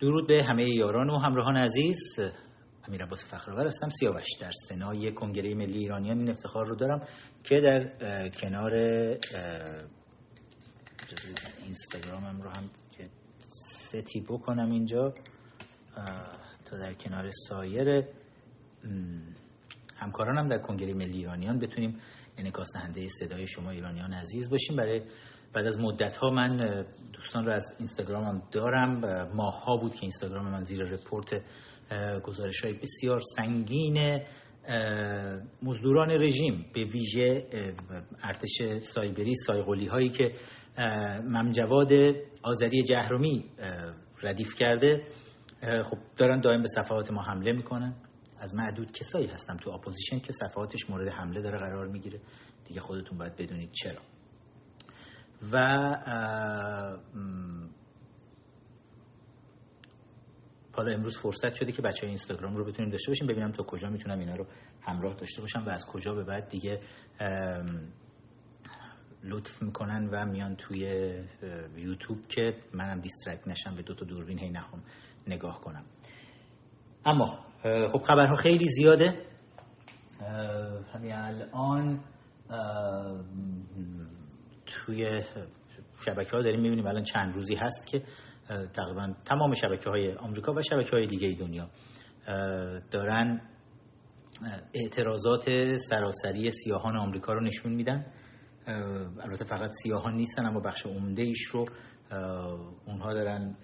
[0.00, 2.20] درود به همه یاران و همراهان عزیز.
[2.88, 6.18] امیر عباس فخرآور هستم سیاوش در سنای کنگره ملی ایرانیان.
[6.18, 7.06] این افتخار رو دارم
[7.44, 8.74] که در کنار
[11.64, 12.70] اینستاگرامم رو هم
[13.48, 15.14] ستی بکنم اینجا
[16.64, 18.04] تا در کنار سایر
[19.96, 22.00] همکارانم در کنگره ملی ایرانیان بتونیم
[22.36, 24.76] انعکاس دهنده صدای شما ایرانیان عزیز باشیم.
[24.76, 25.02] برای
[25.52, 29.00] بعد از مدت ها من دوستان رو از اینستاگرامم دارم.
[29.34, 31.42] ماه ها بود که اینستاگرام من زیر report
[32.22, 34.20] گزارش های بسیار سنگین
[35.62, 37.48] مزدوران رژیم به ویژه
[38.22, 40.32] ارتش سایبری سایقلی هایی که
[41.24, 41.92] ممجواد
[42.42, 43.44] آذری جهرومی
[44.22, 45.02] ردیف کرده.
[45.84, 47.94] خب دارن دائم به صفحات ما حمله می‌کنن.
[48.40, 52.20] از معدود کسایی هستم تو opposition که صفحاتش مورد حمله داره قرار می‌گیره.
[52.64, 53.98] دیگه خودتون باید بدونید چرا.
[55.52, 55.58] و
[60.72, 63.26] حالا امروز فرصت شده که بچه اینستاگرام رو بتونیم داشته باشیم.
[63.26, 64.46] ببینم تا کجا می‌تونم اینا رو
[64.82, 66.80] همراه داشته باشم و از کجا به بعد دیگه
[69.22, 70.80] لطف می‌کنن و میان توی
[71.76, 74.82] یوتیوب که منم دیسترکت نشم به دو تا دوربین هی نخوام
[75.26, 75.84] نگاه کنم.
[77.06, 79.26] اما خب خبرها خیلی زیاده.
[80.94, 82.00] همین الان
[84.88, 85.20] توی
[86.06, 88.02] شبکه ها داریم می‌بینیم الان چند روزی هست که
[88.48, 91.68] تقریبا تمام شبکه های آمریکا و شبکه های دیگه دنیا
[92.90, 93.40] دارن
[94.74, 98.06] اعتراضات سراسری سیاهان آمریکا رو نشون میدن.
[99.20, 101.64] البته فقط سیاهان نیستن اما بخش عمده ایش رو
[102.86, 103.56] اونها دارن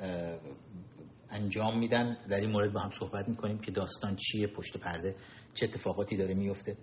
[1.30, 2.17] انجام میدن.
[2.28, 5.17] در این مورد با هم صحبت می‌کنیم که داستان چیه پشت پرده
[5.55, 6.77] چه اتفاقاتی داره میفته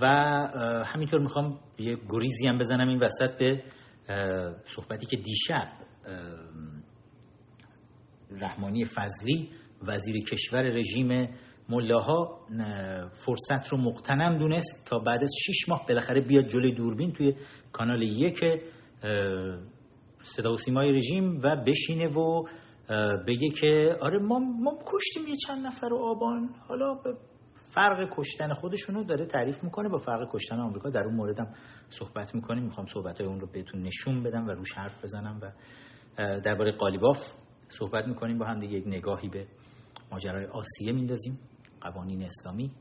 [0.00, 0.06] و
[0.86, 3.62] همینطور می‌خوام یه گریزی هم بزنم این وسط به
[4.64, 5.68] صحبتی که دیشب
[8.30, 9.50] رحمانی فضلی
[9.82, 11.28] وزیر کشور رژیم
[11.68, 12.40] ملاها
[13.12, 17.34] فرصت رو مقتنم دونست تا بعد از شیش ماه بالاخره بیاد جلوی دوربین توی
[17.72, 18.40] کانال یک
[20.20, 22.44] صدا و سیمای رژیم و بشینه و
[23.26, 26.94] بگه که آره ما, ما کشتیم یه چند نفر رو آبان حالا
[27.74, 29.88] فرق کشتن خودشونو داره تعریف می‌کنه.
[29.88, 31.54] با فرق کشتن آمریکا در اون موردم
[31.88, 32.64] صحبت می‌کنیم.
[32.64, 35.52] می‌خوام صحبت های اون رو بهتون نشون بدم و روش حرف بزنم و
[36.40, 37.34] درباره قالیباف
[37.68, 38.38] صحبت می‌کنیم.
[38.38, 39.46] با هم دیگه یک نگاهی به
[40.12, 41.38] ماجرای آسیه میندازیم.
[41.80, 42.72] قوانین اسلامی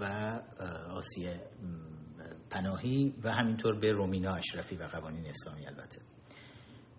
[0.00, 0.04] و
[0.90, 1.40] آسیه
[2.50, 6.00] پناهی و همینطور به رومینا اشرفی و قوانین اسلامی البته.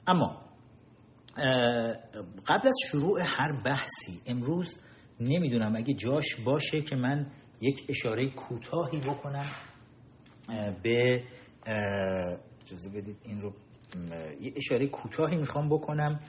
[0.07, 0.41] اما
[2.47, 4.81] قبل از شروع هر بحثی امروز
[5.19, 5.75] نمی‌دونم.
[5.75, 7.31] اگه جاش باشه که من
[7.61, 9.49] یک اشاره کوتاهی بکنم
[10.83, 11.23] به
[12.61, 13.53] اجازه بدید این رو
[14.41, 16.19] یه اشاره کوتاهی می‌خوام بکنم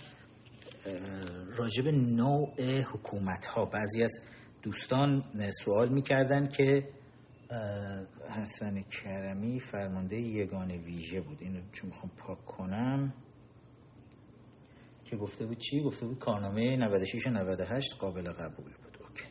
[1.57, 4.21] راجب نوع حکومت ها بعضی از
[4.63, 5.25] دوستان
[5.65, 6.89] سوال می‌کردن که
[8.31, 11.39] حسن کرمی فرمانده یگان ویژه بود.
[11.41, 13.15] اینو چون می‌خوام پاک کنم.
[15.11, 18.99] که گفته بود چی؟ گفته بود کارنامه 96 و 98 قابل قبول بود.
[19.09, 19.29] اوکی.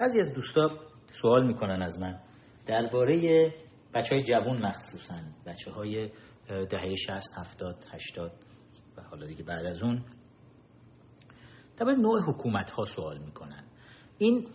[0.00, 0.68] بعضی از دوستا
[1.10, 2.20] سوال می‌کنن از من.
[2.66, 3.54] درباره
[3.94, 5.14] بچه های جوان مخصوصا
[5.46, 6.10] بچه های
[6.48, 8.32] دهه 60 70 80
[8.96, 10.04] و حالا دیگه بعد از اون.
[11.76, 13.64] درباره نوع حکومت ها سوال می‌کنن.
[14.18, 14.46] این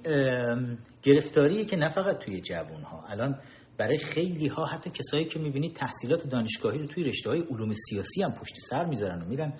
[1.03, 3.41] گرفتاریه که نه فقط توی جوان ها الان
[3.77, 8.23] برای خیلی ها حتی کسایی که می‌بینید تحصیلات دانشگاهی رو توی رشته های علوم سیاسی
[8.23, 9.53] هم پشت سر می‌ذارن و میرن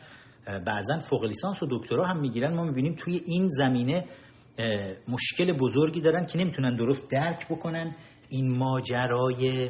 [0.66, 2.54] بعضا فوق لیسانس و دکترا هم می‌گیرن.
[2.56, 4.06] ما می‌بینیم توی این زمینه
[5.08, 7.96] مشکل بزرگی دارن که نمی‌تونن درست درک بکنن.
[8.30, 9.70] این ماجرای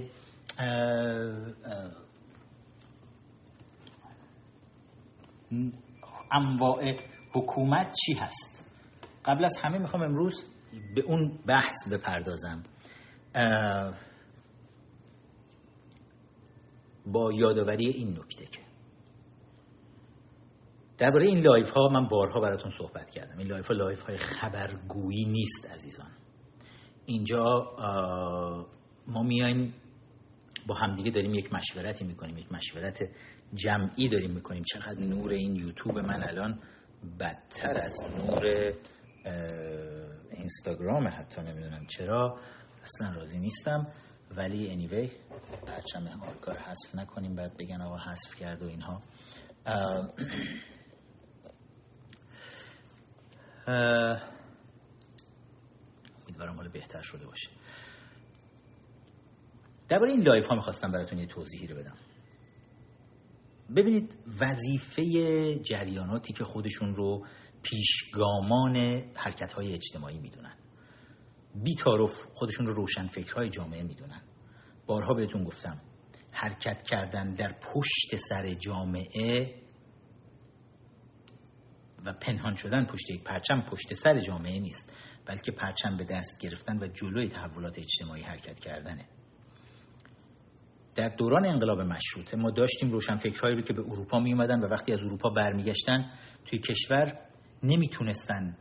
[6.31, 6.95] انواع
[7.33, 8.71] حکومت چی هست؟
[9.25, 10.53] قبل از همه می‌خوام امروز
[10.95, 12.63] به اون بحث بپردازم.
[17.11, 18.59] با یادآوری این نکته که
[20.97, 23.37] درباره این لایو ها من بارها براتون صحبت کردم.
[23.37, 26.11] این لایو ها لایو های خبرگویی نیست عزیزان.
[27.05, 27.75] اینجا
[29.07, 29.73] ما میایم
[30.67, 33.09] با همدیگه داریم یک مشورتی می‌کنیم یک مشورت
[33.53, 34.63] جمعی داریم می‌کنیم.
[34.63, 36.59] چقدر نور این یوتیوب من الان
[37.19, 38.73] بدتر از نور
[40.31, 42.39] اینستاگرام حتی نمی‌دونم چرا.
[42.83, 43.87] اصلا راضی نیستم.
[44.35, 45.11] ولی anyway
[45.67, 49.01] پرچم آرکار حذف نکنیم بعد بگن آقا حذف کرد و اینها.
[56.27, 57.49] امیدوارم حالا بهتر شده باشه.
[59.89, 61.97] درباره این لایو ها می‌خواستم براتون یه توضیحی رو بدم.
[63.75, 65.03] ببینید وظیفه
[65.59, 67.25] جریاناتی که خودشون رو
[67.63, 68.75] پیشگامان
[69.15, 70.55] حرکت های اجتماعی می‌دونن.
[71.63, 74.21] بیتارف خودشون رو روشن فکرهای جامعه می‌دونن.
[74.85, 75.81] بارها بهتون گفتم
[76.31, 79.61] حرکت کردن در پشت سر جامعه
[82.05, 84.93] و پنهان شدن پشت یک پرچم پشت سر جامعه نیست
[85.25, 89.05] بلکه پرچم به دست گرفتن و جلوی تحولات اجتماعی حرکت کردنه.
[90.95, 94.93] در دوران انقلاب مشروطه ما داشتیم روشنفکرهایی رو که به اروپا می اومدن و وقتی
[94.93, 96.11] از اروپا برمیگشتن
[96.45, 97.19] توی کشور
[97.63, 98.57] نمی‌تونستن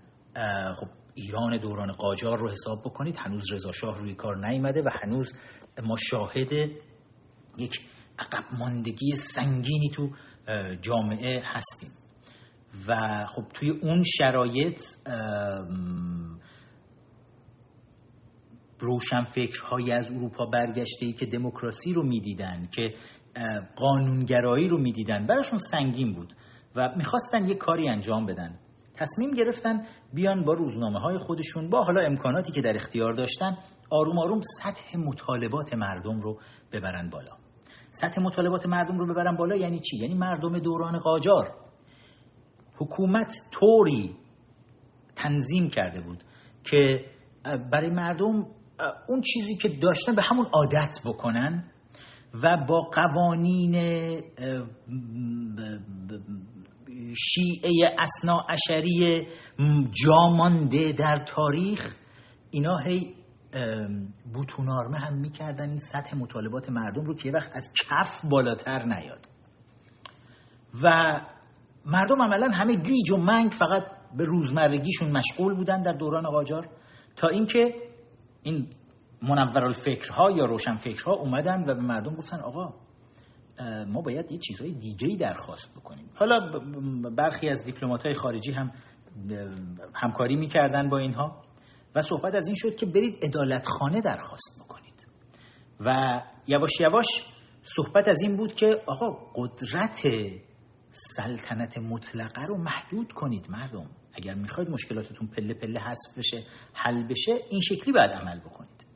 [0.80, 3.16] خب ایران دوران قاجار رو حساب بکنید.
[3.18, 5.32] هنوز رضا شاه روی کار نیامده و هنوز
[5.84, 6.52] ما شاهد
[7.58, 7.80] یک
[8.18, 10.10] عقب ماندگی سنگینی تو
[10.82, 11.90] جامعه هستیم.
[12.88, 14.80] و خب توی اون شرایط
[18.78, 22.94] روشنفکرهایی از اروپا برگشته ای که دموکراسی رو می‌دیدن که
[23.76, 26.34] قانونگرایی رو می‌دیدن براشون سنگین بود
[26.76, 28.58] و می‌خواستن یک کاری انجام بدن.
[28.96, 33.56] تصمیم گرفتن بیان با روزنامه های خودشون با حالا امکاناتی که در اختیار داشتن
[33.90, 36.38] آروم آروم سطح مطالبات مردم رو
[36.72, 37.36] ببرن بالا
[37.90, 41.54] سطح مطالبات مردم رو ببرن بالا یعنی چی؟ یعنی مردم دوران قاجار
[42.76, 44.16] حکومت طوری
[45.16, 46.24] تنظیم کرده بود
[46.64, 47.04] که
[47.72, 48.46] برای مردم
[49.08, 51.64] اون چیزی که داشتن به همون عادت بکنن
[52.42, 53.74] و با قوانین
[57.14, 59.26] شیعه اسنا اشری
[60.04, 61.96] جامانده در تاریخ
[62.50, 63.14] اینا هی
[64.34, 69.26] بوتونارمه هم می‌کردن این سطح مطالبات مردم رو که یه وقت از کف بالاتر نیاد.
[70.82, 71.20] و
[71.86, 73.82] مردم عملا همه گیج و منگ فقط
[74.16, 76.68] به روزمرگیشون مشغول بودن در دوران قاجار
[77.16, 77.74] تا اینکه
[78.42, 78.68] این
[79.22, 82.74] منورالفکرها یا روشنفکرها اومدن و به مردم گفتن آقا
[83.88, 86.10] ما باید یه چیزهای دیگه درخواست بکنیم.
[86.14, 86.58] حالا
[87.16, 88.72] برخی از دیپلمات های خارجی هم
[89.94, 91.42] همکاری می‌کردن با اینها
[91.94, 95.06] و صحبت از این شد که برید ادالتخانه درخواست بکنید.
[95.80, 97.06] و یواش یواش
[97.62, 100.02] صحبت از این بود که آقا قدرت
[100.90, 103.90] سلطنت مطلقه رو محدود کنید مردم.
[104.14, 106.44] اگر می‌خواید مشکلاتتون پله پله حذف بشه
[106.74, 108.86] حل بشه این شکلی باید عمل بکنید.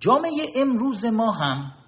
[0.00, 1.83] جامعه امروز ما هم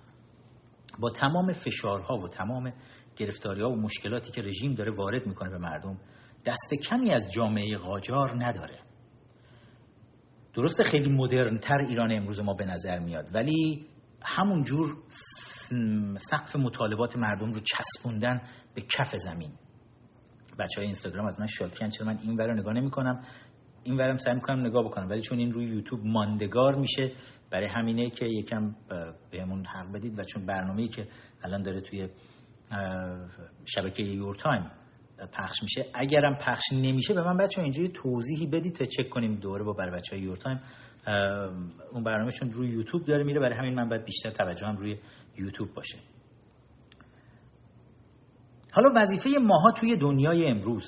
[0.98, 2.72] با تمام فشارها و تمام
[3.16, 5.98] گرفتاری ها و مشکلاتی که رژیم داره وارد می‌کنه به مردم
[6.46, 8.78] دست کمی از جامعه قاجار نداره.
[10.54, 13.86] درسته خیلی مدرنتر ایران امروز ما به نظر میاد ولی
[14.22, 14.96] همون جور
[16.16, 18.40] سقف مطالبات مردم رو چسبوندن
[18.74, 19.50] به کف زمین.
[20.58, 23.24] بچه های اینستاگرام از من شاکیان چرا من این ور نگاه نمی کنم
[23.82, 27.12] این ورم سعی می‌کنم نگاه بکنم ولی چون این روی یوتیوب ماندگار میشه
[27.50, 28.74] برای همینه که یکم
[29.30, 31.08] بهمون حق بدید و چون برنامه‌ای که
[31.44, 32.08] الان داره توی
[33.64, 34.70] شبکه Your Time
[35.32, 39.64] پخش میشه اگرم پخش نمیشه به من بچه اینجا توضیحی بدید تا چک کنیم دوره
[39.64, 40.60] با برای بچه های Your Time.
[41.92, 44.98] اون برنامه چون روی یوتیوب داره میره برای همین من باید بیشتر توجه هم روی
[45.38, 45.98] یوتیوب باشه.
[48.72, 50.86] حالا وظیفه ماها توی دنیای امروز.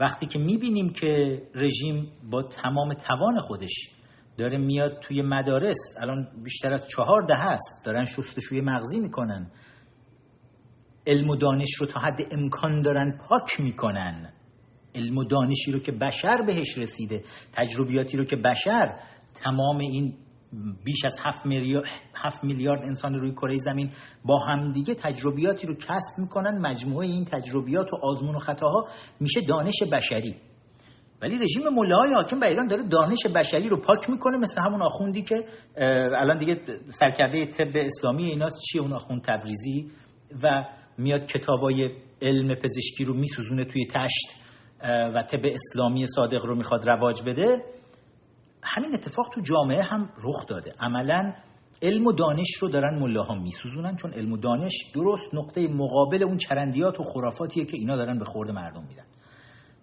[0.00, 3.95] وقتی که می‌بینیم که رژیم با تمام توان خودش
[4.38, 9.50] داره میاد توی مدارس الان بیشتر از چهار ده هست دارن شستشوی مغزی می‌کنن.
[11.06, 14.32] علم و دانش رو تا حد امکان دارن پاک می‌کنن.
[14.94, 19.00] علم و دانشی رو که بشر بهش رسیده تجربیاتی رو که بشر
[19.44, 20.14] تمام این
[20.84, 23.90] بیش از هفت میلیارد, هفت میلیارد انسان روی کره زمین
[24.24, 26.58] با همدیگه تجربیاتی رو کسب می‌کنن.
[26.58, 28.86] مجموعه این تجربیات و آزمون و خطاها
[29.20, 30.36] میشه دانش بشری.
[31.22, 35.22] ولی رژیم ملاهای حاکم به ایران داره دانش بشری رو پاک می‌کنه مثل همون آخوندی
[35.22, 35.34] که
[36.16, 39.90] الان دیگه سرکرده طب اسلامی ایناست چیه؟ اون آخوند تبریزی
[40.42, 40.64] و
[40.98, 41.90] میاد کتابای
[42.22, 44.46] علم پزشکی رو میسوزونه توی تشت
[45.14, 47.64] و طب اسلامی صادق رو می‌خواد رواج بده.
[48.62, 50.72] همین اتفاق تو جامعه هم رخ داده.
[50.80, 51.32] عملا
[51.82, 56.36] علم و دانش رو دارن ملاها میسوزونن چون علم و دانش درست نقطه مقابل اون
[56.36, 59.04] چرندیات و خرافاتیه که اینا دارن به خورد مردم میدن.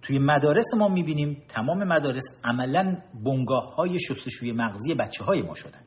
[0.03, 5.83] توی مدارس ما می‌بینیم تمام مدارس عملا بنگاه های شستشوی مغزی بچه های ما شدن.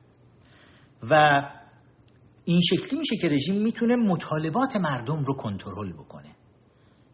[1.10, 1.42] و
[2.44, 6.36] این شکلی میشه که رژیم می‌تونه مطالبات مردم رو کنترل بکنه.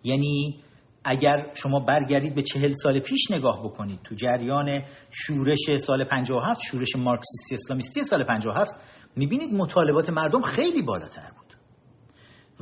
[0.04, 0.62] یعنی
[1.04, 6.96] اگر شما برگردید به چهل سال پیش نگاه بکنید تو جریان شورش سال 57 شورش
[6.96, 8.74] مارکسیستی اسلامیستی سال 57
[9.16, 11.56] می‌بینید مطالبات مردم خیلی بالاتر بود.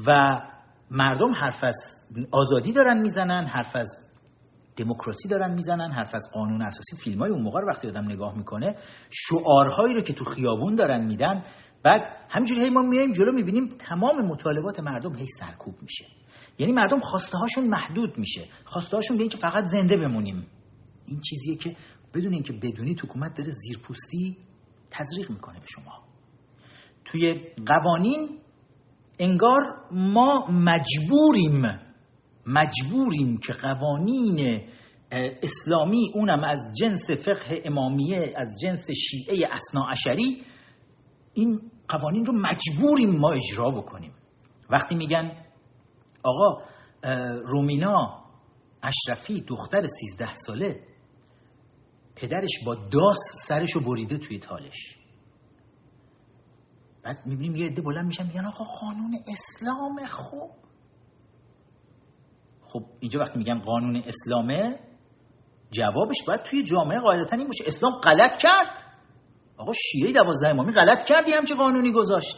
[0.06, 0.40] و
[0.90, 4.09] مردم حرف از آزادی دارن می‌زنن حرف از
[4.84, 8.36] دموکراسی دارن می‌زنن حرف از قانون اساسی فیلم های اون موقع رو وقتی آدم نگاه
[8.36, 8.76] می‌کنه
[9.10, 11.44] شعارهایی رو که تو خیابون دارن میدن
[11.84, 16.04] بعد همینجوری هی ما میایم جلو می‌بینیم تمام مطالبات مردم هی سرکوب میشه.
[16.58, 18.44] یعنی مردم خواسته هاشون محدود میشه.
[18.64, 20.46] خواسته هاشون به که فقط زنده بمونیم.
[21.06, 21.76] این چیزیه که
[22.14, 24.36] بدون اینکه بدونی حکومت داره زیرپوستی
[24.90, 25.92] تزریق می‌کنه به شما.
[27.04, 27.34] توی
[27.66, 28.38] قوانین
[29.18, 29.60] انگار
[29.92, 31.62] ما مجبوریم
[32.46, 34.68] مجبوریم که قوانین
[35.42, 39.48] اسلامی اونم از جنس فقه امامیه از جنس شیعه
[39.90, 40.44] اشری
[41.34, 44.12] این قوانین رو مجبوریم ما اجرا بکنیم.
[44.70, 45.44] وقتی میگن
[46.22, 46.62] آقا
[47.46, 48.24] رومینا
[48.82, 50.80] اشرفی دختر سیزده ساله
[52.16, 54.96] پدرش با داس سرش رو بریده توی تالش.
[57.02, 60.50] بعد می‌بینیم یه عده بلند میشن میگن آقا قانون اسلام خوب.
[62.72, 64.78] خب اینجا وقتی میگن قانون اسلامه
[65.70, 67.64] جوابش باید توی جامعه قاعدتا این باشه.
[67.66, 68.84] اسلام غلط کرد.
[69.56, 72.36] آقا شیعه دوازده امامی غلط کردی همچه قانونی گذاشت.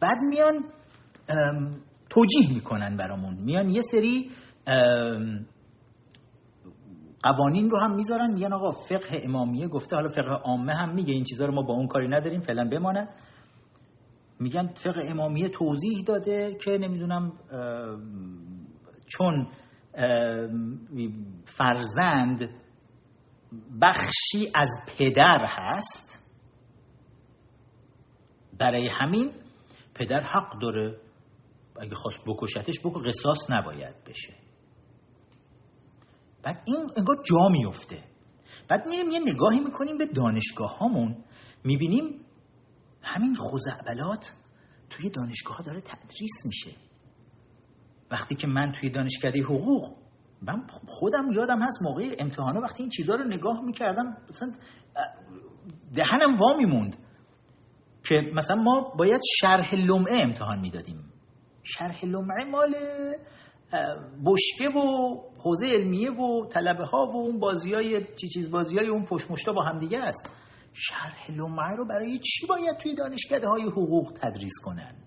[0.00, 0.64] بعد میان
[2.10, 3.34] توجیه می‌کنن برامون.
[3.34, 4.30] میان یه سری
[7.22, 8.32] قوانین رو هم می‌ذارن.
[8.32, 11.74] میگن آقا فقه امامیه گفته حالا فقه عامه هم میگه این چیزها رو ما با
[11.74, 13.08] اون کاری نداریم فعلا بمانه
[14.40, 17.32] میگن فقه امامیه توضیح داده که نمی‌دونم
[19.06, 19.46] چون
[21.44, 22.50] فرزند
[23.82, 26.24] بخشی از پدر هست.
[28.58, 29.32] برای همین
[29.94, 31.00] پدر حق داره
[31.80, 34.34] اگه خواست بکشتش بکن قصاص نباید بشه.
[36.42, 38.04] بعد این انگار جا میفته.
[38.68, 41.24] بعد میریم یه نگاهی می‌کنیم به دانشگاه هامون
[41.64, 42.24] می‌بینیم
[43.02, 44.32] همین خوزعبلات
[44.90, 46.70] توی دانشگاه ها داره تدریس میشه.
[48.10, 49.96] وقتی که من توی دانشکده حقوق
[50.42, 54.52] من خودم یادم هست موقع امتحانا وقتی این چیزها رو نگاه می‌کردم مثلا
[55.94, 56.96] دهنم وا میموند
[58.08, 61.12] که مثلا ما باید شرح لمعه امتحان می‌دادیم.
[61.62, 62.74] شرح لمعه مال
[64.26, 68.88] بشکه و حوزه علمیه و طلبه ها و اون بازی های چی چیز بازی های
[68.88, 70.30] اون پشمشتا با هم دیگه است.
[70.72, 75.03] شرح لمعه رو برای چی باید توی دانشکده های حقوق تدریس کنن؟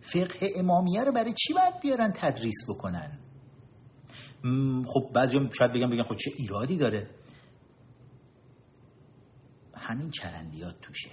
[0.00, 3.18] فقه امامیه رو برای چی باید بیارن تدریس بکنن؟
[4.86, 7.10] خب بعضی شاید بگم بگم خب چه ایرادی داره؟
[9.74, 11.10] همین چرندیات توشه.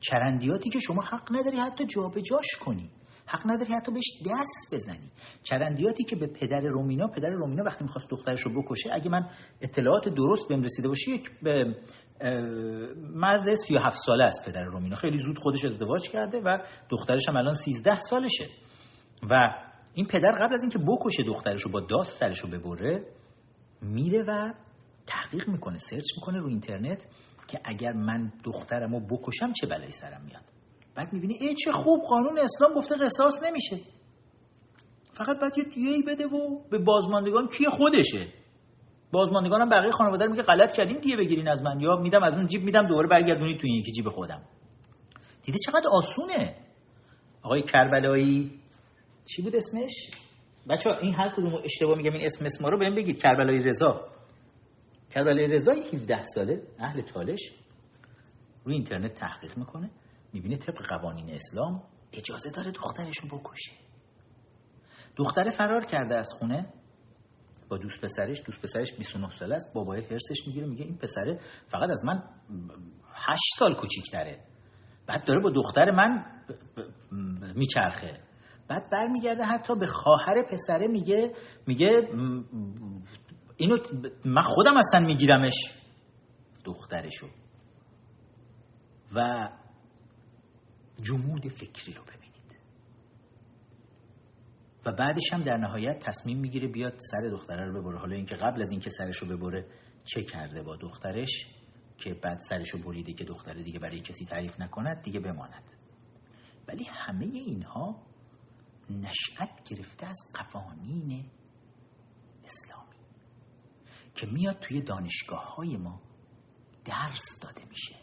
[0.00, 2.90] چرندیاتی که شما حق نداری حتی جابجاش کنی.
[3.26, 5.10] حق نداری حتی بهش دست بزنی.
[5.42, 10.08] چرندیاتی که به پدر رومینا پدر رومینا وقتی می‌خواست دخترش رو بکشه اگه من اطلاعات
[10.08, 11.30] درست بهم رسیده باشه یک
[13.14, 14.96] مرد 37 ساله است پدر رومینا.
[14.96, 16.58] خیلی زود خودش ازدواج کرده و
[16.90, 18.46] دخترش هم الان 13 سالشه.
[19.30, 19.34] و
[19.94, 23.06] این پدر قبل از اینکه بکشه دخترش رو با داست سرش رو ببره
[23.82, 24.52] میره و
[25.06, 27.06] تحقیق می‌کنه سرچ می‌کنه رو اینترنت
[27.48, 30.44] که اگر من دخترم رو بکشم چه بلایی سرم میاد.
[30.94, 33.76] بعد می‌بینی ای چه خوب قانون اسلام گفته قصاص نمیشه.
[35.14, 38.39] فقط باید یه دیگه بده و به بازماندگان کی خودشه؟
[39.12, 41.80] بازماندگانم بقیه خانواده میگه غلط کردیم دیگه بگیرین از من.
[41.80, 44.42] یا میدم از اون جیب میدم دوباره برگردونید تو این یکی جیب خودم.
[45.42, 46.56] دیده چقدر آسونه؟
[47.42, 48.60] آقای کربلایی.
[49.24, 50.10] چی بود اسمش؟
[50.68, 53.22] بچه این هر کدوم اشتباه میگم این اسم اسم رو بهم بگید.
[53.22, 54.08] کربلایی رضا.
[55.10, 57.40] کربلایی رضا 17 ساله اهل تالش.
[58.64, 59.90] روی اینترنت تحقیق می‌کنه
[60.32, 63.72] می‌بینه طبق قوانین اسلام اجازه داره دخترشو بکشه.
[65.16, 66.72] دختر فرار کرده از خونه.
[67.70, 69.74] با دوست پسرش دوست پسرش 29 ساله است.
[69.74, 72.22] بابای هرسش می‌گیره میگه این پسره فقط از من
[73.14, 74.44] 8 سال کوچیک‌تره.
[75.06, 76.24] بعد داره با دختر من
[77.54, 78.20] میچرخه.
[78.68, 81.34] بعد برمیگرده حتی به خواهر پسره میگه
[81.66, 82.08] میگه
[83.56, 83.76] اینو
[84.24, 85.54] من خودم اصلا میگیرمش
[86.64, 87.28] دخترشو.
[89.14, 89.48] و
[91.02, 92.19] جمود فکری رو ببینید
[94.86, 97.98] و بعدش هم در نهایت تصمیم می‌گیره بیاد سر دختره رو ببره.
[97.98, 99.66] حالا اینکه قبل از اینکه سرش رو ببره
[100.04, 101.46] چه کرده با دخترش
[101.98, 105.64] که بعد سرش رو بریده که دختره دیگه برای کسی تعریف نکند دیگه بماند.
[106.68, 108.06] ولی همه اینها
[108.90, 111.30] نشأت گرفته از قوانین
[112.44, 112.94] اسلامی
[114.14, 116.02] که میاد توی دانشگاه های ما
[116.84, 117.96] درس داده میشه.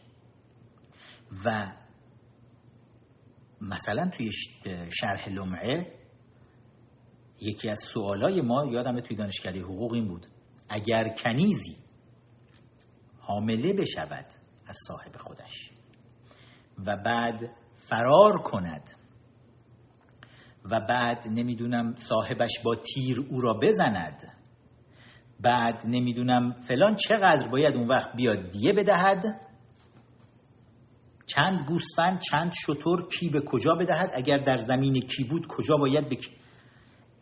[1.46, 1.74] و
[3.62, 4.32] مثلا توی
[4.90, 5.97] شرح لمعه
[7.42, 10.28] یکی از سوالای ما یادم توی دانشکده حقوق این بود
[10.70, 11.78] اگر کنیزی
[13.20, 14.26] حامله بشود
[14.68, 15.72] از صاحب خودش
[16.86, 17.40] و بعد
[17.74, 18.90] فرار کند
[20.66, 24.34] و بعد نمی‌دونم صاحبش با تیر او را بزند
[25.40, 29.42] بعد نمی‌دونم فلان چقدر باید اون وقت بیاد دیه بدهد
[31.26, 36.10] چند گوسفند چند شطور کی به کجا بدهد اگر در زمین کی بود کجا باید
[36.10, 36.30] بک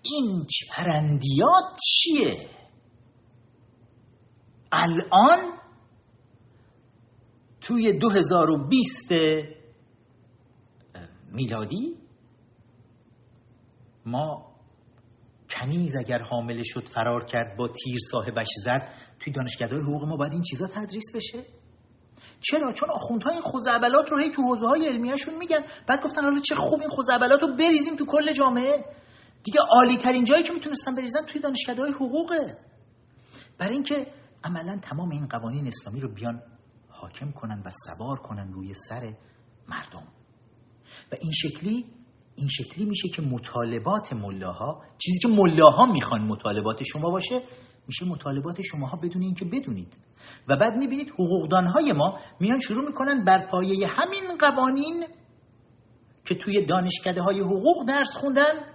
[0.05, 2.49] این چرندیات چیه؟
[4.71, 5.57] الان
[7.61, 9.11] توی 2020
[11.31, 11.97] میلادی
[14.05, 14.55] ما
[15.49, 20.33] کنیز اگر حامله شد فرار کرد با تیر صاحبش زد توی دانشگاه حقوق ما باید
[20.33, 21.45] این چیزا تدریس بشه؟
[22.41, 25.59] چرا؟ چون آخوندها این خوزعبلات رو هی تو حوزه های علمیهشون میگن.
[25.87, 28.85] بعد گفتن حالا چه خوب این خوزعبلات رو بریزیم تو کل جامعه.
[29.45, 32.57] دیگه عالی ترین جایی که می‌تونستن بریزن توی دانشگاه های حقوقه.
[33.57, 34.07] برای اینکه
[34.43, 36.41] عملا تمام این قوانین اسلامی رو بیان
[36.89, 39.13] حاکم کنن و سوار کنن روی سر
[39.69, 40.07] مردم.
[41.11, 41.85] و این شکلی
[42.35, 47.43] این شکلی میشه که مطالبات ملاها چیزی که ملاها می‌خوان مطالبات شما باشه
[47.87, 49.97] میشه مطالبات شماها بدون اینکه بدونید.
[50.47, 55.03] و بعد می‌بینید حقوقدانهای ما میان شروع می‌کنن بر پایه همین قوانین
[56.25, 58.74] که توی دانشکده های حقوق درس خوندن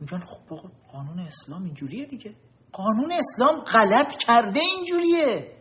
[0.00, 2.34] میگن خب قانون اسلام اینجوریه دیگه.
[2.72, 5.58] قانون اسلام غلط کرده اینجوریه.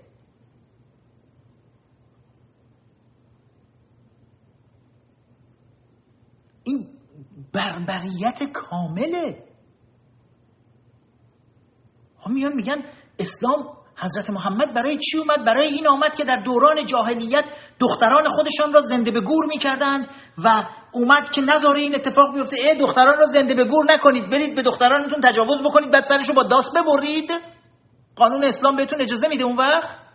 [6.63, 6.87] این
[7.53, 9.47] بربریت کامله.
[12.19, 12.83] ها میان میگن
[13.19, 17.45] اسلام حضرت محمد برای چی اومد؟ برای این آمد که در دوران جاهلیت
[17.79, 20.07] دختران خودشان را زنده به گور می‌کردند
[20.43, 20.63] و
[20.93, 22.55] اومد که نذاره این اتفاق بیفته.
[22.55, 24.29] ای دختران را زنده به گور نکنید.
[24.29, 25.91] برید به دخترانتون تجاوز بکنید.
[25.91, 27.29] بعد سرشو با داست ببرید.
[28.15, 30.07] قانون اسلام بهتون اجازه میده اون وقت.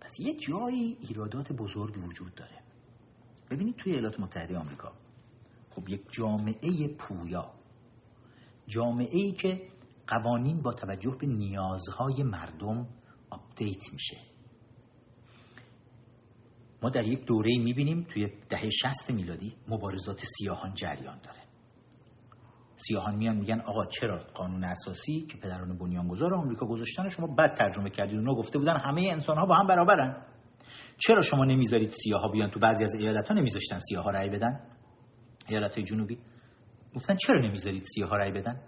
[0.00, 2.58] پس یه جایی ایرادات بزرگ وجود داره.
[3.50, 4.92] ببینید توی ایالات متحده آمریکا.
[5.70, 7.50] خب یک جامعه پویا.
[8.66, 9.68] جامعه ای که
[10.06, 12.86] قوانین با توجه به نیازهای مردم
[13.30, 14.16] آپدیت میشه.
[16.82, 21.38] ما در یک دوره می‌بینیم توی دهه شست میلادی مبارزات سیاهان جریان داره.
[22.76, 27.90] سیاهان میان میگن آقا چرا قانون اساسی که پدران بنیانگذار آمریکا گذاشتن شما بد ترجمه
[27.90, 30.26] کردید اونا گفته بودن همه انسان ها با هم برابرن؟
[30.98, 34.60] چرا شما نمی‌ذارید سیاه ها بیان تو بعضی از ایالت ها نمیذاشتن ها رأی بدن؟
[35.48, 36.18] ایالت جنوبی.
[36.94, 38.60] گفتن چرا نمی‌ذارید سیاه ها رأی بدن؟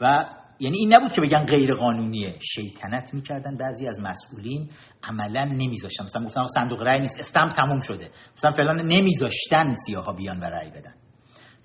[0.00, 0.24] و
[0.60, 3.56] یعنی این نبود که بگن غیر قانونیه شیطنت می‌کردن.
[3.56, 4.70] بعضی از مسئولین
[5.02, 6.04] عملا نمیذاشتن.
[6.04, 7.20] مثلا گفتن صندوق رأی نیست.
[7.20, 8.10] استم تموم شده.
[8.32, 10.94] مثلا فلان نمیذاشتن سیاها بیان و رأی بدن.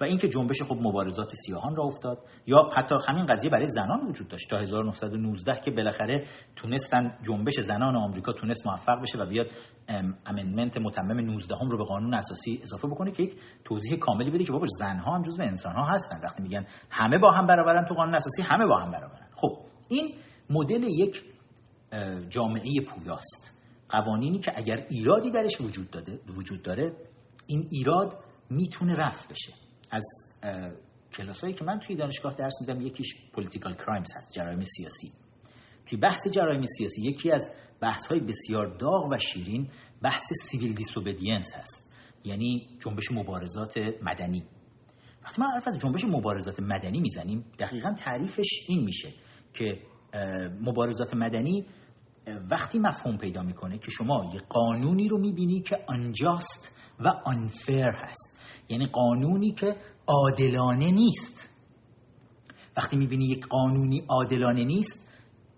[0.01, 4.27] و اینکه جنبش خب مبارزات سیاهان را افتاد یا حتی همین قضیه برای زنان وجود
[4.27, 4.49] داشت.
[4.49, 9.47] تا 1919 که بالاخره تونستن جنبش زنان آمریکا تونست موفق بشه و بیاد
[10.25, 14.43] امندمنت متمم 19 هم رو به قانون اساسی اضافه بکنه که یک توضیح کاملی بده
[14.43, 16.19] که بابا زنها هم جزو انسانها هستن.
[16.23, 19.27] وقتی میگن همه با هم برابرن تو قانون اساسی همه با هم برابرن.
[19.35, 19.57] خب
[19.89, 20.13] این
[20.49, 21.23] مدل یک
[22.29, 23.57] جامعه پویاست.
[23.89, 26.95] قوانینی که اگر ایرادی درش وجود داده وجود داره
[27.47, 28.13] این ایراد
[28.49, 29.66] می‌تونه رفع بشه.
[29.91, 30.03] از
[31.17, 35.11] کلاسایی که من توی دانشگاه درس میدم یکیش political crimes هست جرایم سیاسی.
[35.85, 39.69] توی بحث جرایم سیاسی یکی از بحث های بسیار داغ و شیرین
[40.01, 44.43] بحث civil disobedience هست یعنی جنبش مبارزات مدنی.
[45.23, 49.13] وقتی ما حرف از جنبش مبارزات مدنی می‌زنیم دقیقا تعریفش این میشه
[49.53, 49.81] که
[50.61, 51.65] مبارزات مدنی
[52.51, 58.37] وقتی مفهوم پیدا می‌کنه که شما یه قانونی رو می‌بینی که انجاست و آنفر هست.
[58.69, 59.75] یعنی قانونی که
[60.07, 61.49] عادلانه نیست.
[62.77, 65.07] وقتی می‌بینی یک قانونی عادلانه نیست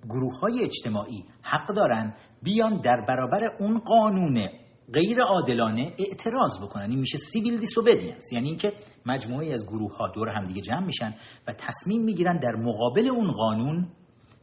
[0.10, 4.50] گروه های اجتماعی حق دارن بیان در برابر اون قانون
[4.94, 6.90] غیر عادلانه اعتراض بکنن.
[6.90, 8.74] این میشه سیویل دیسوبدینس یعنی اینکه
[9.06, 11.16] مجموعه از گروه ها دور هم دیگه جمع میشن
[11.48, 13.88] و تصمیم می‌گیرن در مقابل اون قانون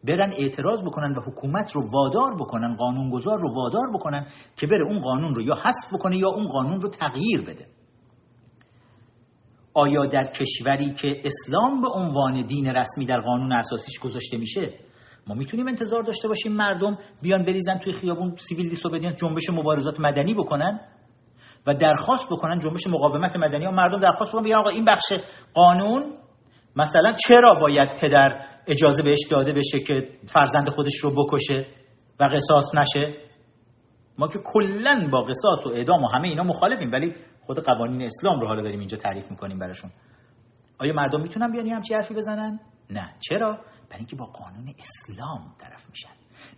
[0.04, 4.26] برن اعتراض بکنن و حکومت رو وادار بکنن قانونگذار رو وادار بکنن
[4.56, 7.66] که بره اون قانون رو یا حذف بکنه یا اون قانون رو تغییر بده.
[9.76, 14.74] آیا در کشوری که اسلام به عنوان دین رسمی در قانون اساسیش گذاشته میشه؟
[15.26, 20.34] ما می‌تونیم انتظار داشته باشیم مردم بیان بریزن توی خیابون سیویل دیسوبدینس جنبش مبارزات مدنی
[20.34, 20.80] بکنن
[21.66, 25.12] و درخواست بکنن جنبش مقاومت مدنی ها مردم درخواست بکنن بیان آقا این بخش
[25.54, 26.12] قانون
[26.76, 31.66] مثلا چرا باید پدر اجازه بهش داده بشه که فرزند خودش رو بکشه
[32.20, 33.14] و قصاص نشه؟
[34.18, 37.14] ما که کلا با قصاص و اعدام و همه اینا مخالفیم ولی
[37.46, 39.90] خود قوانین اسلام رو حالا داریم اینجا تعریف می‌کنیم براشون.
[40.78, 43.14] آیا مردم می‌تونن بیان همچی حرفی بزنن؟ نه.
[43.20, 43.52] چرا؟
[43.88, 46.08] برای اینکه با قانون اسلام طرف میشن.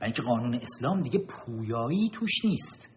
[0.00, 2.94] برای اینکه قانون اسلام دیگه پویایی توش نیست.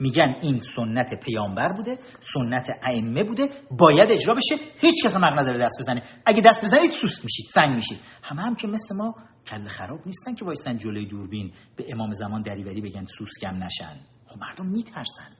[0.00, 5.64] میگن این سنت پیامبر بوده سنت ائمه بوده باید اجرا بشه هیچ کس حق نداره
[5.64, 6.02] دست بزنه.
[6.26, 7.98] اگه دست بزنید سوست میشید سنگ میشید.
[8.22, 9.14] همه هم که مثل ما
[9.46, 14.00] کل خراب نیستن که وایسن جلوی دوربین به امام زمان دریوری بگن سوسکم نشن.
[14.26, 15.37] خب مردم میترسن.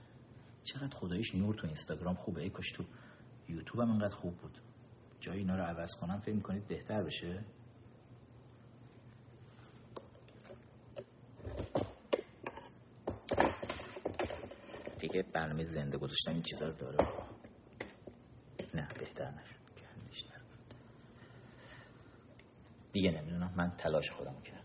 [0.63, 2.83] چقدر خدایش نور تو اینستاگرام خوبه ای کاش تو
[3.47, 4.57] یوتیوب هم اینقدر خوب بود.
[5.19, 7.43] جای اینا رو عوض کنم فکر می‌کنید بهتر بشه؟
[14.99, 16.97] دیگه برنامه زنده گذاشتن این چیزا رو داره.
[18.73, 19.59] نه بهتر نشد
[22.93, 24.63] دیگه نمی‌دونم من تلاش خودم کردم.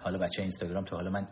[0.00, 1.28] حالا بچه اینستاگرام تو حالا من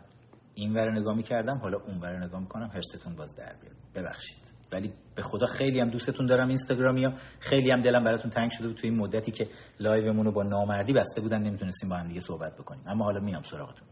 [0.59, 3.75] این ور نگاه می‌کردم حالا اون ور نگاه می‌کنم هرستون باز در بیاد.
[3.95, 4.49] ببخشید.
[4.71, 7.13] ولی به خدا خیلی هم دوستتون دارم اینستاگرامی ها.
[7.39, 9.47] خیلی هم دلم براتون تنگ شده بود توی این مدتی که
[9.79, 12.83] لایومون رو با نامردی بسته بودن نمی‌تونستیم با هم دیگه صحبت بکنیم.
[12.87, 13.87] اما حالا میام سراغتون.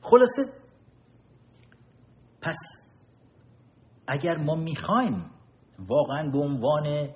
[0.00, 0.42] خلاصه
[2.40, 2.56] پس
[4.06, 5.30] اگر ما می‌خوایم
[5.78, 7.08] واقعا به عنوان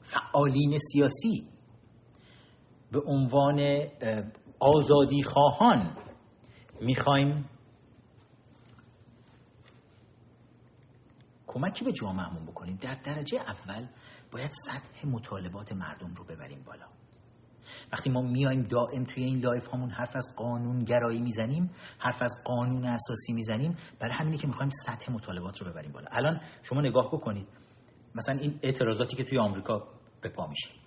[0.00, 1.53] فعالین سیاسی
[2.94, 3.88] به عنوان
[4.60, 5.96] آزادی خواهان
[6.80, 7.50] می‌خوایم
[11.46, 12.76] کمکی به جامعهمون بکنیم.
[12.76, 13.86] در درجه اول
[14.32, 16.86] باید سطح مطالبات مردم رو ببریم بالا.
[17.92, 22.34] وقتی ما میایم دائم توی این لایو هامون حرف از قانون گرایی می‌زنیم حرف از
[22.44, 26.06] قانون اساسی می‌زنیم برای همینی که می‌خوایم سطح مطالبات رو ببریم بالا.
[26.10, 27.48] الان شما نگاه بکنید
[28.14, 29.88] مثلا این اعتراضاتی که توی آمریکا
[30.20, 30.83] به پا میشه.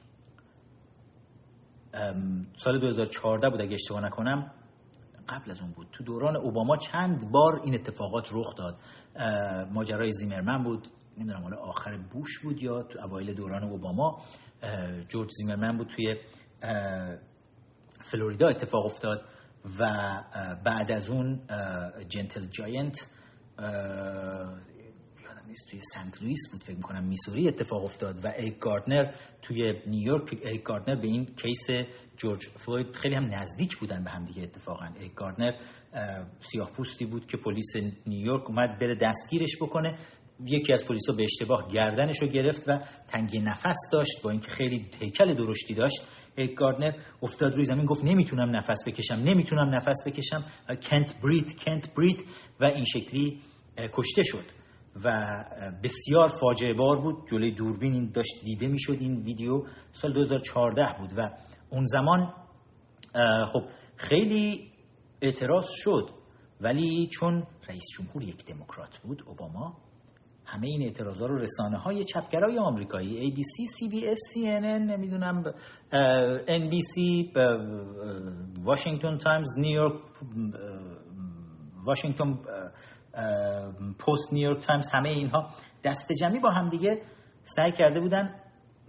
[2.55, 4.51] سال 2014 بود اگه اشتباه نکنم.
[5.29, 5.87] قبل از اون بود.
[5.91, 8.77] تو دوران اوباما چند بار این اتفاقات رخ داد.
[9.71, 10.87] ماجرای زیمرمن بود.
[11.17, 14.21] نمی‌دونم حالا آخر بوش بود یا تو اوایل دوران اوباما.
[15.07, 16.15] جورج زیمرمن بود توی
[18.03, 19.21] فلوریدا اتفاق افتاد
[19.79, 19.85] و
[20.65, 21.41] بعد از اون
[22.09, 22.97] gentle giant
[25.47, 30.33] نیست توی سنت لوئیس بود فکر می‌کنم میسوری اتفاق افتاد و اریک گاردنر توی نیویورک
[30.45, 34.85] اریک گاردنر به این case جورج فلوید خیلی هم نزدیک بودن به هم دیگه اتفاقا.
[34.99, 35.51] اریک گاردنر
[36.39, 37.75] سیاه پوستی بود که پلیس
[38.07, 39.97] نیویورک اومد بره دستگیرش بکنه.
[40.45, 44.85] یکی از پلیسا به اشتباه گردنش رو گرفت و تنگی نفس داشت با اینکه خیلی
[44.99, 46.03] هیکل درشتی داشت.
[46.57, 46.91] گاردنر
[47.23, 50.45] افتاد روی زمین گفت نمی‌تونم نفس بکشم نمی‌تونم نفس بکشم.
[50.69, 52.23] can't breathe can't breathe
[52.59, 53.39] و این شکلی
[53.93, 54.66] کشته شد.
[55.05, 55.35] و
[55.83, 57.15] بسیار فاجعه بار بود.
[57.31, 59.63] جلوی دوربین این داشت دیده می‌شد این ویدیو.
[59.91, 61.29] سال 2014 بود و
[61.69, 62.33] اون زمان
[63.53, 63.61] خب
[63.95, 64.71] خیلی
[65.21, 66.09] اعتراض شد.
[66.61, 69.77] ولی چون رئیس جمهور یک دموکرات بود اوباما
[70.45, 75.43] همه این اعتراضا رو رسانه های چپگرای آمریکایی ABC, CBS, CNN نمی‌دونم
[76.47, 77.27] NBC
[78.63, 80.01] واشنگتن تایمز نیویورک
[81.85, 82.39] واشنگتن
[83.99, 85.49] پست نیویورک تایمز همه اینها.
[85.83, 87.01] دست جمعی با هم دیگه
[87.43, 88.35] سعی کرده بودن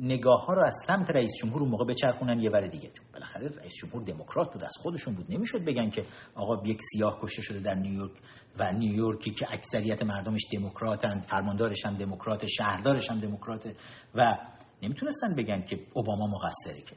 [0.00, 2.90] نگاه ها رو از سمت رئیس جمهور اون موقع بچرخونن یه ور دیگه.
[2.90, 5.26] چون بالاخره رئیس جمهور دموکرات بود از خودشون بود.
[5.32, 8.12] نمی‌شد بگن که آقا یک سیاه کشته شده در نیویورک
[8.58, 13.68] و نیویورکی که اکثریت مردمش دموکراتن فرماندارش هم دموکرات شهردارش هم دموکرات.
[14.14, 14.38] و
[14.82, 16.96] نمی‌تونستن بگن که اوباما مقصره که.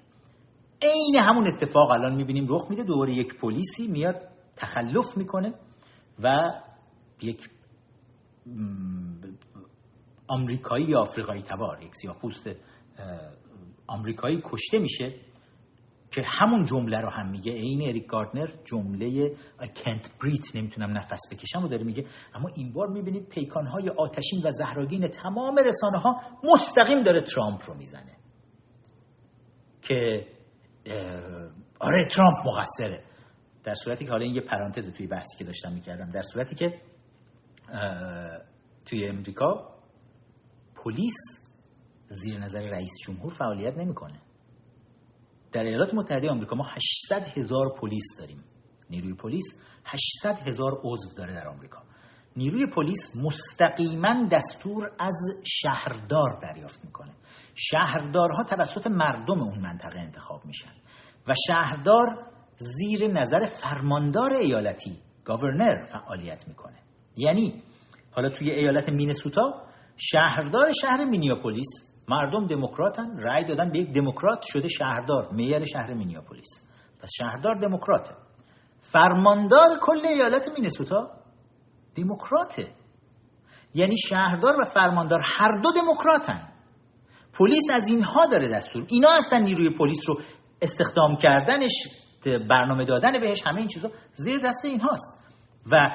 [0.82, 2.84] عین همون اتفاق الان می‌بینیم رخ میده.
[2.84, 4.15] دوباره یک پلیسی میاد
[4.56, 5.54] تخلف می‌کنه
[6.20, 6.30] و
[7.22, 7.50] یک
[10.28, 12.50] آمریکایی یا آفریقایی تبار یک سیاه‌پوست
[13.88, 15.16] آمریکایی کشته میشه
[16.12, 17.52] که همون جمله رو هم میگه.
[17.52, 19.68] عین اریک گاردنر جمله I
[20.20, 22.06] breathe نمی‌تونم نفس بکشم و داره میگه.
[22.34, 27.78] اما این بار می‌بینید پیکانهای آتشین و زهراگین تمام رسانه ها مستقیم داره ترامپ رو
[27.78, 28.18] می‌زنه
[29.82, 30.28] که
[31.80, 33.04] آره ترامپ مقصره.
[33.64, 36.82] در صورتی که حالا این یه پرانتز توی بحثی که داشتم می‌کردم در صورتی که
[38.86, 39.76] توی امریکا
[40.76, 41.16] پلیس
[42.08, 44.22] زیر نظر رئیس جمهور فعالیت نمی‌کنه.
[45.52, 46.66] در ایالات متحده آمریکا ما
[47.10, 48.44] 800 هزار پلیس داریم.
[48.90, 51.82] نیروی پلیس 800 هزار عضو داره در آمریکا.
[52.38, 57.14] نیروی پلیس مستقیما دستور از شهردار دریافت می‌کنه.
[57.56, 60.74] شهردارها توسط مردم اون منطقه انتخاب میشن
[61.28, 62.08] و شهردار
[62.58, 66.81] زیر نظر فرماندار ایالتی گاورنر فعالیت می‌کنه.
[67.15, 67.63] یعنی
[68.12, 69.63] حالا توی ایالت مینسوتا
[69.97, 76.50] شهردار شهر مینیاپولیس مردم دموکراتن رأی دادن به یک دموکرات شده شهردار میر شهر مینیاپولیس.
[77.02, 78.15] پس شهردار دموکراته.
[78.80, 81.12] فرماندار کل ایالت مینسوتا
[81.95, 82.63] دموکراته.
[83.74, 86.47] یعنی شهردار و فرماندار هر دو دموکراتن.
[87.34, 88.86] پلیس از اینها داره دستور.
[88.89, 90.19] اینا اصلا نیروی پلیس رو
[90.62, 91.74] استخدام کردنش
[92.50, 95.21] برنامه دادن بهش همه این چیزا زیر دست این هاست
[95.71, 95.89] و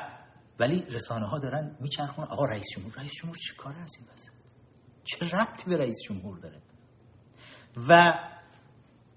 [0.58, 4.30] ولی رسانه ها دارن میچرخون آقا رئیس جمهور رئیس جمهور چی کار از این بسه
[5.04, 6.62] چه ربطی به رئیس جمهور داره؟
[7.88, 7.92] و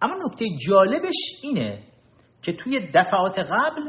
[0.02, 1.84] اما نکته جالبش اینه
[2.42, 3.82] که توی دفعات قبل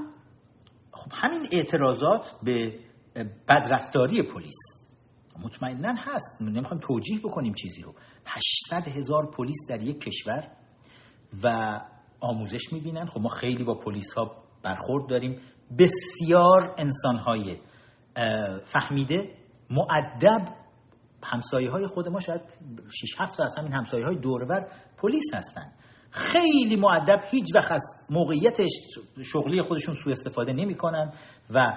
[0.93, 2.79] خب همین اعتراضات به
[3.49, 4.81] بدرفتاری پلیس
[5.45, 6.43] مطمئنا هست.
[6.43, 7.95] نمی‌خوایم توجیه بکنیم چیزی رو.
[8.27, 10.51] 800 هزار پلیس در یک کشور
[11.43, 11.79] و
[12.21, 13.07] آموزش می‌بینن.
[13.07, 15.41] خب ما خیلی با پلیس ها برخورد داریم.
[15.79, 17.57] بسیار انسان های
[18.65, 19.35] فهمیده
[19.71, 20.45] معدب
[21.23, 22.41] همسایه های خود ما شاید
[22.91, 25.73] 6 7 از همین همسایه های دورور پلیس هستن.
[26.11, 28.59] خیلی معدب هیچ وقت از موقعیت
[29.33, 31.13] شغلی خودشون سوء استفاده نمی‌کنن
[31.51, 31.77] و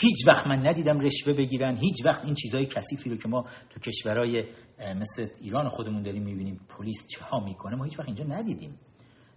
[0.00, 1.76] هیچ وقت من ندیدم رشوه بگیرن.
[1.76, 4.44] هیچ وقت این چیزای کثیفی رو که ما تو کشورهای
[4.96, 8.78] مثل ایران خودمون داریم می‌بینیم پلیس چه ها می‌کنه ما هیچ وقت اینجا ندیدیم.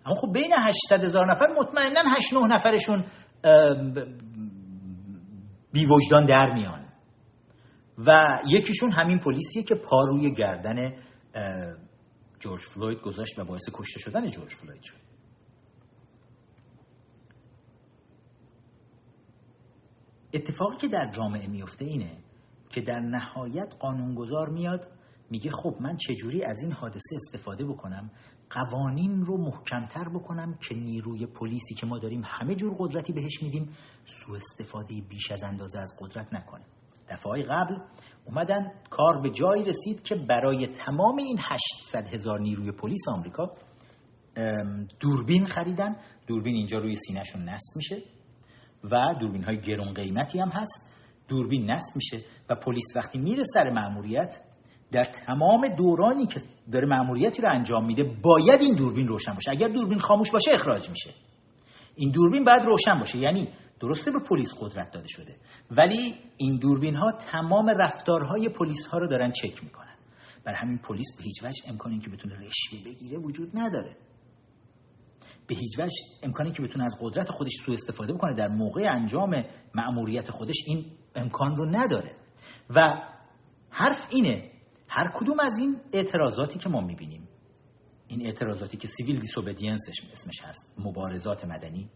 [0.06, 3.04] اما خب بین 800 هزار نفر مطمئنا 8 9 نفرشون
[5.72, 6.88] بی وجدان در میان.
[8.08, 10.94] و یکیشون همین پلیسیه که پا روی گردن
[12.40, 14.98] جورج فلوید گذاشت و باعث کشته شدن جورج فلوید شد.
[20.34, 22.18] اتفاقی که در جامعه میفته اینه
[22.70, 24.88] که در نهایت قانونگذار میاد
[25.30, 28.12] میگه خب من چجوری از این حادثه استفاده بکنم
[28.50, 33.70] قوانین رو محکمتر بکنم که نیروی پلیسی که ما داریم همه جور قدرتی بهش میدیم
[34.06, 36.66] سو استفاده بیش از اندازه از قدرت نکنه.
[37.10, 37.78] دفعه قبل
[38.26, 43.56] اومدن کار به جایی رسید که برای تمام این 800 هزار نیروی پلیس آمریکا
[45.00, 45.96] دوربین خریدن.
[46.28, 47.96] دوربین اینجا روی سینهشون نصب میشه
[48.84, 50.94] و دوربین های گرون قیمتی هم هست.
[51.28, 54.40] دوربین نصب میشه و پلیس وقتی میره سر مأموریت
[54.92, 56.40] در تمام دورانی که
[56.72, 59.52] داره مأموریتی رو انجام میده باید این دوربین روشن باشه.
[59.52, 61.10] اگر دوربین خاموش باشه اخراج میشه.
[61.96, 63.18] این دوربین باید روشن باشه.
[63.18, 65.36] یعنی درسته به پلیس قدرت داده شده
[65.72, 69.96] ولی این دوربین ها تمام رفتارهای پلیس ها رو دارن چک می‌کنن.
[70.46, 73.96] بر همین پلیس به هیچ وجه امکان که بتونه رشوه بگیره وجود نداره.
[75.48, 79.44] به هیچ وجه امکانی که بتونه از قدرت خودش سوء استفاده بکنه در موقع انجام
[79.76, 82.16] مأموریت خودش این امکان رو نداره.
[82.76, 82.80] و
[83.70, 84.52] حرف اینه
[84.90, 87.28] هر کدوم از این اعتراضاتی که ما می‌بینیم
[88.08, 91.90] این اعتراضاتی که سیویل دیسوبدینسش اسمش هست مبارزات مدنی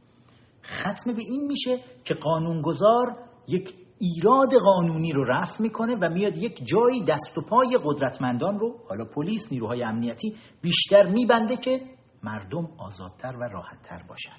[0.64, 6.66] ختم به این میشه که قانونگذار یک ایراد قانونی رو رفع می‌کنه و میاد یک
[6.66, 11.82] جایی دست و پای قدرتمندان رو حالا پلیس نیروهای امنیتی بیشتر میبنده که
[12.24, 14.36] مردم آزادتر و راحتتر باشن.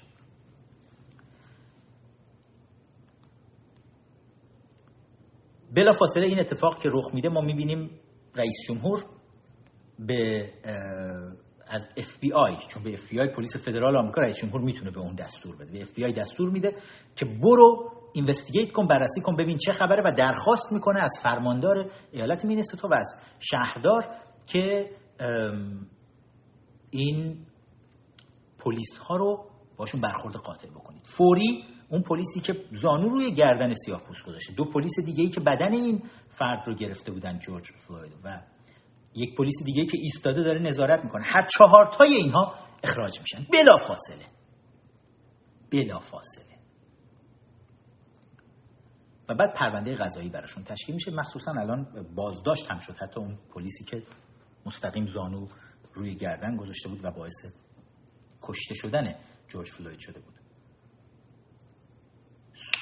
[5.75, 7.99] بلا فاصله این اتفاق که رخ میده ما می‌بینیم
[8.35, 9.05] رئیس جمهور
[9.99, 10.49] به
[11.67, 14.91] از اف بی آی چون به اف بی آی پلیس فدرال آمریکا رئیس جمهور می‌تونه
[14.91, 15.71] به اون دستور بده.
[15.71, 16.75] به اف بی آی دستور میده
[17.15, 22.45] که برو investigate کن بررسی کن ببین چه خبره و درخواست می‌کنه از فرماندار ایالت
[22.45, 24.05] مینسوتا و از شهردار
[24.45, 24.89] که
[26.89, 27.45] این
[28.59, 29.45] پلیس ها رو
[29.77, 31.05] باشون برخورد قاتل بکنید.
[31.05, 34.53] فوری اون پلیسی که زانو روی گردن سیاه پوست گذاشته.
[34.53, 38.13] دو پلیس دیگه ای که بدن این فرد رو گرفته بودن جورج فلوید.
[38.23, 38.41] و
[39.15, 41.23] یک پلیس دیگه ای که ایستاده داره نظارت می‌کنه.
[41.25, 43.45] هر چهار تای اینها اخراج میشن.
[43.53, 44.25] بلا فاصله.
[45.71, 46.53] بلا فاصله.
[49.29, 51.11] و بعد پرونده قضایی براشون تشکیل میشه.
[51.11, 52.95] مخصوصا الان بازداشت هم شد.
[52.95, 54.03] حتی اون پلیسی که
[54.65, 55.47] مستقیم زانو
[55.93, 57.45] روی گردن گذاشته بود و باعث
[58.41, 59.15] کشته شدن
[59.47, 60.42] جورج فلوید شده بود.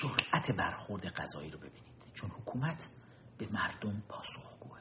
[0.02, 1.92] سرعت برخورد قضایی رو ببینید.
[2.14, 2.90] چون حکومت
[3.38, 4.80] به مردم پاسخگوه.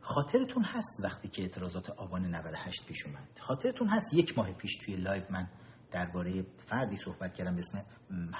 [0.00, 3.28] خاطرتون هست وقتی که اعتراضات آبان 98 پیش اومد.
[3.40, 5.48] خاطرتون هست یک ماه پیش توی لایو من
[5.90, 7.84] درباره فردی صحبت کردم به اسم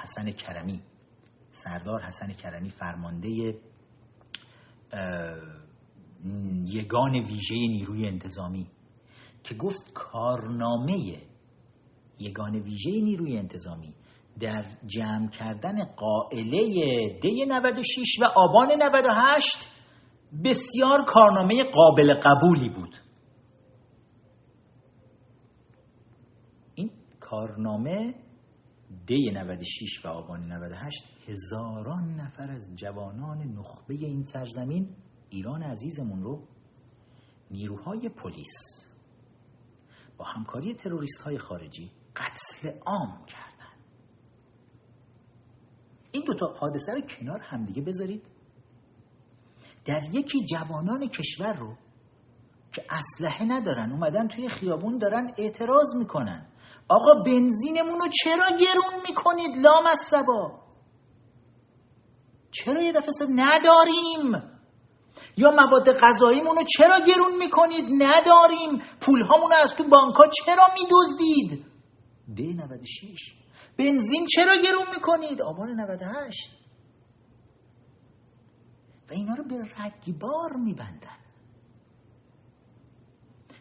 [0.02, 0.83] حسن کرمی.
[1.50, 3.59] سردار حسن کرمی فرمانده
[6.64, 8.70] یگان ویژه نیروی انتظامی
[9.42, 11.22] که گفت کارنامه
[12.18, 13.94] یگان ویژه نیروی انتظامی
[14.40, 16.62] در جمع کردن قائله
[17.22, 19.46] دی 96 و آبان 98
[20.44, 22.96] بسیار کارنامه قابل قبولی بود.
[26.74, 28.14] این کارنامه
[29.07, 34.96] دی 96 و آبان 98 هزاران نفر از جوانان نخبه این سرزمین
[35.31, 36.48] ایران عزیزمون رو
[37.50, 38.88] نیروهای پلیس
[40.18, 43.74] با همکاری تروریست های خارجی قتل عام کردن.
[46.12, 48.22] این دوتا حادثه رو کنار همدیگه بذارید.
[49.87, 51.77] در یکی جوانان کشور رو
[52.72, 56.46] که اسلحه ندارن اومدن توی خیابون دارن اعتراض می‌کنن.
[56.88, 60.61] آقا بنزینمون رو چرا گرون می‌کنید لام از سبا
[62.50, 64.55] چرا یه دفعه نداریم؟
[65.37, 68.83] یا مواد غذاییمون رو چرا گرون می‌کنید؟ نداریم.
[69.00, 71.73] پولهامون رو از تو بانکها چرا میدزدید؟
[72.28, 73.34] د 96
[73.78, 76.50] بنزین چرا گرون می‌کنید؟ آبان 98
[79.10, 81.18] و اینا رو به رگبار میبندن.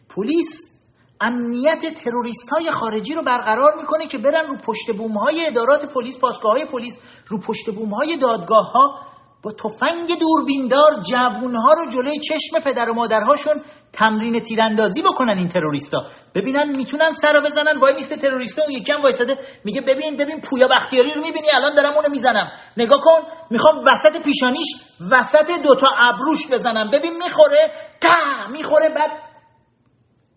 [0.08, 0.74] پلیس
[1.20, 6.18] امنیت تروریست های خارجی رو برقرار می‌کنه که برن رو پشت بوم های ادارات پلیس
[6.18, 6.98] پاسگاه های پلیس
[7.28, 9.00] رو پشت بوم های دادگاه ها
[9.42, 13.62] با تفنگ دوربیندار جوونها رو جلوی چشم پدر و مادرهاشون
[13.98, 15.98] تمرین تیراندازی بکنن این تروریستا.
[16.34, 17.78] ببینن می‌تونن سر بزنن.
[17.78, 19.38] وای میسته تروریستا اون یکم وایساده.
[19.64, 22.50] میگه ببین ببین پویا بختیاری رو می‌بینی؟ الان دارم اونو می‌زنم.
[22.76, 23.20] نگاه کن.
[23.50, 24.68] می‌خوام وسط پیشانیش
[25.12, 26.90] وسط دوتا ابروش بزنم.
[26.92, 27.90] ببین می‌خوره.
[28.00, 28.46] تا!
[28.52, 28.88] می‌خوره.
[28.88, 29.10] بعد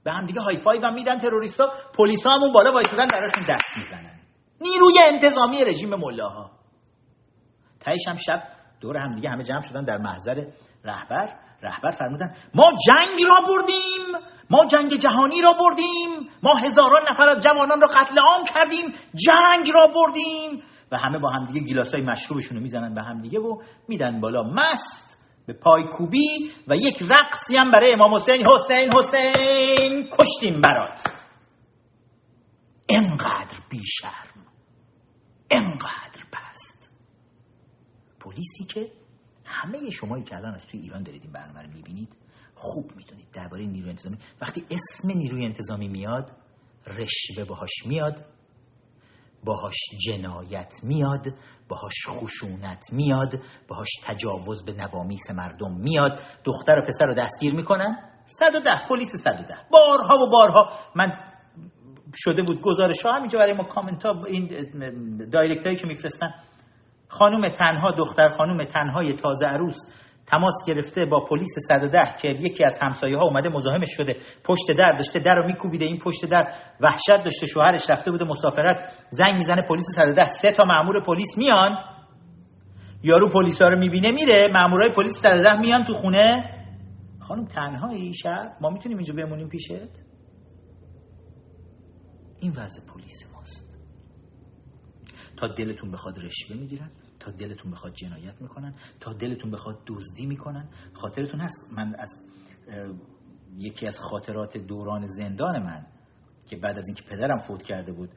[0.03, 1.71] به هم دیگه های فایو هم میدن تروریستا.
[1.97, 4.19] پلیسا همون بالا وایسادن براشون دست می‌زنن.
[4.61, 6.51] نیروی انتظامی رژیم ملاها.
[7.79, 8.43] تایش هم شب
[8.81, 10.45] دور هم دیگه همه جمع شدن در محضر
[10.85, 11.46] رهبر.
[11.63, 17.43] رهبر فرمودن ما جنگ را بردیم ما جنگ جهانی را بردیم ما هزاران نفر از
[17.43, 20.63] جوانان را قتل عام کردیم جنگ را بردیم.
[20.91, 24.43] و همه با همدیگه گیلاسای مشروبشون رو می‌زنن به همدیگه و میدن بالا.
[24.43, 31.03] مست به پای کوبی و یک رقصی هم برای امام حسین حسین حسین کشتیم برات.
[32.89, 34.45] انقدر بیشرم
[35.51, 36.17] انقدر
[38.27, 38.91] پلیسی که
[39.61, 42.09] همه شمایی که الان از توی ایران دارید این برنامه رو می‌بینید
[42.55, 44.17] خوب می‌دونید درباره نیروی انتظامی.
[44.41, 46.31] وقتی اسم نیروی انتظامی میاد
[46.87, 48.25] رشوه باهاش میاد
[49.45, 49.75] باهاش
[50.07, 51.25] جنایت میاد
[51.69, 53.31] باهاش خشونت میاد
[53.67, 56.19] باهاش تجاوز به نوامیس مردم میاد.
[56.43, 57.97] دختر و پسر رو دستگیر می‌کنن.
[58.25, 60.79] 110 پلیس 110 بارها و بارها.
[60.95, 61.11] من
[62.15, 64.47] شده بود گزارش ها همینجا برای ما کامنت ها این
[65.31, 66.33] دایرکت هایی که میفرستن.
[67.07, 69.77] خانم تنها دختر خانم تنهای تازه عروس
[70.27, 74.13] تماس گرفته با پلیس 110 که یکی از همسایه ها اومده مزاحمش شده.
[74.43, 78.91] پشت در داشته در رو میکوبیده این پشت در وحشت داشته شوهرش رفته بوده مسافرت.
[79.09, 81.77] زنگ می‌زنه پلیس 110 سه تا مامور پلیس میان.
[83.03, 84.47] یارو پلیسا رو می‌بینه میره.
[84.53, 86.53] مامورای پلیس 110 میان تو خونه.
[87.19, 89.71] خانم تنهایی شب ما می‌تونیم اینجا بمونیم پیشت؟
[92.41, 93.77] این وضع پلیس ماست.
[95.37, 96.91] تا دلتون بخواد رشوه می‌گیرن
[97.31, 100.69] دلتون بخواد جنایت می‌کنن تا دلتون بخواد دزدی می‌کنن.
[100.93, 101.73] خاطرتون هست.
[101.77, 102.09] من از
[103.57, 105.85] یکی از خاطرات دوران زندان من
[106.45, 108.09] که بعد از اینکه پدرم فوت کرده بود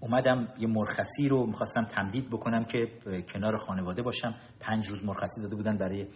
[0.00, 2.86] اومدم یه مرخصی رو می‌خواستم تمدید بکنم که
[3.34, 4.34] کنار خانواده باشم.
[4.60, 6.06] پنج روز مرخصی داده بودن برای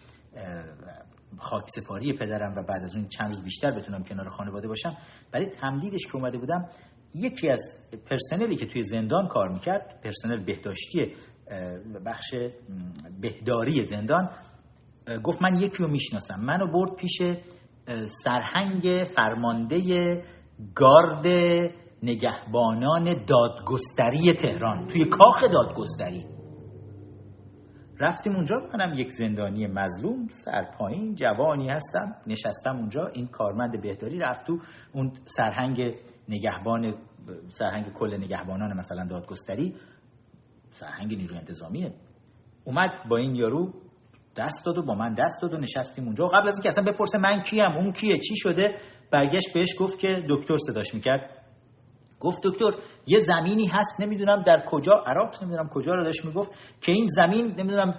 [1.39, 4.97] خاک سپاری پدرم و بعد از اون چند روز بیشتر بتونم کنار خانواده باشم.
[5.33, 6.69] برای تمدیدش که اومده بودم
[7.15, 7.61] یکی از
[8.11, 11.15] پرسنلی که توی زندان کار می‌کرد پرسنل بهداشتی
[12.07, 12.35] بخش
[13.21, 14.31] بهداری زندان
[15.23, 16.41] گفت من یکی رو می‌شناسم.
[16.41, 17.19] منو برد پیش
[18.25, 19.79] سرهنگ فرمانده
[20.75, 21.27] گارد
[22.03, 24.87] نگهبانان دادگستری تهران.
[24.87, 26.25] توی کاخ دادگستری.
[28.01, 33.07] رفتیم اونجا منم یک زندانی مظلوم سرپایین جوانی هستم نشستم اونجا.
[33.07, 34.59] این کارمند بهداری رفت تو
[34.95, 35.95] اون سرهنگ
[36.29, 36.95] نگهبان
[37.49, 39.75] سرهنگ کل نگهبانان مثلا دادگستری.
[40.73, 41.95] سرهنگ نیروی انتظامیه.
[42.65, 43.73] اومد با این یارو
[44.37, 46.25] دست داد و با من دست داد و نشستیم اونجا.
[46.25, 48.75] و قبل از اینکه اصلا بپرسه من کیم اون کیه چی شده
[49.11, 51.31] برگشت بهش گفت که دکتر صداش می‌کرد.
[52.21, 52.71] گفت دکتر
[53.07, 57.47] یه زمینی هست نمی‌دونم در کجا عراق نمی‌دونم کجا رو داشت می‌گفت که این زمین
[57.47, 57.95] نمی‌دونم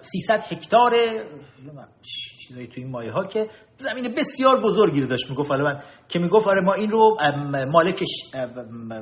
[0.00, 0.92] 300 هکتار
[2.48, 5.50] چیزایی تو این مایه ها که زمین بسیار بزرگی رو داشت می‌گفت.
[5.50, 7.16] حالا من که می‌گفت آره ما این رو
[7.72, 8.08] مالکش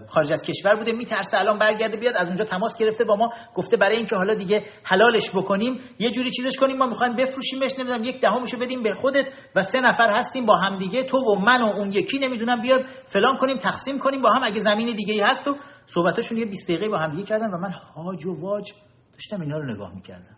[0.08, 3.76] خارج از کشور بوده میترسه الان برگرده بیاد از اونجا تماس گرفته با ما گفته
[3.76, 8.20] برای اینکه حالا دیگه حلالش بکنیم یه جوری چیزش کنیم ما می‌خوایم بفروشیمش نمی‌دونم یک
[8.20, 11.66] دهمشو بدیم به خودت و سه نفر هستیم با هم دیگه تو و من و
[11.66, 15.48] اون یکی نمی‌دونم بیاد فلان کنیم تقسیم کنیم با هم اگه زمین دیگه ای هست
[15.48, 15.56] و
[15.86, 18.72] صحبتاشون یه 20 دقیقه با هم دیگه کردن و من هاج و واج
[19.12, 20.36] داشتم اینا رو نگاه می‌کردم.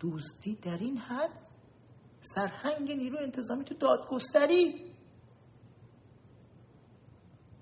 [0.00, 1.30] دوستی در این حد
[2.20, 4.90] سرهنگ نیرو انتظامی تو دادگستری.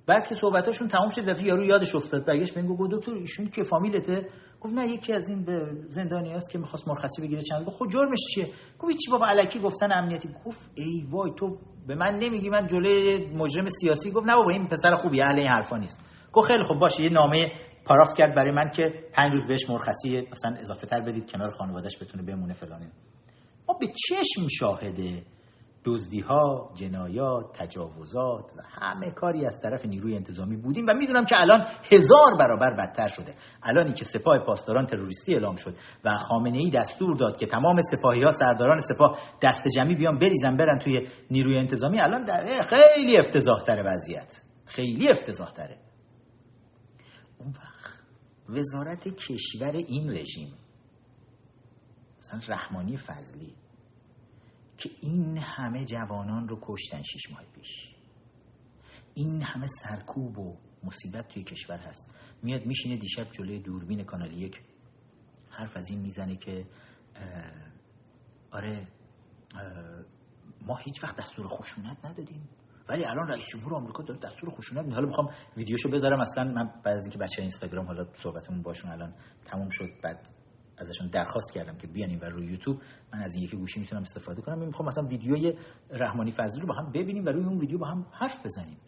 [0.06, 2.26] بعد که صحبتاشون تمام شد دفعه یارو یادش افتاد.
[2.26, 4.28] برگشت به این گفت دکتر ایشون که فامیلته.
[4.60, 7.88] گفت نه یکی از این به زندانی است که می‌خواست مرخصی بگیره چند گفت خود
[7.88, 8.46] خب جرمش چیه؟
[8.78, 10.28] گفت چی بابا علکی گفتن امنیتی.
[10.46, 14.10] گفت ای وای تو به من نمیگی من جلوی مجرم سیاسی.
[14.10, 16.00] گفت نه بابا این پسر خوبی اهل این حرفا نیست.
[16.32, 17.52] گفت خیلی خوب باشه یه نامه
[17.88, 18.82] پاراف کرد برای من که
[19.12, 22.90] پنج روز بهش مرخصی مثلا اضافه تر بدید کنار خانوادهش بتونه بمونه فلانه
[23.68, 25.22] ما به چشم شاهده
[25.84, 31.36] دزدی ها جنایات تجاوزات و همه کاری از طرف نیروی انتظامی بودیم و می‌دونم که
[31.40, 31.60] الان
[31.92, 33.34] هزار برابر بدتر شده.
[33.62, 35.74] الانی که سپاه پاسداران تروریستی اعلام شد
[36.04, 40.56] و خامنه ای دستور داد که تمام سپاهی ها سرداران سپاه دست جمعی بیان بریزن
[40.56, 42.36] برن توی نیروی انتظامی الان در
[42.68, 44.40] خیلی افتضاح تره وضعیت.
[44.66, 45.76] خیلی افتضاح تره
[47.38, 47.52] اون
[48.48, 50.54] وزارت کشور این رژیم
[52.18, 53.54] مثلا رحمانی فضلی
[54.78, 57.94] که این همه جوانان رو کشتن شیش ماه پیش.
[59.14, 62.14] این همه سرکوب و مصیبت توی کشور هست.
[62.42, 64.60] میاد میشینه دیشب جلوی دوربین کانال یک
[65.50, 66.66] حرف از این می‌زنه که
[68.50, 68.88] آره
[70.66, 72.48] ما هیچ وقت دستور خشونت ندادیم
[72.88, 74.94] ولی الان رئیس جمهور آمریکا داره دستور خشونت میده.
[74.94, 76.20] حالا می‌خوام ویدیوشو بذارم.
[76.20, 79.14] اصلا من بعد از اینکه بچه اینستاگرام حالا صحبتمون باشون الان
[79.44, 80.28] تموم شد بعد
[80.78, 82.80] ازشون درخواست کردم که بیان و روی یوتیوب.
[83.12, 84.58] من از این یکی گوشی می‌تونم استفاده کنم.
[84.58, 85.58] می‌خوام مثلا ویدیوی
[85.90, 88.78] رحمانی فضلی رو با هم ببینیم و روی اون ویدیو با هم حرف بزنیم.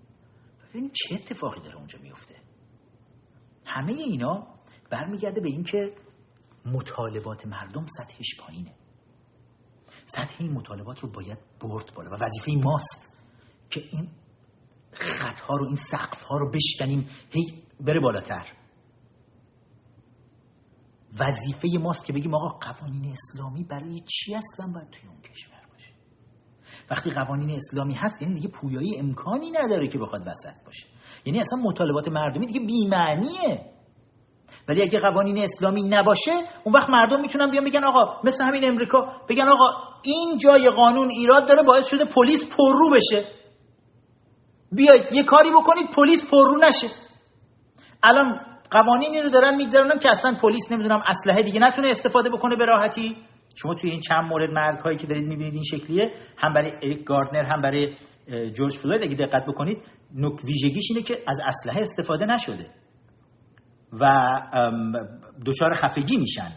[0.70, 2.34] ببینیم چه اتفاقی داره اونجا میفته
[3.66, 4.46] همه اینا
[4.90, 5.94] برمیگرده به اینکه
[6.66, 8.74] مطالبات مردم سطحش پایینه.
[10.06, 13.19] سطح این مطالبات رو باید برد بالا و وظیفه ماست.
[13.70, 14.08] که این
[14.92, 18.46] خطها رو این سقف ها رو بشکنیم هی بره بالاتر.
[21.20, 25.90] وظیفه ماست که بگیم آقا قوانین اسلامی برای چی اصلا باید توی اون کشور باشه؟
[26.90, 30.86] وقتی قوانین اسلامی هست یعنی دیگه پویایی امکانی نداره که بخواد وسط باشه.
[31.24, 33.70] یعنی اصلا مطالبات مردمی دیگه بیمعنیه.
[34.68, 36.30] ولی اگه قوانین اسلامی نباشه
[36.64, 38.98] اون وقت مردم می‌تونن بیان بگن آقا مثل همین امریکا
[39.28, 39.66] بگن آقا
[40.02, 43.39] این جای قانون ایراد داره باعث شده پلیس پررو بشه.
[44.72, 46.86] بیاید یه کاری بکنید پلیس پررو نشه.
[48.02, 48.40] الان
[48.70, 53.16] قوانینی رو دارن میگذرونن که اصلا پلیس نمی‌دونم اسلحه دیگه نتونه استفاده بکنه به راحتی.
[53.56, 57.04] شما توی این چند مورد مرگ هایی که دارید می‌بینید این شکلیه هم برای اریک
[57.04, 57.94] گاردنر هم برای
[58.52, 59.78] جورج فلوید اگه دقت بکنید
[60.14, 62.70] نک ویژگیش اینه که از اسلحه استفاده نشده
[64.00, 64.06] و
[65.46, 66.52] دچار خفگی میشن.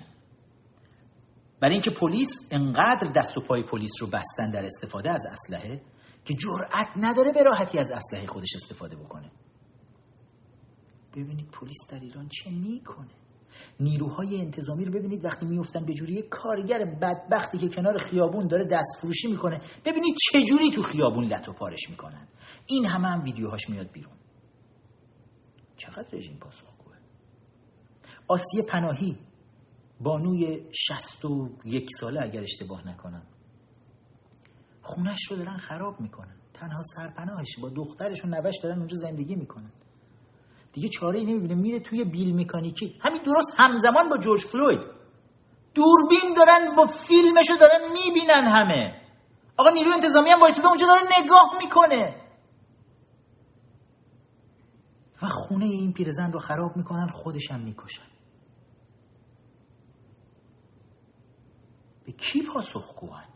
[1.62, 5.82] برای اینکه پلیس انقدر دست و پای پلیس رو بستن در استفاده از اسلحه
[6.26, 9.32] که جرأت نداره به راحتی از اسلحه خودش استفاده بکنه.
[11.16, 13.12] ببینید پلیس در ایران چه می‌کنه
[13.80, 19.02] نیروهای انتظامی رو ببینید وقتی میفتن به جوری کارگر بدبختی که کنار خیابون داره دست
[19.02, 19.62] فروشی می‌کنه.
[19.86, 22.28] ببینید چه جوری تو خیابون لط و پارش می‌کنن.
[22.66, 24.14] این همه هم ویدیوهاش میاد بیرون.
[25.78, 26.96] چقدر رژیم پاسخگوه.
[28.28, 29.18] آسیه پناهی
[30.02, 33.28] بانوی شست و یک ساله اگر اشتباه نکنم.
[34.84, 36.36] خونش رو دارن خراب می‌کنن.
[36.54, 39.72] تنها سرپناهش با دخترش و نوش دارن اونجا زندگی می‌کنن.
[40.74, 41.56] دیگه چاره ای نمی‌بینه.
[41.56, 43.00] میره توی بیل مکانیکی.
[43.06, 44.84] همین درست همزمان با جورج فلوید.
[45.74, 49.02] دوربین دارن با فیلمشو دارن می‌بینن همه.
[49.58, 52.24] آقا نیروی انتظامی هم وایساده اونجا داره نگاه می‌کنه.
[55.22, 58.08] و خونه این پیرزن رو خراب می‌کنن خودش هم می‌کشن.
[62.06, 63.33] به کی پاسخگوان؟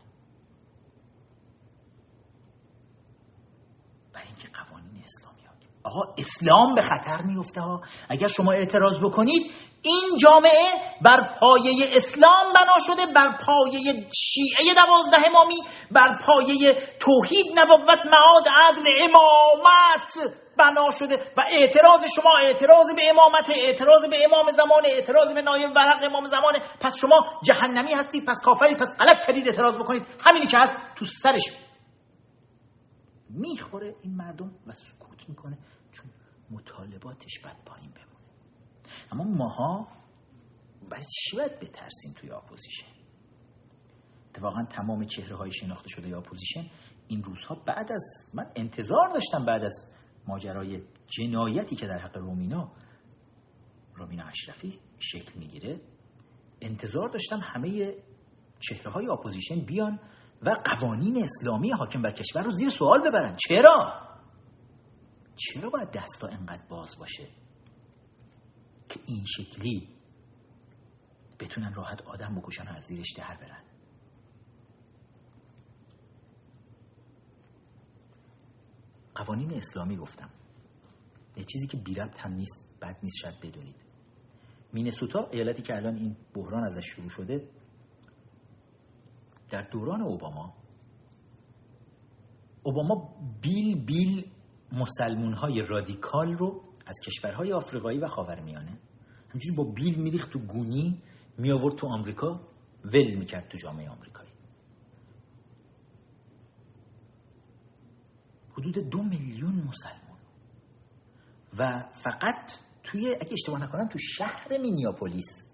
[5.88, 7.80] آقا اسلام به خطر میفته ها.
[8.08, 10.72] اگر شما اعتراض بکنید این جامعه
[11.02, 15.56] بر پایه اسلام بنا شده بر پایه شیعه دوازده امامی
[15.90, 16.70] بر پایه
[17.00, 21.14] توحید نبوت معاد عدل امامت بنا شده.
[21.36, 26.24] و اعتراض شما اعتراض به امامت اعتراض به امام زمان اعتراض به نایب ورق امام
[26.24, 26.52] زمان.
[26.80, 30.02] پس شما جهنمی هستید پس کافری پس غلط کردید اعتراض بکنید.
[30.26, 31.44] همینی که هست تو سرش
[33.30, 35.58] می‌خوره این مردم و سکوت می‌کنه.
[37.08, 38.08] مطالباتش باید پایین بمونه.
[39.12, 39.88] اما ماها
[40.90, 42.86] برای چی باید بترسیم توی اپوزیشن؟
[44.30, 46.66] اتفاقا تمام چهره های شناخته شده اپوزیشن
[47.08, 49.92] این روزها بعد از من انتظار داشتم بعد از
[50.26, 52.72] ماجرای جنایتی که در حق رومینا
[53.94, 55.80] رومینا اشرفی شکل می‌گیره
[56.60, 57.94] انتظار داشتم همه
[58.60, 60.00] چهره های اپوزیشن بیان
[60.42, 63.36] و قوانین اسلامی حاکم بر کشور رو زیر سوال ببرن.
[63.48, 64.07] چرا؟
[65.38, 67.28] چرا باید دستا انقدر باز باشه
[68.88, 69.88] که این شکلی
[71.40, 73.62] بتونن راحت آدم بکشن و از زیرش در برن؟
[79.14, 80.30] قوانین اسلامی گفتم.
[81.36, 83.76] یه چیزی که بیربط هم نیست بد نیست شاید بدونید.
[84.72, 87.48] مینسوتا ایالتی که الان این بحران ازش شروع شده
[89.50, 90.54] در دوران اوباما
[92.62, 94.30] اوباما بیل بیل
[94.72, 98.78] مسلمون های رادیکال رو از کشورهای آفریقایی و خاورمیانه
[99.28, 101.02] همچنین با بیل میریخت تو گونی
[101.38, 102.40] می آورد تو آمریکا
[102.84, 104.30] ول می‌کرد تو جامعه آمریکایی.
[108.52, 110.18] حدود دو میلیون مسلمان
[111.58, 112.52] و فقط
[112.82, 115.48] توی اگه اشتباه نکنم تو شهر مینیاپولیس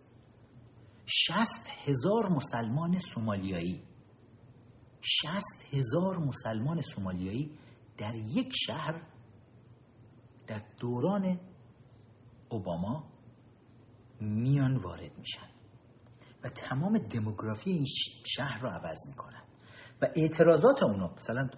[1.06, 3.82] شست هزار مسلمان سومالیایی.
[5.00, 7.50] شست هزار مسلمان سومالیایی
[7.98, 9.02] در یک شهر
[10.46, 11.40] در دوران
[12.48, 13.12] اوباما
[14.20, 15.48] میان وارد میشن
[16.44, 17.84] و تمام دموگرافی این
[18.26, 19.42] شهر رو عوض می‌کنن.
[20.02, 21.48] و اعتراضات اونو مثلا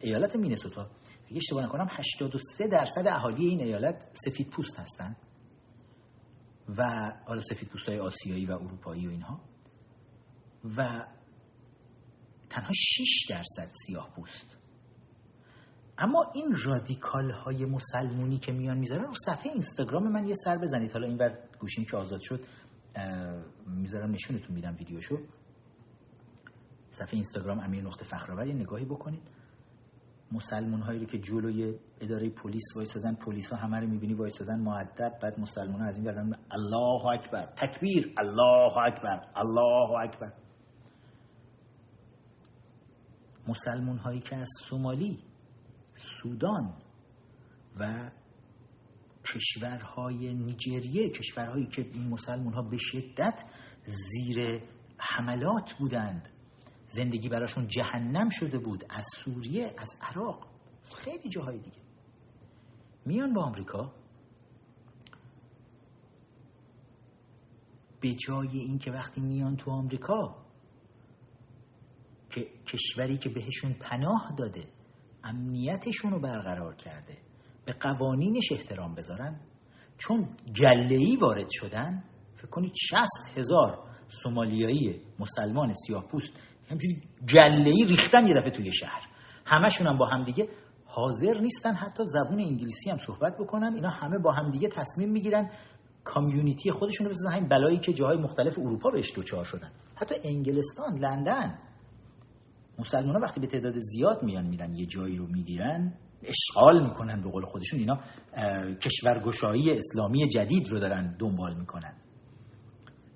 [0.00, 0.90] ایالت مینسوتا
[1.26, 5.16] اگه اشتباه نکنم 83 درصد اهالی این ایالت سفید پوست هستن.
[6.68, 6.82] و
[7.26, 9.40] حالا سفید پوست های آسیایی و اروپایی و اینها.
[10.76, 11.06] و
[12.50, 14.53] تنها 6 درصد سیاه پوست.
[15.98, 20.92] اما این رادیکال های مسلمونی که میان می‌ذارن رو صفحه اینستاگرام من یه سر بزنید.
[20.92, 22.44] حالا این بر گوشین که آزاد شد
[23.66, 25.18] می‌ذارم نشونتون میدم ویدیوشو.
[26.90, 29.30] صفحه اینستاگرام امیر نقطه فخرآور یه نگاهی بکنید.
[30.32, 35.18] مسلمون هایی رو که جلوی اداره پلیس وایسادن پلیس ها همه رو می‌بینی وایسادن معدب
[35.22, 37.46] بعد مسلمان ها از این گردن الله اکبر.
[37.46, 39.26] تکبیر الله اکبر.
[39.36, 40.32] الله اکبر.
[43.48, 45.22] مسلمون هایی که از سومالی
[45.94, 46.76] سودان
[47.76, 48.10] و
[49.24, 53.44] کشورهای نیجریه کشورهایی که این مسلمون ها به شدت
[53.84, 54.62] زیر
[54.98, 56.28] حملات بودند.
[56.88, 60.48] زندگی براشون جهنم شده بود از سوریه از عراق
[60.96, 61.78] خیلی جاهای دیگه.
[63.06, 63.94] میان با آمریکا.
[68.00, 70.44] به جای اینکه وقتی میان تو آمریکا
[72.30, 74.73] که کشوری که بهشون پناه داده
[75.24, 77.16] امنیتشون رو برقرار کرده.
[77.66, 79.40] به قوانینش احترام بذارن.
[79.98, 80.28] چون
[80.60, 82.04] گله وارد شدن
[82.34, 86.32] فکر کنید شست هزار سومالیایی مسلمان سیاه پوست
[86.70, 87.02] همچنین
[87.34, 89.02] گله ریختن یه دفعه توی شهر.
[89.46, 90.48] همشون هم با همدیگه
[90.86, 91.74] حاضر نیستن.
[91.74, 93.74] حتی زبون انگلیسی هم صحبت بکنن.
[93.74, 95.50] اینا همه با همدیگه تصمیم می‌گیرن
[96.04, 99.70] کامیونیتی خودشون رو بزنن همین بلایی که جاهای مختلف اروپا بهش دوچار شدن.
[99.96, 101.58] حتی انگلستان لندن.
[102.78, 107.30] مسلمان ها وقتی به تعداد زیاد میان میرن یه جایی رو می‌گیرن اشغال می‌کنن به
[107.30, 108.00] قول خودشون اینا
[108.76, 111.94] کشورگشایی اسلامی جدید رو دارن دنبال می‌کنن.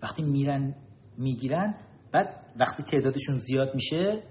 [0.02, 0.74] وقتی میرن
[1.18, 1.74] می‌گیرن
[2.12, 4.22] بعد وقتی تعدادشون زیاد میشه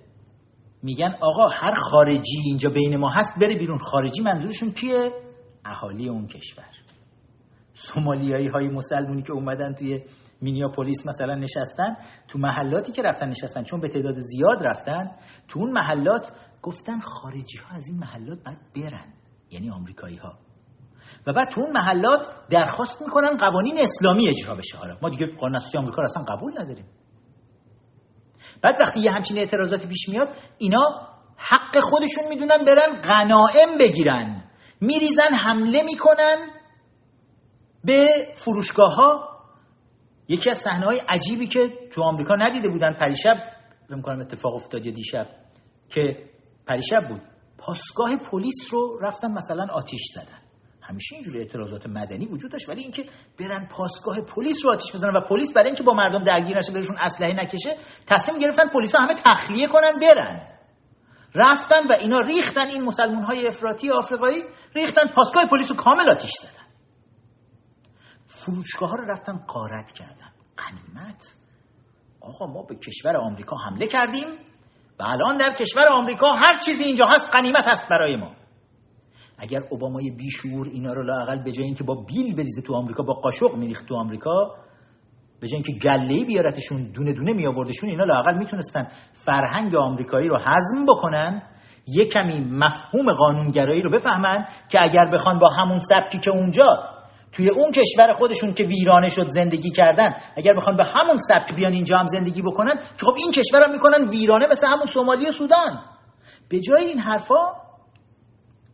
[0.83, 3.77] میگن آقا هر خارجی اینجا بین ما هست بره بیرون.
[3.77, 5.11] خارجی منظورشون کیه؟
[5.65, 6.69] اهالی اون کشور.
[7.73, 10.03] سومالیایی های مسلمونی که اومدن توی
[10.41, 15.11] مینیاپولیس مثلا نشستن تو محلاتی که رفتن نشستن چون به تعداد زیاد رفتن
[15.47, 16.31] تو اون محلات
[16.61, 19.13] گفتن خارجی ها از این محلات باید برن
[19.51, 20.33] یعنی آمریکایی ها
[21.27, 24.77] و بعد تو اون محلات درخواست می‌کنن قوانین اسلامی اجرا بشه.
[24.77, 26.85] حالا ما دیگه قانون اساسی آمریکا اصلا قبول نداریم.
[28.61, 30.83] بعد وقتی یه همچین اعتراضاتی پیش میاد اینا
[31.37, 34.43] حق خودشون می‌دونن برن غنائم بگیرن.
[34.81, 36.35] میریزن حمله می‌کنن
[37.83, 39.36] به فروشگاه ها
[40.27, 41.59] یکی از صحنه های عجیبی که
[41.91, 43.57] تو آمریکا ندیده بودن پریشب
[44.03, 45.27] کنم اتفاق افتاد یا دیشب
[45.89, 46.29] که
[46.67, 47.21] پریشب بود.
[47.57, 50.41] پاسگاه پلیس رو رفتن مثلا آتیش زدن.
[50.81, 53.05] همیشه اینجور اعتراضات مدنی وجود داشت ولی اینکه
[53.39, 56.95] برن پاسگاه پلیس رو آتیش بزنن و پلیس برای اینکه با مردم درگیر نشه بهشون
[56.99, 60.47] اسلحه نکشه تصمیم گرفتن پلیس همه تخلیه کنن برن.
[61.35, 64.43] رفتن و اینا ریختن این مسلمان های افراطی آفریقایی
[64.75, 66.66] ریختن پاسگاه پلیس رو کامل آتیش زدن.
[68.27, 70.31] فروشگاه رو رفتن قارت کردن.
[70.57, 71.37] قنیمت
[72.21, 74.27] آقا ما به کشور آمریکا حمله کردیم
[74.99, 78.31] و الان در کشور آمریکا هر چیزی اینجا هست قنیمت هست برای ما.
[79.37, 83.13] اگر اوبامای بیشور اینا رو لاقل به جای اینکه با بیل بریزه تو آمریکا با
[83.13, 84.55] قاشق میریخت تو آمریکا
[85.39, 90.37] به جای اینکه گله‌ای بیارتشون دونه دونه می آوردشون اینا لاقل می‌تونستن فرهنگ آمریکایی رو
[90.37, 91.41] هضم بکنن
[91.87, 96.96] یه کمی مفهوم قانونگرایی رو بفهمن که اگر بخوان با همون سبکی که اونجا
[97.37, 101.73] توی اون کشور خودشون که ویرانه شد زندگی کردن اگر بخوان به همون سبک بیان
[101.73, 105.31] اینجا هم زندگی بکنن که خب این کشور هم می‌کنن ویرانه مثل همون سومالی و
[105.31, 105.85] سودان.
[106.49, 107.53] به جای این حرفا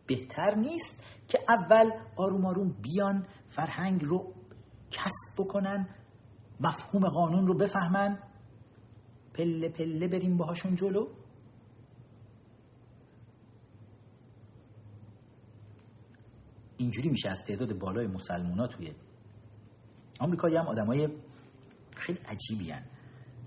[0.07, 4.33] بهتر نیست که اول آروم آروم بیان فرهنگ رو
[4.91, 5.89] کسب بکنن
[6.59, 8.19] مفهوم قانون رو بفهمن
[9.33, 11.07] پله پله بریم باهاشون جلو.
[16.77, 18.93] اینجوری میشه از تعداد بالای مسلمونا توی
[20.19, 21.07] آمریکایی هم آدمای
[21.95, 22.83] خیلی عجیبی هن.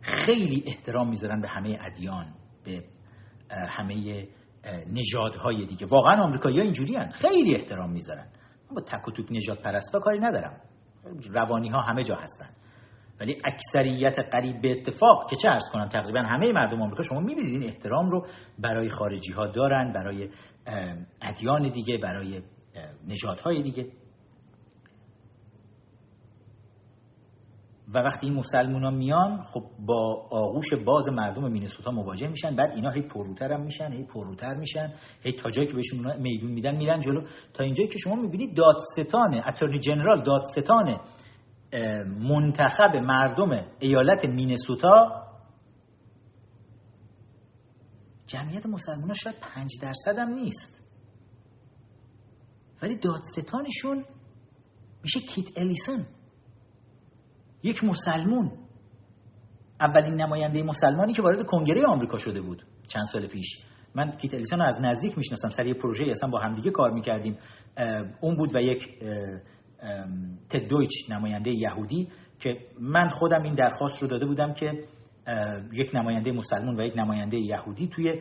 [0.01, 2.85] خیلی احترام می‌ذارن به همه ادیان به
[3.51, 4.29] همه
[4.93, 7.11] نژادهای دیگه واقعا آمریکایی‌ها اینجوری هن.
[7.11, 8.27] خیلی احترام می‌ذارن
[8.75, 10.61] با تک و توک نژاد پرستا کاری ندارم
[11.31, 12.49] روانی ها همه جا هستن
[13.21, 17.55] ولی اکثریت قریب به اتفاق که چه ارز کنم تقریبا همه مردم آمریکا شما می‌بینید
[17.55, 18.27] این احترام رو
[18.59, 20.29] برای خارجی ها دارن برای
[21.23, 22.43] ادیان دیگه برای
[23.07, 23.93] نژادهای دیگه.
[27.95, 32.57] و وقتی این مسلمان میان خب با آغوش باز مردم مینسوتا مواجه میشن.
[32.57, 36.51] بعد اینا هی پروتر هم میشن هی پروتر میشن هی تا جایی که بهشون میدون
[36.51, 37.27] میدن میرن جلو.
[37.55, 41.01] تا اینجایی که شما می‌بینید دادستان اتورنی جنرال دادستان
[42.19, 45.23] منتخب مردم ایالت مینسوتا.
[48.27, 50.76] جمعیت مسلمان شاید پنج درصد هم نیست.
[52.83, 54.05] ولی دادستانشون
[55.03, 56.07] میشه کیت الیسون
[57.63, 58.53] یک مسلمون.
[59.81, 63.59] اولین نماینده مسلمانی که وارد کنگره آمریکا شده بود چند سال پیش.
[63.95, 65.51] من کیت الیسون رو از نزدیک می‌شناسم.
[65.51, 67.39] سر یه پروژه اصلا با همدیگه کار می‌کردیم.
[68.21, 68.89] اون بود و یک
[70.51, 72.09] تدویچ نماینده یهودی
[72.39, 74.85] که من خودم این درخواست رو داده بودم که
[75.73, 78.21] یک نماینده مسلمون و یک نماینده یهودی توی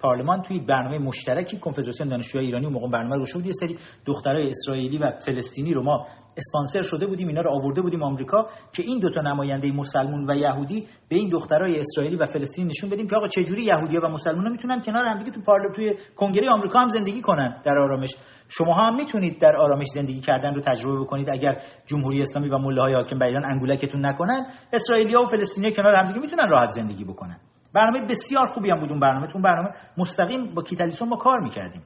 [0.00, 4.50] پارلمان توی برنامه مشترکی کنفدراسیون دانشجوهای ایرانی و موقع برنامه رو شد یه سری دخترای
[4.50, 8.98] اسرائیلی و فلسطینی رو ما اسپانسر شده بودیم اینا رو آورده بودیم آمریکا که این
[8.98, 13.28] دوتا نماینده مسلمون و یهودی به این دخترای اسرائیلی و فلسطینی نشون بدیم که آقا
[13.28, 17.20] چجوری یهودی‌ها و مسلمان‌ها می‌تونن کنار هم دیگه تو پارلمان توی کنگره آمریکا هم زندگی
[17.20, 18.14] کنن در آرامش.
[18.48, 21.30] شما هم می‌تونید در آرامش زندگی کردن رو تجربه بکنید.
[21.30, 25.94] اگر جمهوری اسلامی و مله های حاکم بر ایران انگولکتون نکنن اسرائیلی‌ها و فلسطینی‌ها کنار
[25.94, 27.36] هم دیگه می‌تونن راحت زندگی بکنن.
[27.74, 29.26] برنامه بسیار خوبی هم بود اون برنامه.
[29.26, 31.82] تون برنامه مستقیم با کیتالیسون ما کار می‌کردیم.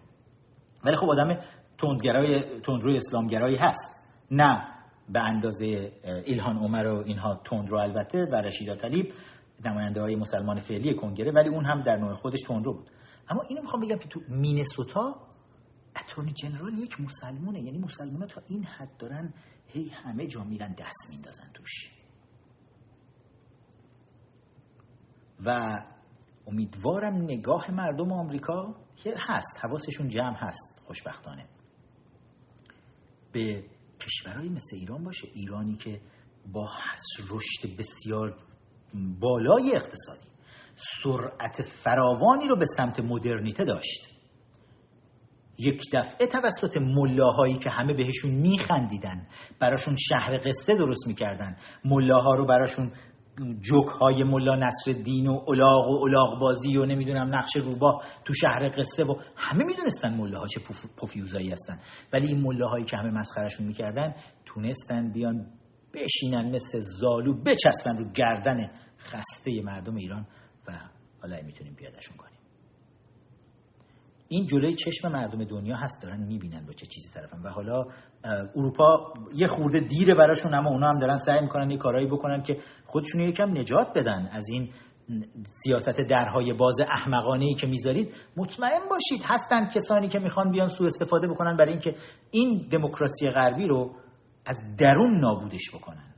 [0.84, 1.41] ولی خب آدم
[1.78, 4.14] تندگرای تندروی اسلامگرایی هست.
[4.30, 4.68] نه
[5.09, 5.93] به اندازه
[6.24, 9.12] ایلهان عمر و اینها تندرو البته و رشیدا طلیب
[9.64, 12.91] نماینده های مسلمان فعلی کنگره ولی اون هم در نوع خودش تندرو بود.
[13.30, 15.14] اما اینو می‌خوام بگم که تو مینسوتا
[16.01, 17.61] اتورنی جنرال یک مسلمونه.
[17.61, 19.32] یعنی مسلمان تا این حد دارن
[19.66, 21.97] هی همه جا میرن دست میندازن توش.
[25.47, 25.74] و
[26.47, 31.47] امیدوارم نگاه مردم آمریکا که هست حواسشون جمع هست خوشبختانه.
[33.32, 33.64] به
[34.01, 35.28] کشورهایی مثل ایران باشه.
[35.34, 36.01] ایرانی که
[36.53, 36.66] با
[37.30, 38.36] رشد بسیار
[39.20, 40.28] بالای اقتصادی
[40.74, 44.18] سرعت فراوانی رو به سمت مدرنیته داشت.
[45.59, 49.26] یک دفعه توسط ملاهایی که همه بهشون میخندیدن
[49.61, 52.93] براشون شهر قصه درست می‌کردن ملاها رو براشون
[53.61, 58.34] جوک های ملا نصر دین و الاغ و الاغ بازی و نمی‌دونم نقش روبا تو
[58.34, 60.61] شهر قصه و همه می‌دونستن ملاها چه
[60.97, 61.78] پوفیوزایی هستن.
[62.12, 64.14] ولی این ملاهایی که همه مسخرشون می‌کردن
[64.47, 65.47] تونستن بیان
[65.95, 70.26] بشینن مثل زالو بچسبن رو گردن خسته مردم ایران
[70.68, 70.72] و
[71.22, 72.38] حالا می‌تونیم بیادشون کنیم.
[74.29, 77.43] این جلوی چشم مردم دنیا هست دارن می‌بینن با چه چیزی طرفن.
[77.43, 77.85] و حالا
[78.57, 82.57] اروپا یه خورده دیره براشون اما اونا هم دارن سعی می‌کنن یه کارایی بکنن که
[82.87, 84.29] خودشون یکم نجات بدن.
[84.33, 84.70] از این
[85.45, 90.87] سیاست درهای باز احمقانه ای که می‌ذارید مطمئن باشید هستن کسانی که می‌خوان بیان سوء
[90.87, 91.95] استفاده بکنن برای اینکه
[92.31, 93.95] این دموکراسی غربی رو
[94.47, 96.14] از درون نابودش بکنن.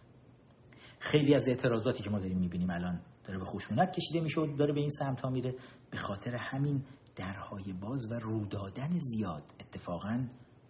[0.99, 4.73] خیلی از اعتراضاتی که ما داریم می‌بینیم الان داره به خشونت کشیده میشه و داره
[4.73, 5.55] به این سمت ها میره.
[5.91, 6.83] به خاطر همین
[7.17, 9.45] درهای باز و رودادن زیاد.
[9.61, 10.27] اتفاقا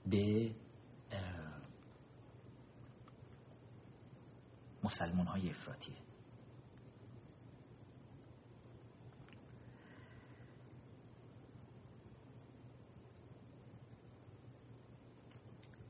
[0.07, 0.51] به
[4.85, 5.97] مسلمان های افراتیه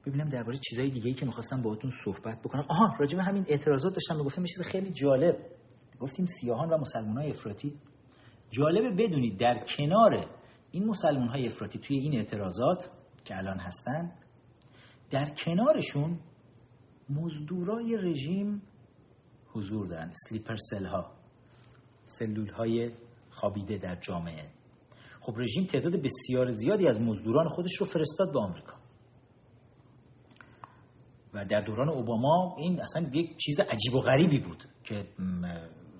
[0.06, 2.66] ببینم درباره چیزای دیگه ای که می‌خواستم باهاتون صحبت بکنم.
[2.68, 4.16] آها راجع به همین اعتراضات داشتم.
[4.16, 5.36] می‌گفتم چیز خیلی جالب.
[6.00, 7.78] گفتیم سیاهان و مسلمان های افراطی.
[8.50, 10.39] جالبه بدونید در کنار
[10.70, 12.90] این مسلمان های افراطی توی این اعتراضات
[13.24, 14.12] که الان هستن
[15.10, 16.18] در کنارشون
[17.10, 18.62] مزدورای رژیم
[19.52, 20.10] حضور دارن.
[20.12, 21.10] سلیپر سل ها
[22.04, 22.90] سلول های
[23.30, 24.50] خوابیده در جامعه.
[25.20, 28.74] خب رژیم تعداد بسیار زیادی از مزدوران خودش رو فرستاد به آمریکا.
[31.34, 35.06] و در دوران اوباما این اصلا یک چیز عجیب و غریبی بود که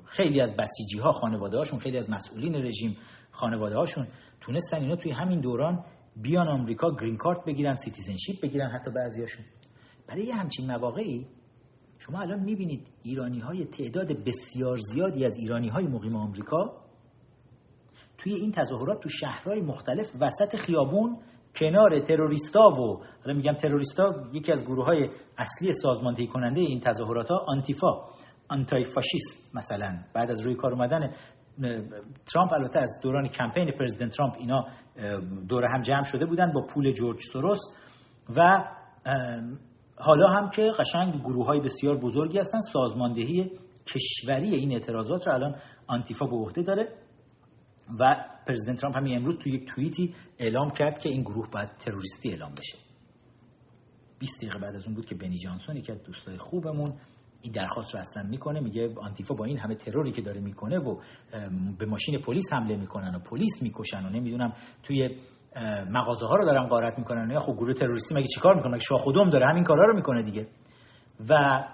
[0.04, 2.96] خیلی از بسیجی ها خانواده هاشون خیلی از مسئولین رژیم
[3.30, 4.06] خانواده هاشون
[4.40, 5.84] تونستن اینا توی همین دوران
[6.16, 9.44] بیان آمریکا green card بگیرن citizenship بگیرن حتی بعضیاشون.
[10.08, 11.26] برای یه همچین مواقعی
[11.98, 16.80] شما الان می‌بینید ایرانی های تعداد بسیار زیادی از ایرانی های مقیم آمریکا
[18.18, 21.18] توی این تظاهرات تو شهرهای مختلف وسط خیابون
[21.54, 27.30] کنار تروریستا و حالا میگم تروریستا یکی از گروه های اصلی سازماندهی کننده این تظاهرات
[27.30, 28.04] ها آنتیفا
[28.48, 31.14] آنتای فاشیست مثلا بعد از روی کار اومدن
[32.26, 34.64] ترامپ البته از دوران کمپین پرزیدنت ترامپ اینا
[35.48, 37.60] دور هم جمع شده بودن با پول جورج سوروس
[38.36, 38.64] و
[39.98, 43.50] حالا هم که قشنگ گروه های بسیار بزرگی هستن سازماندهی
[43.86, 45.56] کشوری این اعتراضات رو الان
[45.86, 46.88] آنتیفا به عهده داره
[48.00, 52.30] و پرزیدنت ترامپ همین امروز توی یک توییتی اعلام کرد که این گروه باید تروریستی
[52.30, 52.78] اعلام بشه.
[54.18, 56.98] 20 دقیقه بعد از اون بود که بنی جانسون یکی از دوستای خوبمون
[57.42, 61.00] این درخواست رو اصلا می‌کنه میگه آنتیفا با این همه تروری که داره می‌کنه و
[61.78, 65.18] به ماشین پلیس حمله می‌کنن و پلیس می‌کشن و نمی‌دونم توی
[65.90, 69.30] مغازه ها رو دارن غارت می‌کنن یا خب گروه تروریستی مگه چیکار می‌کنه؟ مگه شاخودم
[69.30, 70.46] داره همین کارا رو می‌کنه دیگه؟
[71.30, 71.64] و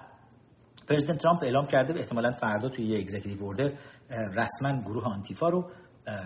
[0.89, 3.71] پرزیدنت ترامپ اعلام کرده و احتمالا فردا توی یه executive order
[4.35, 5.71] رسما گروه آنتیفا رو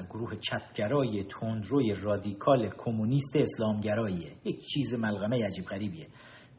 [0.09, 4.31] گروه چپگرای تندروی رادیکال کمونیست اسلامگراییه.
[4.45, 6.07] یک چیز ملغمه عجیب غریبیه.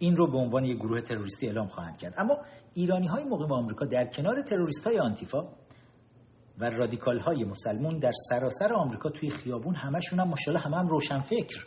[0.02, 2.14] این رو به عنوان یک گروه تروریستی اعلام خواهند کرد.
[2.18, 2.38] اما
[2.74, 5.48] ایرانی های مقیم آمریکا در کنار تروریست های آنتیفا
[6.58, 11.64] و رادیکال های مسلمون در سراسر آمریکا توی خیابون همشون هم ماشاءالله همه هم روشنفکر.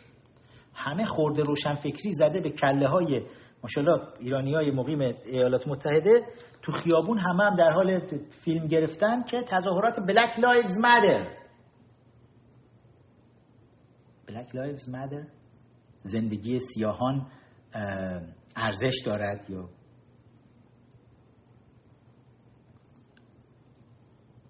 [0.74, 3.22] همه خورده روشنفکری زده به کله ها
[3.62, 6.22] ماشاءالله ایرانی های مقیم ایالات متحده.
[6.62, 11.26] تو خیابون همه هم در حال فیلم گرفتن که تظاهرات Black Lives Matter
[14.28, 15.24] Black Lives Matter
[16.02, 17.26] زندگی سیاهان
[18.56, 19.68] ارزش دارد یا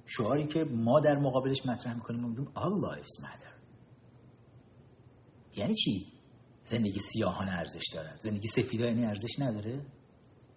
[0.06, 3.52] شعاری که ما در مقابلش مطرح می‌کنیم میگیم all lives matter.
[5.56, 6.06] یعنی چی؟
[6.64, 8.16] زندگی سیاهان ارزش دارد.
[8.20, 9.86] زندگی سفیدا یعنی ارزش نداره؟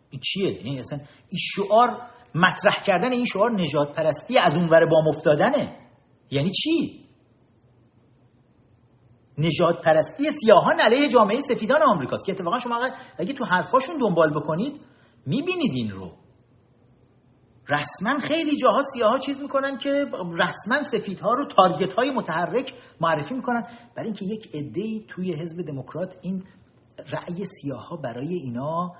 [0.09, 0.97] این چیه؟ یعنی اصلا
[1.29, 1.89] این شعار
[2.35, 5.79] مطرح کردن این شعار نجات پرستی از اونور بام افتادنه.
[6.31, 7.08] یعنی چی؟
[9.39, 12.25] نجات پرستی سیاهان علیه جامعه سفیدان آمریکاست.
[12.25, 14.81] که اتفاقا شما اگه تو حرفاشون دنبال بکنید
[15.25, 16.11] می‌بینید این رو.
[17.69, 19.89] رسما خیلی جاها سیاه ها چیز می‌کنن که
[20.39, 23.63] رسما سفیدها رو تارگت های متحرک معرفی می‌کنن.
[23.95, 26.43] برای اینکه یک عده توی حزب دموکرات این
[27.11, 28.91] رأی سیاه ها برای اینا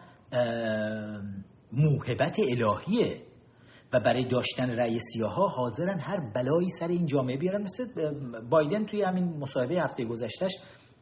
[1.74, 3.22] موهبت الهیه.
[3.94, 7.62] و برای داشتن رأی سیاه ها حاضرن هر بلایی سر این جامعه بیارن.
[7.62, 7.86] مثل
[8.50, 10.52] بایدن توی همین مصاحبه هفته گذشتهش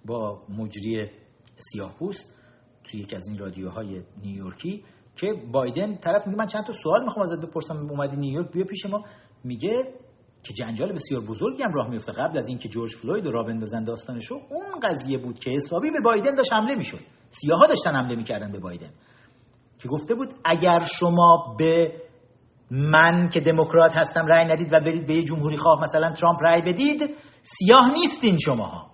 [0.06, 1.10] با مجری
[1.58, 2.36] سیاه پوست
[2.84, 4.84] توی یکی از این رادیوهای نیویورکی
[5.16, 8.86] که بایدن طرف میگه من چند تا سوال می‌خوام ازت بپرسم اومدی نیویورک بیا پیش
[8.86, 9.04] ما.
[9.44, 9.94] میگه
[10.44, 14.36] که جنجال بسیار بزرگی هم راه میفته قبل از اینکه جورج فلوید رو بندازن داستانشو
[14.36, 17.00] اون قضیه بود که حسابی به بایدن داشت حمله می‌شد.
[17.30, 18.90] سیاها داشتن حمله می‌کردن به بایدن.
[19.80, 22.02] که گفته بود اگر شما به
[22.72, 26.62] من که دموکرات هستم رأی ندید و برید به یه جمهوری خواه مثلا ترامپ رأی
[26.62, 28.92] بدید سیاه نیستین شماها.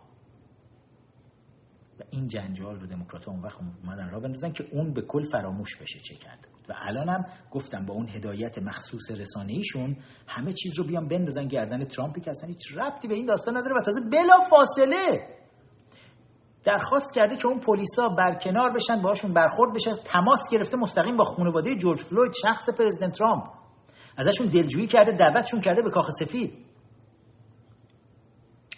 [2.00, 5.82] و این جنجال رو دموکرات اون وقت اومدن را بندازن که اون به کل فراموش
[5.82, 9.98] بشه چه کرده و الانم گفتم با اون هدایت مخصوص رسانه ایشون
[10.28, 13.76] همه چیز رو بیان بندازن گردن ترامپی که اصلا هیچ ربطی به این داستان نداره
[13.76, 15.28] و تازه بلا فاصله
[16.66, 21.76] درخواست کرده که اون پلیسا برکنار بشن باشون برخورد بشه تماس گرفته مستقیم با خانواده
[21.76, 23.63] جورج فلوید شخص پرزیدنت ترامپ.
[24.18, 26.54] ازشون دلجویی کرده دعوتشون کرده به کاخ سفید.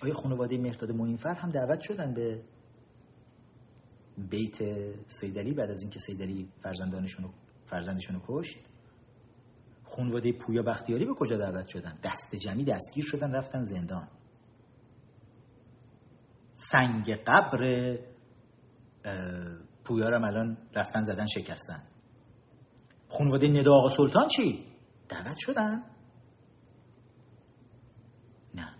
[0.04, 2.42] آیا خانواده مهرداد موینفر هم دعوت شدن به
[4.18, 4.58] بیت
[5.08, 7.30] سیدلی بعد از اینکه سیدلی فرزندانشون
[7.66, 8.60] فرزندشون کشت؟
[9.84, 14.08] خانواده پویا بختیاری به کجا دعوت شدن؟ دست جمعی دستگیر شدن رفتن زندان.
[16.56, 17.60] سنگ قبر
[19.86, 21.84] پویا رو الان رفتن زدن شکستن.
[23.10, 24.75] خانواده ندا آقا سلطان چی؟
[25.10, 25.84] دعوت شدن؟
[28.54, 28.76] نه.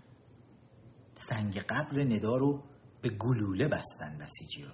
[1.14, 2.64] سنگ قبر ندا رو
[3.02, 4.72] به گلوله بستن بسیجی رو.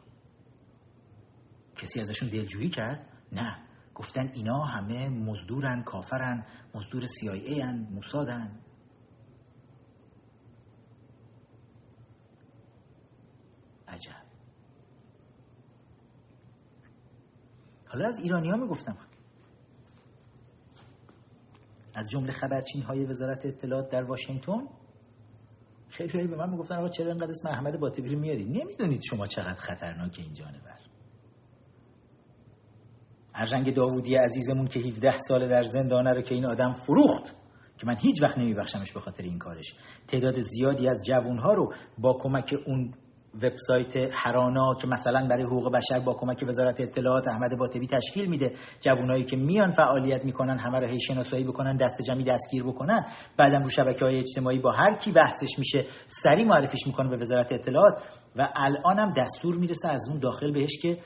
[1.76, 3.68] کسی ازشون دلجویی کرد؟ نه.
[3.94, 8.60] گفتن اینا همه مزدورن کافرن مزدور CIA هن موسادن.
[13.88, 14.22] عجب.
[17.88, 18.96] حالا از ایرانی ها می‌گفتم.
[21.94, 24.68] از جمله خبرچین های وزارت اطلاعات در واشنگتن
[25.88, 30.16] خیلی به من می‌گفتن آقا چرا اینقدر اسم احمد باطبیری میاری؟ نمی‌دونید شما چقدر خطرناک
[30.18, 30.78] این جانور.
[33.34, 37.34] ارجنگ داوودی عزیزمون که 17 سال در زندانه رو که این آدم فروخت
[37.78, 39.74] که من هیچ وقت نمیبخشمش به خاطر این کارش.
[40.08, 42.94] تعداد زیادی از جوانها رو با کمک اون
[43.34, 48.52] وبسایت هرانا که مثلا برای حقوق بشر با کمک وزارت اطلاعات احمد باطبی تشکیل میده.
[48.80, 53.06] جوانایی که میان فعالیت می‌کنن همه رو هی شناسایی بکنن دست جمعی دستگیر بکنن.
[53.36, 57.52] بعدم رو شبکه های اجتماعی با هر کی بحثش میشه سری معرفیش می‌کنه به وزارت
[57.52, 57.94] اطلاعات
[58.36, 60.98] و الانم دستور می‌رسه از اون داخل بهش که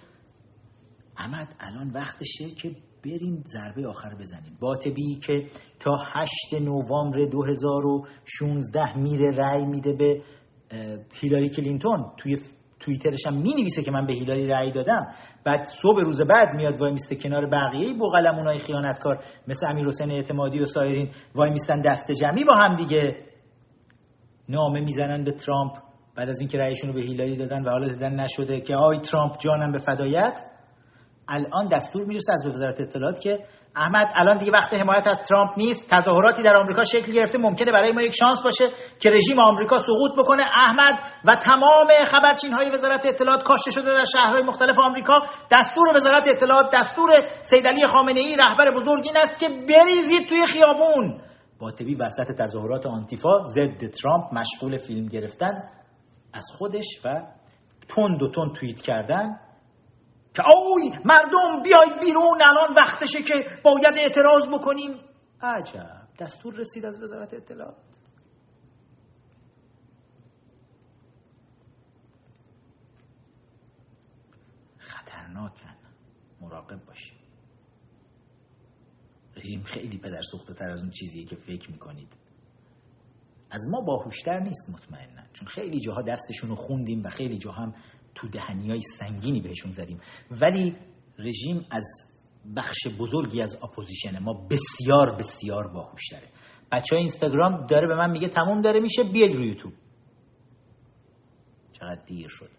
[1.18, 5.46] احمد الان وقتشه که برین ضربه آخر بزنید باطبی که
[5.80, 10.22] تا 8 نوامبر 2016 میره رأی میده به
[11.20, 12.36] هیلاری کلینتون توی
[12.80, 15.06] توییترش هم می نویسه که من به هیلاری رأی دادم.
[15.44, 20.60] بعد صبح روز بعد میاد وای میسته کنار بقیه بوقلمونای خیانتکار مثل امیر حسین اعتمادی
[20.60, 23.16] و سایرین وای میستن دست جمعی با هم دیگه.
[24.48, 25.72] نامه می‌زنن به ترامپ
[26.16, 29.32] بعد از اینکه رأیشون رو به هیلاری دادن و حالا دیدن نشده که آی ترامپ
[29.38, 30.44] جانم به فدایت.
[31.28, 33.38] الان دستور می‌رسه از وزارت اطلاعات که
[33.76, 37.92] احمد الان دیگه وقت حمایت از ترامپ نیست تظاهراتی در آمریکا شکل گرفته ممکنه برای
[37.92, 38.66] ما یک شانس باشه
[39.00, 40.42] که رژیم آمریکا سقوط بکنه.
[40.42, 45.14] احمد و تمام خبرچین های وزارت اطلاعات کاشته شده در شهرهای مختلف آمریکا
[45.52, 47.10] دستور وزارت اطلاعات دستور
[47.40, 51.20] سید علی خامنه ای رهبر بزرگ این است که بریزید توی خیابون.
[51.58, 55.68] باطبی وسط تظاهرات آنتیفا ضد ترامپ مشغول فیلم گرفتن
[56.34, 57.08] از خودش و
[57.88, 59.45] تند و تند توییت کردن.
[60.36, 63.34] که اوی مردم بیاید بیرون الان وقتشه که
[63.64, 65.00] باید اعتراض بکنیم.
[65.40, 67.76] عجب دستور رسید از وزارت اطلاعات.
[74.78, 75.76] خطرناکن.
[76.40, 77.16] مراقب باشید
[79.36, 82.16] رژیم خیلی پدر سوخته تر از اون چیزیه که فکر می‌کنید.
[83.50, 85.22] از ما باهوشتر نیست مطمئنا.
[85.32, 87.74] چون خیلی جاها دستشون رو خوندیم و خیلی جاها هم
[88.16, 90.00] تو دهنی های سنگینی بهشون زدیم.
[90.30, 90.76] ولی
[91.18, 91.84] رژیم از
[92.56, 96.28] بخش بزرگی از اپوزیشن ما بسیار بسیار باهوشتره.
[96.72, 99.72] بچه های اینستاگرام داره به من میگه تموم داره میشه بیاید روی یوتیوب.
[101.72, 102.50] چقدر دیر شد.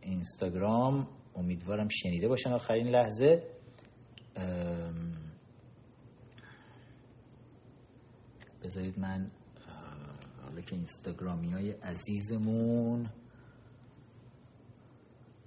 [0.00, 3.42] اینستاگرام امیدوارم شنیده باشن آخرین لحظه.
[8.64, 9.30] بذارید من
[10.62, 13.06] که اینستاگرامی های عزیزمون.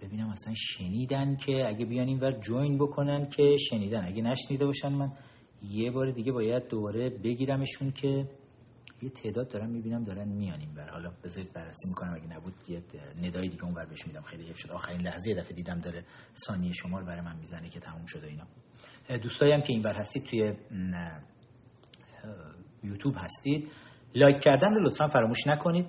[0.02, 4.06] ببینم اصلا شنیدن که اگه بیان این ور جوین بکنن که شنیدن.
[4.06, 5.12] اگه نشنیده باشن من
[5.64, 8.30] یه بار دیگه باید دوباره بگیرمشون که
[9.02, 12.14] یه تعداد دارم می‌بینم دارن میان این بر حالا بذارید بررسی می‌کنم.
[12.14, 12.84] اگه نبود یه
[13.22, 14.22] ندای دیگه اون بر بهش میدم.
[14.22, 14.72] خیلی حیف شد.
[14.72, 16.06] آخرین لحظه یه دفعه دیدم داره
[16.48, 18.48] ثانیه شمار برای من می‌زنه که تموم شده اینا.
[19.24, 20.54] دوستایی که این بر هستید توی
[22.84, 23.72] یوتیوب هستید.
[24.16, 25.86] لایک کردن رو لطفا فراموش نکنید.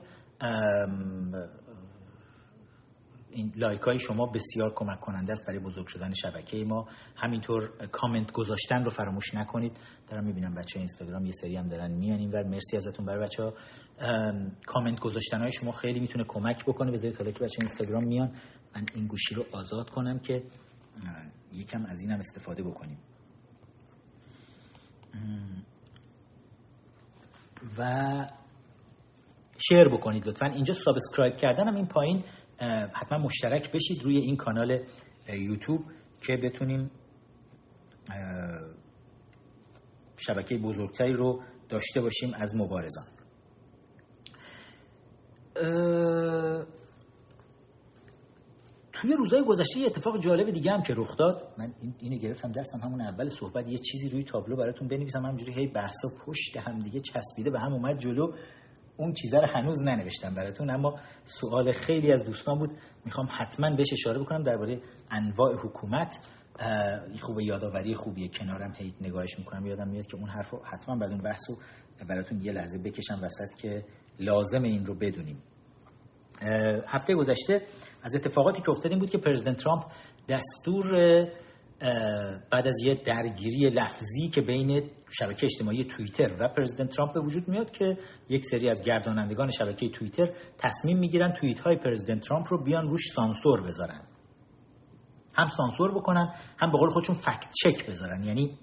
[3.31, 6.89] این لایک های شما بسیار کمک کننده است برای بزرگ شدن شبکه ما.
[7.17, 9.73] همینطور کامنت گذاشتن رو فراموش نکنید.
[10.11, 12.43] دارم می‌بینم بچه اینستاگرام یه سری هم دارن میان این ور.
[12.43, 13.53] مرسی ازتون برای بچه ها
[14.67, 16.93] کامنت گذاشتن های شما خیلی می‌تونه کمک بکنه.
[16.93, 18.29] بذارید حالا که بچه اینستاگرام میان.
[18.77, 20.43] من این گوشی رو آزاد کنم که
[21.53, 22.99] یکم از اینم استفاده بکنیم.
[27.79, 28.27] و
[29.69, 30.47] share بکنید لطفا.
[30.47, 32.25] اینجا subscribe کردنم این پایین.
[32.93, 34.85] حتما مشترک بشید روی این کانال
[35.29, 35.81] یوتیوب
[36.27, 36.91] که بتونیم
[40.17, 43.07] شبکه بزرگتری رو داشته باشیم از مبارزان.
[49.01, 51.55] توی روزهای گذشته یه اتفاق جالب دیگه هم که رخ داد.
[51.59, 55.67] من اینو گرفتم دستم همون اول صحبت یه چیزی روی تابلو براتون بنویسم همینجوری هی
[55.67, 58.33] بحثا پشت هم دیگه چسبیده به هم اومد جلو.
[58.97, 62.71] اون چیزا رو هنوز ننوشتم براتون اما سوال خیلی از دوستان بود.
[63.05, 64.81] می‌خوام حتما بهش اشاره بکنم درباره
[65.11, 66.19] انواع حکومت.
[67.09, 69.67] این خوبه یادآوری خوبیه کنارم هی نگاهش می‌کنم.
[69.67, 71.57] یادم میاد که اون حرفو حتما بعد اون بحثو
[72.09, 73.85] براتون یه لحظه بکشم وسط که
[74.21, 75.43] لازم این رو بدونیم.
[76.89, 77.63] هفته گذشته
[78.03, 79.85] از اتفاقاتی که افتاد این بود که پرزیدنت ترامپ
[80.29, 80.87] دستور
[82.51, 87.49] بعد از یه درگیری لفظی که بین شبکه اجتماعی توییتر و پرزیدنت ترامپ به وجود
[87.49, 87.99] میاد که
[88.29, 93.01] یک سری از گردانندگان شبکه توییتر تصمیم می‌گیرن توییت های پرزیدنت ترامپ رو بیان روش
[93.17, 94.01] سانسور بذارن.
[95.35, 98.25] هم سانسور بکنن هم به قول خودشون فکت چک بذارن.
[98.25, 98.59] یعنی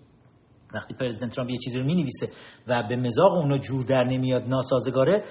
[0.74, 2.28] وقتی پرزیدنت ترامپ یه چیزی رو می‌نویسه
[2.68, 5.24] و به مزاق اونو جور در نمیاد ناسازگاره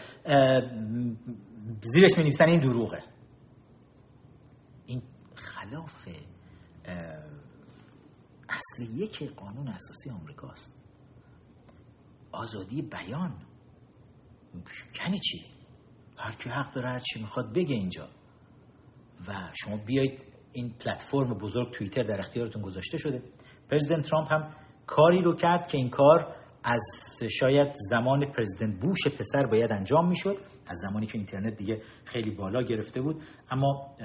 [1.81, 2.99] زیرش می‌نویسن این دروغه.
[5.71, 6.09] خلاف
[8.49, 10.75] اصل یک قانون اساسی آمریکاست.
[12.33, 13.35] آزادی بیان.
[15.01, 15.45] یعنی چی؟
[16.19, 18.09] هر کی حق داره هر چی می‌خواد بگه اینجا.
[19.29, 23.23] و شما بیایید این پلتفرم بزرگ توییتر در اختیارتون گذاشته شده.
[23.71, 24.55] پرزیدنت ترامپ هم
[24.87, 26.83] کاری رو کرد که این کار از
[27.41, 30.37] شاید زمان پرزیدنت بوش پسر باید انجام می‌شد.
[30.67, 33.23] از زمانی که اینترنت دیگه خیلی بالا گرفته بود.
[33.51, 33.97] اما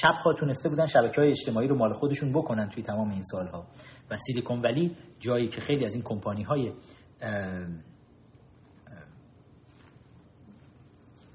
[0.00, 3.66] چپ ها تونسته بودن شبکه های اجتماعی رو مال خودشون بکنن توی تمام این سالها.
[4.10, 6.72] و سیلیکون ولی جایی که خیلی از این کمپانی های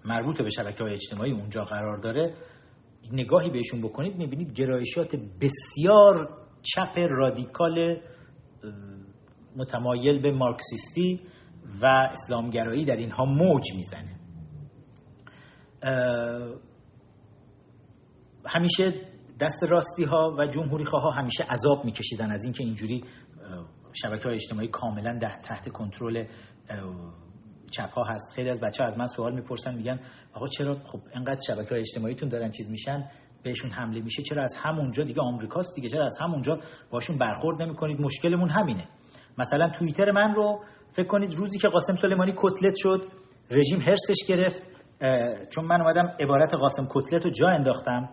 [0.05, 2.34] مربوط به شبکه های اجتماعی اونجا قرار داره
[3.11, 8.01] نگاهی بهشون بکنید می‌بینید گرایشات بسیار چپ رادیکال
[9.55, 11.22] متمایل به مارکسیستی
[11.82, 14.20] و اسلامگرایی در اینها موج می‌زنه.
[18.45, 18.93] همیشه
[19.39, 23.03] دست راستی ها و جمهوری خواه ها همیشه عذاب میکشیدن از اینکه اینجوری
[23.93, 26.25] شبکه های اجتماعی کاملا تحت کنترل
[27.71, 28.35] چپ ها هست.
[28.35, 29.99] خیلی از بچه ها از من سوال می‌پرسن میگن
[30.33, 33.09] آقا چرا خب انقدر شبکه های اجتماعیتون دارن چیز میشن؟
[33.43, 36.59] بهشون حمله میشه؟ چرا از همونجا دیگه آمریکاست دیگه؟ چرا از همونجا
[36.91, 38.87] باشون برخورد نمی‌کنید؟ مشکلمون همینه.
[39.37, 43.07] مثلا توییتر من رو فکر کنید روزی که قاسم سلیمانی کتلت شد
[43.51, 44.63] رژیم هرسش گرفت
[45.49, 48.09] چون من اومدم عبارت قاسم کتلت رو جا انداختم.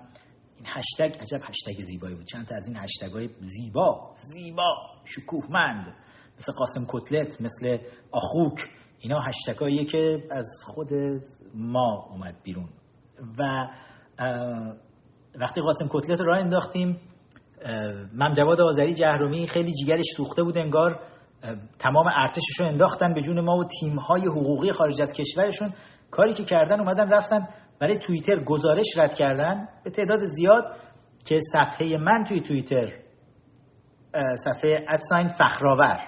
[0.60, 2.24] این هشتگ عجب هشتگ زیبایی بود.
[2.24, 5.96] چند تا از این هشتگ های زیبا زیبا شکوهمند
[6.36, 7.78] مثل قاسم کتلت مثل
[8.12, 8.60] آخوک
[8.98, 10.88] اینا هشتگاییه که از خود
[11.54, 12.68] ما اومد بیرون.
[13.38, 13.68] و
[15.34, 17.00] وقتی قاسم کتلت رو راه انداختیم
[18.14, 21.00] ممجواد آذری جهرومی خیلی جیگرش سوخته بود انگار
[21.78, 25.72] تمام ارتشش رو انداختن به جون ما و تیم‌های حقوقی خارج از کشورشون.
[26.10, 27.48] کاری که کردن اومدن رفتن
[27.80, 30.64] برای توییتر گزارش رد کردن به تعداد زیاد
[31.24, 33.00] که صفحه من توی توییتر
[34.44, 35.98] صفحه ادساین فخرآور.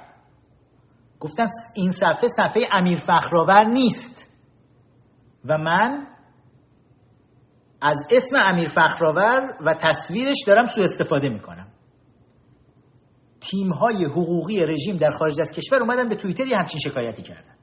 [1.20, 1.46] گفتن
[1.76, 4.32] این صفحه صفحه امیر فخرآور نیست.
[5.44, 6.06] و من
[7.80, 11.68] از اسم امیر فخرآور و تصویرش دارم سوء استفاده می‌کنم.
[13.40, 17.54] تیم های حقوقی رژیم در خارج از کشور اومدن به توییتر یه همچین شکایتی کردن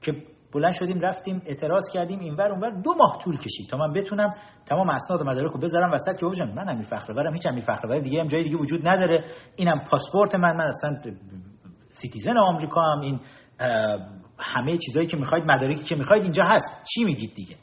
[0.00, 0.12] که
[0.54, 4.34] بلند شدیم رفتیم اعتراض کردیم اینور اونور دو ماه طول کشید تا من بتونم
[4.66, 8.00] تمام اسناد و مدارک رو بذارم وسط که بگم من امیر فخرآورم هیچ امیر فخرآور
[8.00, 9.24] دیگه هم جای دیگه وجود نداره.
[9.56, 11.00] اینم پاسپورت من من اصلا
[11.90, 13.20] citizen آمریکا هم این
[14.38, 16.84] همه چیزایی که می‌خواید مدارکی که می‌خواید اینجا هست.
[16.94, 17.56] چی میگید دیگه؟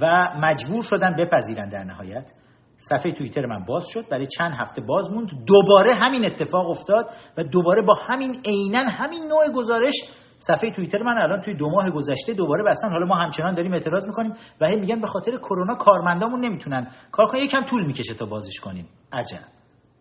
[0.00, 2.30] و مجبور شدن بپذیرن در نهایت.
[2.76, 5.28] صفحه توییتر من باز شد برای چند هفته باز موند.
[5.46, 9.94] دوباره همین اتفاق افتاد و دوباره با همین عینا همین نوع گزارش
[10.40, 12.90] صفحه توییتر من الان توی دو ماه گذشته دوباره بستن.
[12.90, 16.90] حالا ما همچنان داریم اعتراض می‌کنیم و هی میگن به خاطر کرونا کارمندامون نمی‌تونن.
[17.12, 18.88] کار کنن یکم طول می‌کشه تا بازش کنیم.
[19.12, 19.44] عجب.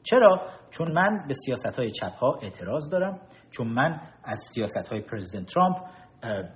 [0.04, 3.20] چرا؟ چون من به سیاست های چپ ها اعتراض دارم.
[3.52, 5.78] چون من از سیاست های پرزیدنت ترامپ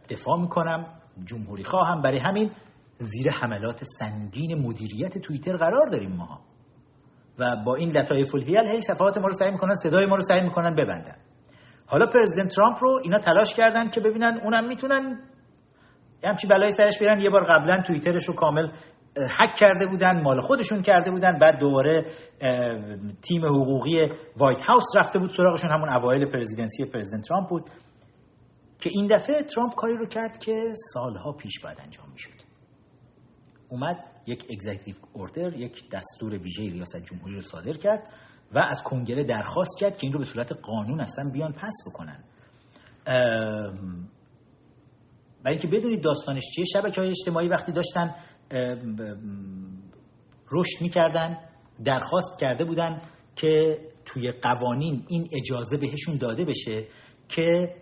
[0.10, 0.86] دفاع می‌کنم
[1.26, 2.02] جمهوری خواهم.
[2.02, 2.52] برای همین
[2.98, 6.40] زیر حملات سنگین مدیریت توییتر قرار داریم ما
[7.40, 10.42] و با این لطایف الحیل هی صفحات ما رو سعی می‌کنن صدای ما رو سعی
[10.42, 11.16] می‌کنن ببندن.
[11.94, 15.20] حالا پرزیدنت ترامپ رو اینا تلاش کردن که ببینن اونم می‌تونن
[16.24, 17.20] همچی بلایی سرش بیارن.
[17.22, 18.68] یه بار قبلا توییترش رو کامل
[19.39, 21.39] هک کرده بودن مال خودشون کرده بودن.
[21.39, 22.06] بعد دوباره
[23.22, 24.02] تیم حقوقی
[24.38, 25.70] White House رفته بود سراغشون.
[25.72, 27.70] همون اوایل presidency پرزیدنت ترامپ بود.
[28.80, 30.64] که این دفعه ترامپ کاری رو کرد که
[30.94, 32.44] سالها پیش باید انجام می‌شد.
[33.70, 38.04] اومد یک اگزیکتیو اوردر یک دستور ویژه ریاست جمهوری رو صادر کرد.
[38.56, 42.24] و از کنگره درخواست کرد که این رو به صورت قانون اصلا بیان پس بکنن.
[45.43, 48.16] برای اینکه بدونید داستانش چیه شبکه های اجتماعی وقتی داشتن
[50.51, 51.38] رشد می‌کردن
[51.86, 53.01] درخواست کرده بودن
[53.36, 56.88] که توی قوانین این اجازه بهشون داده بشه
[57.30, 57.76] که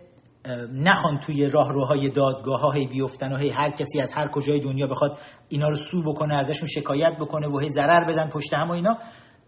[0.72, 4.86] نخوان توی راهروهای دادگاه ها هی بیفتن و هی هر کسی از هر کجای دنیا
[4.86, 5.18] بخواد
[5.48, 8.98] اینا رو سو بکنه ازشون شکایت بکنه و هی ضرر بدن پشت هم و اینا.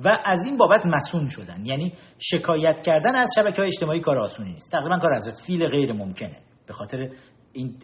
[0.01, 1.67] و از این بابت مسون شدن.
[1.67, 4.73] یعنی شکایت کردن از شبکه های اجتماعی کار آسونی نیست.
[4.73, 6.39] تقریبا کار از فیل غیر ممکنه.
[6.67, 7.11] به خاطر
[7.53, 7.79] این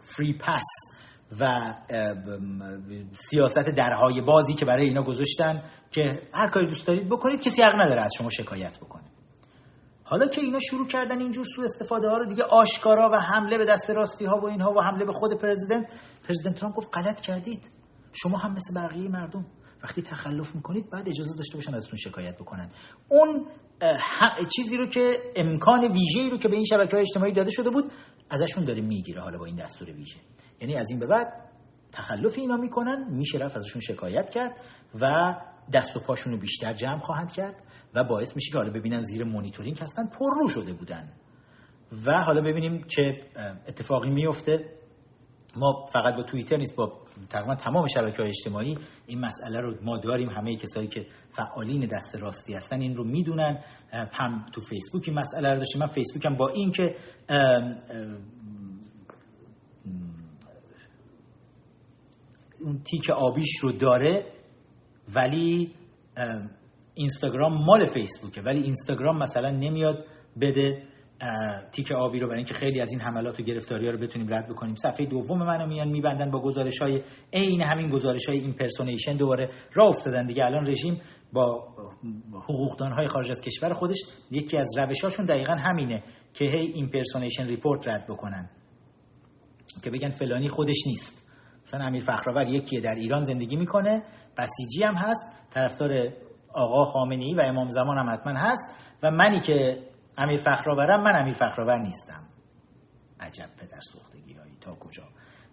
[0.00, 1.00] فری پس
[1.40, 1.74] و
[3.12, 6.04] سیاست درهای بازی که برای اینا گذاشتن که
[6.34, 9.04] هر کاری دوست دارید بکنید کسی حق نداره از شما شکایت بکنه.
[10.04, 13.64] حالا که اینا شروع کردن اینجور سو استفاده ها رو دیگه آشکارا و حمله به
[13.64, 15.92] دست راستی ها و اینها و حمله به خود پرزیدنت
[16.28, 17.70] پرزیدنت ترامپ گفت غلط کردید.
[18.12, 19.46] شما هم مثل بقیه مردم.
[19.82, 22.70] وقتی تخلف می‌کنید بعد اجازه داشته باشن ازتون شکایت بکنن.
[23.08, 23.46] اون
[24.56, 27.92] چیزی رو که امکان ویژه‌ای رو که به این شبکه های اجتماعی داده شده بود
[28.30, 30.20] ازشون داره می‌گیره حالا با این دستور ویژه.
[30.60, 31.26] یعنی از این به بعد
[31.92, 34.60] تخلف اینا می‌کنن میشه رفت ازشون شکایت کرد
[35.00, 35.34] و
[35.74, 37.54] دست و پاشون رو بیشتر جمع خواهند کرد
[37.94, 41.12] و باعث میشه که حالا ببینن زیر مونیتورینگ هستن پررو شده بودن.
[42.06, 43.02] و حالا ببینیم چه
[43.68, 44.79] اتفاقی میفته
[45.56, 46.92] ما فقط با توییتر نیست با
[47.30, 50.28] تقریبا تمام شبکه های اجتماعی این مسئله رو ما داریم.
[50.28, 53.64] همه کسایی که فعالین دست راستی هستن این رو می‌دونن.
[53.92, 55.80] هم تو فیسبوک این مسئله رو داشتیم.
[55.80, 56.96] من فیسبوکم با این که
[62.60, 64.32] اون تیک آبیش رو داره
[65.14, 65.74] ولی
[66.94, 68.42] اینستاگرام مال فیسبوکه.
[68.42, 70.04] ولی اینستاگرام مثلا نمیاد
[70.40, 70.82] بده
[71.72, 74.48] تیک آبی رو برای اینکه خیلی از این حملات و گرفتاری ها رو بتونیم رد
[74.48, 74.74] بکنیم.
[74.74, 77.02] صفحه دوم منو میان میبندن با گزارش های
[77.32, 80.44] عین همین گزارش های impersonation دوباره راه افتادن دیگه.
[80.44, 81.00] الان رژیم
[81.32, 81.68] با
[82.48, 83.98] حقوقدان های خارج از کشور خودش
[84.30, 86.02] یکی از روشاشون دقیقا همینه
[86.34, 88.50] که هی impersonation report رد بکنن.
[89.84, 91.30] که بگن فلانی خودش نیست.
[91.62, 94.02] مثلا امیر فخرآور یکیه در ایران زندگی می‌کنه
[94.38, 96.08] بسیجی هم هست طرفدار
[96.54, 98.76] آقا خامنه ای و امام زمان هم حتما هست.
[99.02, 99.78] و منی که
[100.20, 102.22] امیر فخرآورم من امیر فخرآور نیستم.
[103.20, 105.02] عجب پدر سوختگی هایی تا کجا؟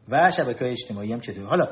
[0.10, 1.66] و شبکه های اجتماعی هم چطور؟ حالا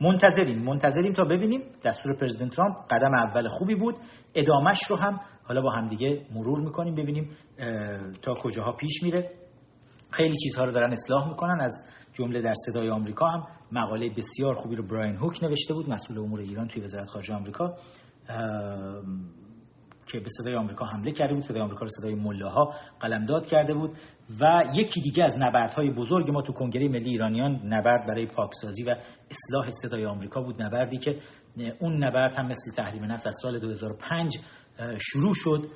[0.00, 1.62] منتظریم منتظریم تا ببینیم.
[1.84, 3.94] دستور پرزیدنت ترامپ قدم اول خوبی بود.
[4.34, 7.30] ادامش رو هم حالا با همدیگه مرور می‌کنیم ببینیم
[8.22, 9.30] تا کجاها پیش میره.
[10.10, 11.60] خیلی چیزها رو دارن اصلاح می‌کنن.
[11.60, 11.82] از
[12.12, 16.40] جمله در صدای آمریکا هم مقاله بسیار خوبی رو براین هوک نوشته بود مسئول امور
[16.40, 17.74] ایران توی وزارت خارجه آمریکا.
[20.06, 23.90] که به صدای آمریکا حمله کرده بود صدای آمریکا رو صدای ملاها قلمداد کرده بود
[24.40, 28.96] و یکی دیگه از نبردهای بزرگ ما تو کنگره ملی ایرانیان نبرد برای پاکسازی و
[29.30, 30.62] اصلاح صدای آمریکا بود.
[30.62, 31.18] نبردی که
[31.80, 34.36] اون نبرد هم مثل تحریم نفت از سال 2005
[34.98, 35.68] شروع شد.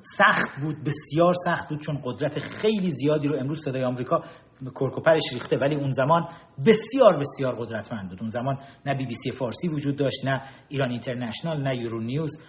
[0.00, 4.22] سخت بود بسیار سخت بود چون قدرت خیلی زیادی رو امروز صدای آمریکا
[4.70, 6.28] کرکوپرش ریخته ولی اون زمان
[6.66, 8.20] بسیار بسیار قدرتمند بود.
[8.20, 12.44] اون زمان نه بی بی سی فارسی وجود داشت نه ایران اینترنشنال نه یورو نیوز.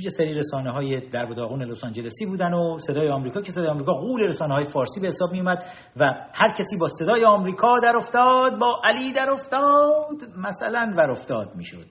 [0.00, 3.92] یه سری رسانه های در داغون لس آنجلسی بودن و صدای آمریکا که صدای آمریکا
[3.92, 5.64] قول رسانه های فارسی به حساب می اومد
[5.96, 11.56] و هر کسی با صدای آمریکا در افتاد با علی در افتاد مثلا ور افتاد
[11.56, 11.86] می‌شد.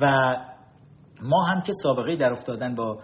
[0.00, 0.06] و
[1.22, 2.98] ما هم که سابقه در افتادن با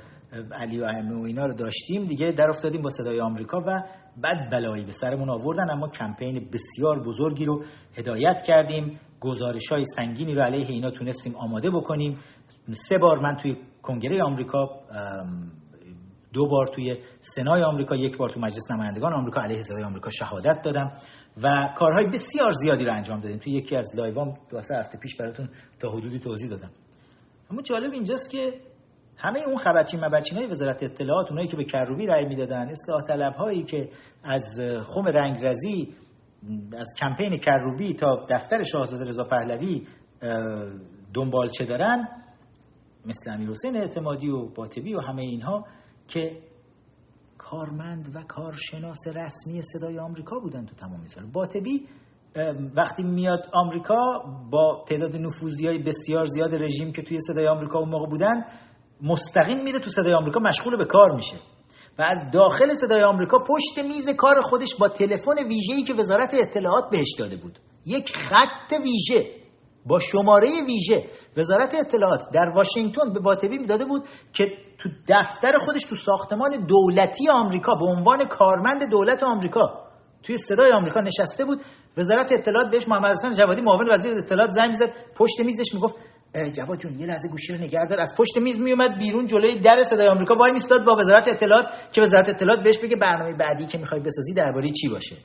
[0.53, 3.82] علی و ائمه و اینا رو داشتیم دیگه در افتادیم با صدای آمریکا و
[4.25, 7.64] بد بلایی به سرمون آوردن اما کمپین بسیار بزرگی رو
[7.99, 9.01] هدایت کردیم.
[9.21, 12.19] گزارش های سنگینی رو علیه اینا تونستیم آماده بکنیم.
[12.73, 14.69] سه بار من توی کنگره آمریکا
[16.33, 20.62] دو بار توی سنای آمریکا یک بار تو مجلس نمایندگان آمریکا علیه صدای آمریکا شهادت
[20.64, 20.93] دادم
[21.43, 23.39] و کارهای بسیار زیادی رو انجام دادیم.
[23.39, 25.49] توی یکی از لایوام دو هفته پیش براتون
[25.81, 26.71] تا حدودی توضیح دادم.
[27.51, 28.61] اما جالب اینجاست که
[29.19, 33.35] همه اون خبرچین مبرچین های وزارت اطلاعات اونایی که به کروبی رأی می‌دادن اصلاح طلب
[33.35, 33.89] هایی که
[34.25, 35.95] از خم رنگرزی
[36.79, 39.87] از کمپین کروبی تا دفتر شاهزاده رضا پهلوی
[41.59, 42.09] چه دارن
[43.07, 45.64] مثل امیر حسین اعتمادی و باطبی و همه اینها
[46.09, 46.43] که
[47.39, 51.27] کارمند و کارشناس رسمی صدای آمریکا بودن تو تمام سال.
[51.33, 51.87] باطبی
[52.77, 54.03] وقتی میاد آمریکا
[54.51, 58.45] با تعداد نفوذی های بسیار زیاد رژیم که توی صدای آمریکا اون موقع بودن
[59.03, 61.36] مستقیم میره تو صدای آمریکا مشغول به کار میشه.
[61.99, 66.84] و از داخل صدای آمریکا پشت میز کار خودش با تلفن ویژه‌ای که وزارت اطلاعات
[66.90, 67.59] بهش داده بود.
[67.86, 69.30] یک خط ویژه.
[69.86, 71.11] با شماره ویژه.
[71.36, 74.44] وزارت اطلاعات در واشنگتن به باطبی می‌داده بود که
[74.78, 79.82] تو دفتر خودش تو ساختمان دولتی آمریکا به عنوان کارمند دولت آمریکا
[80.22, 81.61] توی صدای آمریکا نشسته بود.
[81.97, 84.92] وزارت اطلاعات بهش محمد حسن جوادی معاون وزیر اطلاعات زنگ می‌زد.
[85.16, 85.97] پشت میزش می‌گفت
[86.45, 90.09] جواد جون یه لحظه گوشی رو نگه از پشت میز میومد بیرون جلوی در صدای
[90.09, 90.34] آمریکا.
[90.34, 94.34] وای میستاد با وزارت اطلاعات که وزارت اطلاعات بهش بگه برنامه بعدی که می‌خوای بسازی
[94.34, 95.16] درباره چی باشه.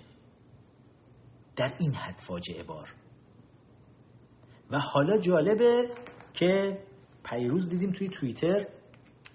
[1.56, 2.94] در این حد فاجعه بار.
[4.72, 5.88] و حالا جالبه
[6.34, 6.78] که
[7.26, 8.68] پیروز دیدیم توی توییتر.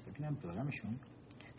[0.07, 0.99] ببینم دارمشون.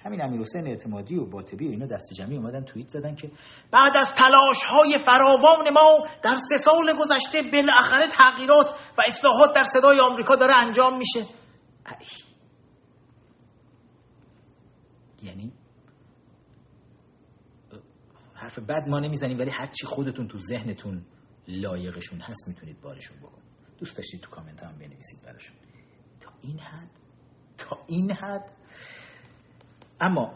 [0.07, 3.31] همین امیر حسین اعتمادی و باطبی و اینا دست جمعی اومدن توییت زدن که
[3.71, 9.63] بعد از تلاش های فراوان ما در سه سال گذشته بالاخره تغییرات و اصلاحات در
[9.63, 11.25] صدای آمریکا داره انجام میشه.
[15.23, 15.53] یعنی؟
[18.33, 21.05] حرف بد ما نمی‌زنیم ولی هرچی خودتون تو ذهنتون
[21.47, 23.41] لایقشون هست می‌تونید بارشون بکن.
[23.79, 25.55] دوست داشتید تو کامنت هم بنویسید براشون.
[26.21, 26.89] تا این حد؟
[27.57, 28.51] تا این حد؟
[30.01, 30.35] اما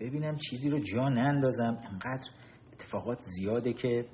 [0.00, 1.78] ببینم چیزی رو جا نندازم.
[1.92, 2.30] انقدر
[2.72, 4.08] اتفاقات زیاده که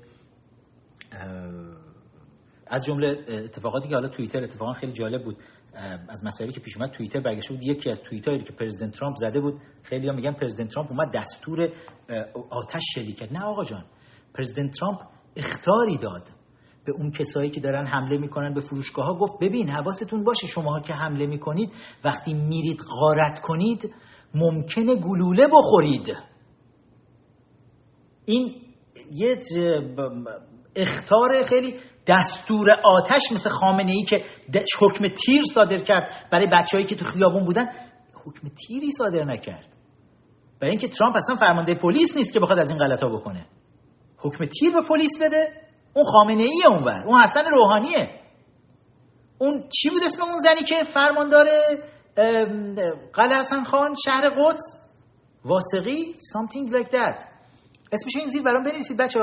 [2.67, 5.37] از جمله اتفاقاتی که حالا توییتر اتفاقا خیلی جالب بود.
[6.09, 7.65] از مسائلی که پیش اومد توییتر برگشته بود.
[7.65, 11.73] یکی از توییتایی که پرزیدنت ترامپ زده بود خیلی ها میگن پرزیدنت ترامپ اومد دستور
[12.51, 13.33] آتش شلیک کرد.
[13.33, 13.85] نه آقا جان
[14.35, 14.99] پرزیدنت ترامپ
[15.37, 16.29] اختاری داد.
[16.87, 20.81] به اون کسایی که دارن حمله می‌کنن به فروشگاه ها گفت ببین حواستون باشه شما
[20.81, 21.73] که حمله می‌کنید
[22.05, 23.95] وقتی میرید غارت کنید
[24.35, 26.17] ممکنه گلوله بخورید.
[28.25, 28.63] این
[29.13, 29.39] یه
[30.77, 34.17] اختار خیلی دستور آتش مثل خامنه ای که
[34.81, 37.67] حکم تیر صادر کرد برای بچههایی که تو خیابون بودن.
[38.25, 39.67] حکم تیری صادر نکرد.
[40.61, 43.47] برای اینکه ترامپ اصلا فرمانده پلیس نیست که بخواد از این غلطا بکنه.
[44.19, 45.64] حکم تیر به پلیس بده.
[45.95, 48.21] اون خامنه ای اونور اون حسن روحانیه.
[49.39, 51.47] اون چی بود اسم اون زنی که فرماندار
[53.13, 54.91] قلعه حسن خان شهر قدس؟
[55.45, 57.21] واسقی something like that.
[57.93, 59.21] اسمش این زیر برام بنویسید بچه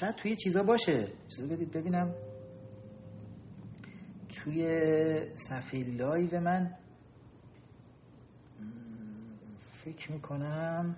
[0.00, 1.12] شاید توی چیزا باشه.
[1.36, 2.14] چیزا بدید ببینم.
[4.28, 4.66] توی
[5.36, 6.74] صفحه لایو من.
[9.84, 10.96] فکر می‌کنم.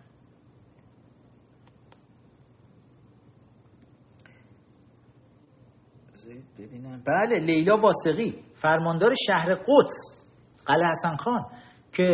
[6.58, 7.02] ببینم.
[7.06, 10.26] بله لیلا واسقی فرماندار شهر قدس
[10.66, 11.44] قلعه حسن خان
[11.92, 12.04] که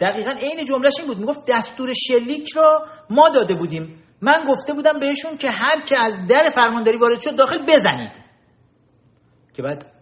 [0.00, 1.18] دقیقا عین جملهش این بود.
[1.18, 4.02] می‌گفت دستور شلیک را ما داده بودیم.
[4.22, 8.12] من گفته بودم بهشون که هر که از در فرمانداری وارد شد داخل بزنید.
[9.56, 9.92] که بعد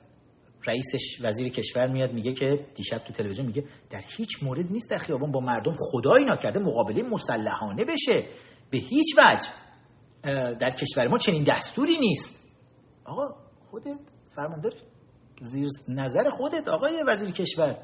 [0.67, 4.99] رئیسش وزیر کشور میاد میگه که دیشب تو تلویزیون میگه در هیچ مورد نیست در
[4.99, 8.29] خیابان با مردم خدایی ناکرده مقابله مسلحانه بشه.
[8.71, 9.49] به هیچ وجه.
[10.61, 12.47] در کشور ما چنین دستوری نیست.
[13.05, 13.46] آقا
[13.77, 14.01] خودت؟
[14.37, 14.73] فرماندار
[15.41, 17.79] زیر نظر خودت آقای وزیر کشور.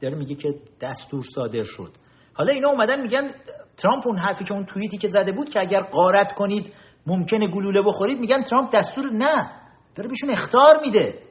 [0.00, 0.48] داره میگه که
[0.80, 1.92] دستور صادر شد.
[2.34, 3.28] حالا اینا اومدن میگن
[3.76, 6.72] ترامپ اون حرفی که اون توییتی که زده بود که اگر قارت کنید
[7.06, 9.34] ممکنه گلوله بخورید میگن ترامپ دستور نه.
[9.94, 11.22] داره بهشون اختار میده.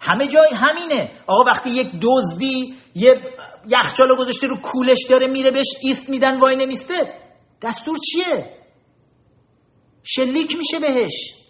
[0.00, 1.12] همه جای همینه.
[1.26, 3.10] آقا وقتی یک دزدی یه
[3.66, 6.94] یخچالو گذاشته رو کولش داره میره بهش ایست میدن وای نمیسته.
[7.62, 8.56] دستور چیه؟
[10.02, 11.43] شلیک میشه بهش.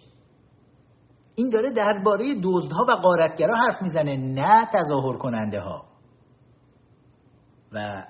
[1.35, 5.85] این داره درباره دزدها و قارتگرا حرف می‌زنه نه تظاهر کننده ها
[7.71, 8.05] و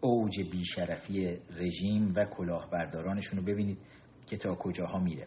[0.00, 3.78] اوج بیشرفی رژیم و کلاهبردارانشون رو ببینید
[4.26, 5.26] که تا کجاها میره.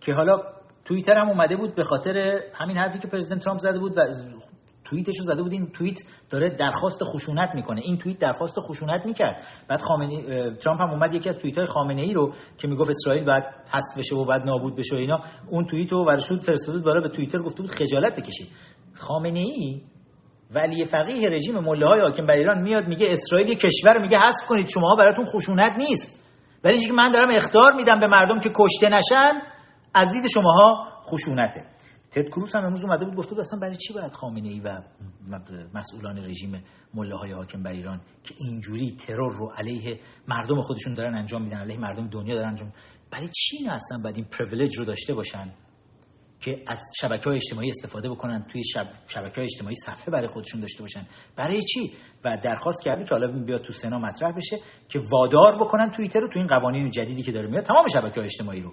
[0.00, 0.42] که حالا
[0.84, 4.00] توییتر هم اومده بود به خاطر همین حرفی که پرزیدنت ترامپ زده بود و
[4.84, 5.98] توییتش رو زده بود این توییت
[6.30, 7.80] داره درخواست خشونت می‌کنه.
[7.84, 9.42] این توییت درخواست خشونت می‌کرد.
[9.68, 13.24] بعد خامنه ترامپ هم اومد یکی از توییت های خامنه ای رو که می‌گفت اسرائیل
[13.24, 17.02] بعد حذف بشه و بعد نابود بشه و اینا اون توییت رو ورشود فرستاد برای
[17.02, 18.48] به توییتر گفته بود خجالت بکشید.
[18.94, 19.80] خامنه ای
[20.54, 24.68] ولی فقیه رژیم مله های حاکم بر ایران میاد میگه اسرائیل کشور میگه حذف کنید
[24.68, 26.20] شما براتون خشونت نیست.
[26.64, 29.32] ولی اینکه من دارم اختار میدم به مردم که کشته نشن
[29.94, 31.60] از دید شماها خشونته.
[32.10, 34.82] تد کروس هم امروز اومده بود گفته بود اصلا برای چی باید خامنه ای و
[35.74, 36.64] مسئولان رژیم
[36.94, 41.58] مله های حاکم بر ایران که اینجوری ترور رو علیه مردم خودشون دارن انجام میدن
[41.58, 42.72] علیه مردم دنیا دارن انجام
[43.10, 45.52] برای چی اینا اصلا باید این پریویلیج رو داشته باشن
[46.40, 48.86] که از شبکه های اجتماعی استفاده بکنن توی شب...
[49.06, 51.06] شبکه های اجتماعی صفحه برای خودشون داشته باشن؟
[51.36, 51.92] برای چی؟
[52.24, 54.56] و درخواست کرده که حالا بیاد تو سنا مطرح بشه
[54.88, 58.24] که وادار بکنن توییتر رو تو این قوانین جدیدی که داره میاد تمام شبکه های
[58.24, 58.72] اجتماعی رو.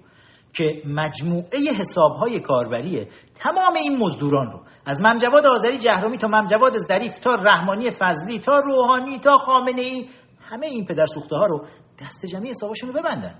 [0.53, 7.19] که مجموعه حسابهای کاربری تمام این مزدوران رو از ممجواد آذری جهرومی تا ممجواد ظریف
[7.19, 10.09] تا رحمانی فضلی تا روحانی تا خامنه ای
[10.51, 11.67] همه این پدر سوخته ها رو
[12.01, 13.35] دست جمعی حسابشون رو ببندن.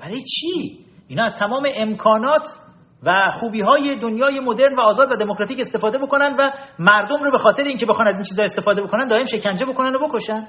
[0.00, 2.48] برای چی؟ اینا از تمام امکانات
[3.02, 6.44] و خوبی های دنیای مدرن و آزاد و دموکراتیک استفاده بکنن و
[6.78, 10.08] مردم رو به خاطر اینکه بخوان از این چیزا استفاده بکنن دائم شکنجه بکنن و
[10.08, 10.48] بکشن.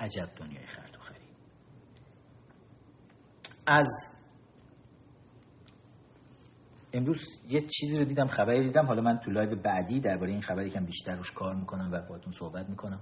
[0.00, 1.36] عجب دنیای خرد و خرید.
[3.66, 4.11] از
[6.92, 8.86] امروز یه چیزی رو دیدم خبری دیدم.
[8.86, 12.32] حالا من تو لایو بعدی درباره این خبری که بیشتر روش کار می‌کنم و باهاتون
[12.32, 13.00] صحبت می‌کنم.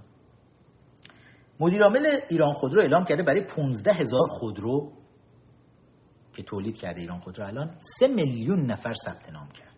[1.59, 4.91] مدیر عامل ایران خودرو اعلام کرده برای 15 هزار خودرو
[6.33, 9.71] که تولید کرده ایران خودرو الان 3 میلیون نفر ثبت نام کردن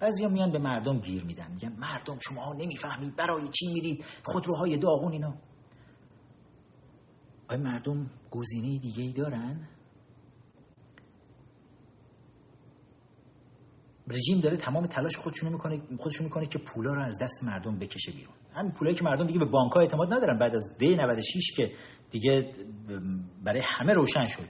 [0.00, 5.12] بعضیا میان به مردم گیر میدن میگن مردم شما نمی‌فهمید برای چی میرید؟ خودروهای داغون
[5.12, 5.34] اینا.
[7.48, 9.68] آیا مردم گزینه دیگه ای دارن؟
[14.08, 18.12] رژیم داره تمام تلاش خودشونو می‌کنه خودشون می‌کنه که پولا رو از دست مردم بکشه
[18.12, 18.34] بیرون.
[18.54, 20.38] همین پولایی که مردم دیگه به بانک ها اعتماد ندارن.
[20.38, 21.72] بعد از دی 96 که
[22.10, 22.52] دیگه
[23.44, 24.48] برای همه روشن شد.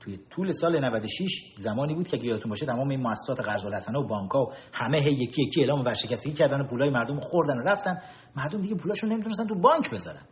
[0.00, 3.98] توی طول سال 96 زمانی بود که اگه یادتون باشه تمام این مؤسسات قرض الحسنه
[3.98, 7.62] و بانک ها همه هی یکی یکی اعلام ورشکستگی کردن و پولای مردم خوردن و
[7.62, 7.98] رفتن
[8.36, 10.26] مردم دیگه پولاشون نمی‌تونستن تو بانک بذارن.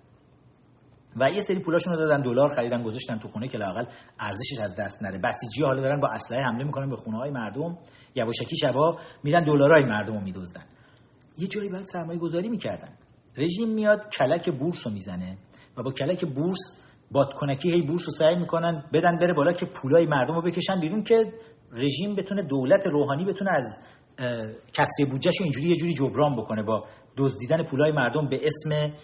[1.16, 3.84] و یه سری پولاشون رو دادن دلار خریدن گذاشتن تو خونه که لاقل
[4.20, 5.18] ارزشش از دست نره.
[5.18, 7.78] بسیجی حالا دارن با اسلحه حمله می‌کنن به خونه های مردم.
[8.14, 10.64] یواشکی شبا میرن دلارای مردم رو میدزدن.
[11.38, 12.88] یه جایی باید سرمایه گذاری می‌کردن.
[13.36, 15.36] رژیم میاد کلک بورس رو می‌زنه
[15.76, 20.06] و با کلک بورس بادکنکی هی بورس رو سعی می‌کنن بدن بره بالا که پولای
[20.06, 21.32] مردم رو بکشن بیرون که
[21.72, 23.78] رژیم بتونه دولت روحانی بتونه از
[24.72, 26.84] کسری بودجهش رو اینجوری یه جوری جبران بکنه با
[27.16, 28.94] دزدیدن پولای مردم به اسم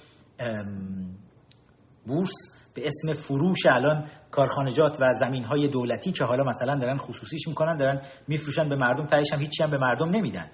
[2.06, 2.32] بورس
[2.74, 7.76] به اسم فروش الان کارخانجات و زمین های دولتی که حالا مثلا دارن خصوصیش می‌کنن
[7.76, 10.50] دارن میفروشن به مردم تایش هم هیچی هم به مردم نمیدن.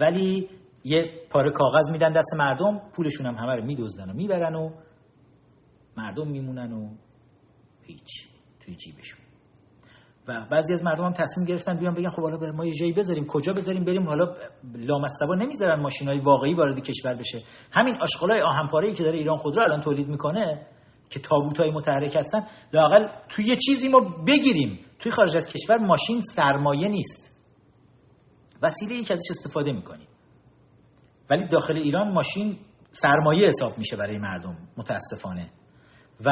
[0.00, 0.48] ولی
[0.84, 4.70] یه پاره کاغذ میدن دست مردم پولشون هم همه رو میدزدن و می‌برن و
[5.96, 6.88] مردم میمونن و
[7.82, 8.28] هیچ
[8.64, 9.20] توی جیبشون.
[10.28, 13.26] و بعضی از مردم هم تصمیم گرفتن بیان بگن خب حالا ما یه جایی بذاریم
[13.26, 14.34] کجا بذاریم بریم حالا
[14.74, 17.42] لامصبا نمی‌ذارن ماشینای واقعی وارد کشور بشه.
[17.72, 20.66] همین آشغالای آهنپاره‌ای که داره ایران خودرو الان تولید می‌کنه
[21.10, 24.80] که تابوت های متحرک هستن لاقل توی یه چیزی ما بگیریم.
[24.98, 27.36] توی خارج از کشور ماشین سرمایه نیست.
[28.62, 30.08] وسیله ای که ازش استفاده می‌کنیم.
[31.30, 32.58] ولی داخل ایران ماشین
[32.92, 35.50] سرمایه حساب میشه برای مردم متاسفانه.
[36.24, 36.30] و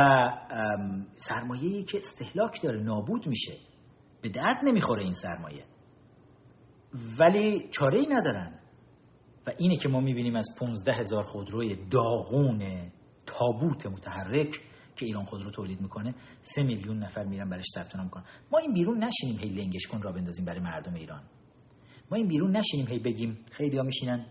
[1.17, 3.53] سرمایه‌ای که استهلاک داره نابود میشه.
[4.23, 5.65] به درد نمی‌خوره این سرمایه.
[7.21, 8.61] ولی چاره ای ندارن.
[9.47, 12.93] و اینه که ما می‌بینیم از 15 هزار خودروی داغون
[13.27, 14.61] تابوت متحرک
[14.97, 18.25] که ایران خودرو تولید می‌کنه سه میلیون نفر میرن برش ثبت نام می‌کنن.
[18.53, 21.23] ما این بیرون نشینیم هی لنگش کن را بندازیم برای مردم ایران.
[22.11, 24.27] ما این بیرون نشینیم هی بگیم خیلی ها میشینن.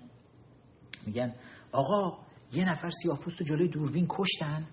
[1.05, 1.35] میگن
[1.71, 2.17] آقا
[2.53, 4.67] یه نفر سیاه پوست جلوی دوربین کشتن.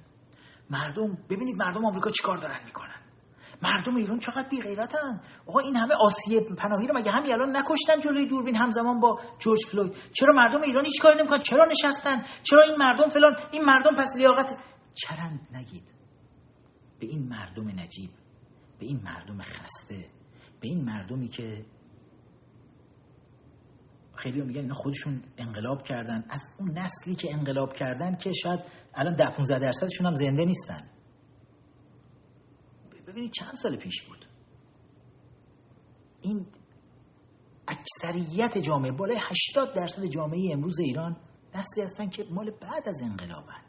[0.71, 2.99] مردم ببینید مردم آمریکا چیکار دارن می‌کنن.
[3.62, 8.01] مردم ایران چقدر بی غیرتن آقا این همه آسیه پناهی رو مگه همین الان نکشتن
[8.01, 12.62] جلوی دوربین همزمان با جورج فلوید؟ چرا مردم ایران هیچ کاری نمی‌کنن؟ چرا نشستن؟ چرا
[12.62, 14.57] این مردم فلان؟ این مردم پس لیاقت
[14.95, 15.85] چرند نگید.
[17.01, 18.11] به این مردم نجیب
[18.78, 20.07] به این مردم خسته
[20.61, 21.65] به این مردمی که
[24.16, 26.24] خیلی میگن اینا خودشون انقلاب کردن.
[26.31, 28.61] از اون نسلی که انقلاب کردن که شاید
[28.95, 30.89] الان ده 15 درصدشون هم زنده نیستن.
[33.11, 34.27] ببینید چند سال پیش بود.
[36.23, 36.47] این
[37.69, 39.16] اکثریت جامعه بالای
[39.55, 41.16] 80 درصد جامعه امروز ایران
[41.55, 43.62] نسلی هستن که مال بعد از انقلابن.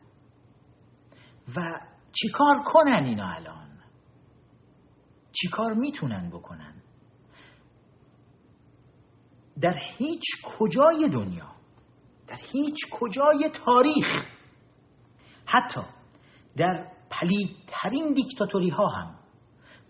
[1.58, 1.62] و
[2.12, 3.80] چیکار کنن اینا الان؟
[5.32, 6.82] چیکار می‌تونن بکنن؟
[9.62, 10.24] در هیچ
[10.60, 11.56] کجای دنیا
[12.28, 14.26] در هیچ کجای تاریخ
[15.46, 15.82] حتی
[16.58, 19.21] در پلیدترین دیکتاتوری ها هم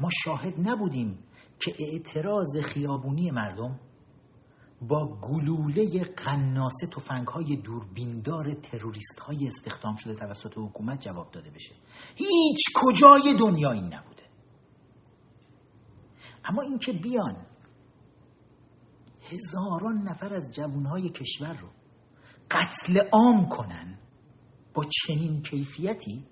[0.01, 1.19] ما شاهد نبودیم
[1.59, 3.79] که اعتراض خیابونی مردم
[4.81, 11.75] با گلوله قناسه تفنگ های دوربیندار تروریست های استخدام شده توسط حکومت جواب داده بشه.
[12.15, 14.23] هیچ کجای دنیا این نبوده.
[16.45, 17.45] اما اینکه بیان
[19.21, 21.69] هزاران نفر از جوانهای کشور رو
[22.51, 23.99] قتل عام کنن
[24.73, 26.25] با چنین کیفیتی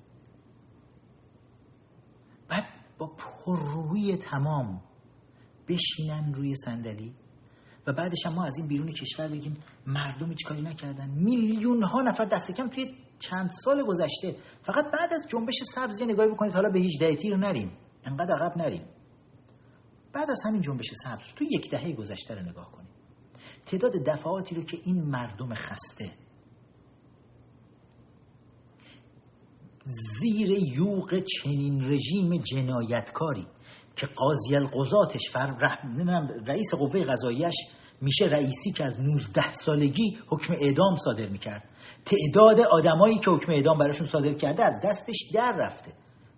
[2.49, 2.63] بعد
[2.99, 4.81] با پررویی تمام
[5.67, 7.13] بشینن روی صندلی
[7.87, 9.57] و بعدش هم ما از این بیرون کشور بگیم
[9.87, 11.09] مردم هیچ کاری نکردن.
[11.09, 14.35] میلیون ها نفر دست کم توی چند سال گذشته.
[14.61, 17.77] فقط بعد از جنبش سبز نگاهی بکنید حالا به 18 تیر نریم.
[18.03, 18.85] انقدر عقب نریم.
[20.13, 22.89] بعد از همین جنبش سبز تو یک دهه گذشته رو نگاه کنید.
[23.65, 26.11] تعداد دفعاتی رو که این مردم خسته
[29.89, 33.47] زیر یوق چنین رژیم جنایتکاری
[33.95, 35.21] که قاضی القضاتش
[36.47, 37.55] رئیس قوه قضاییش
[38.01, 41.63] میشه رئیسی که از 19 سالگی حکم اعدام صادر می‌کرد.
[42.05, 45.93] تعداد آدمایی که حکم اعدام براشون صادر کرده از دستش در رفته.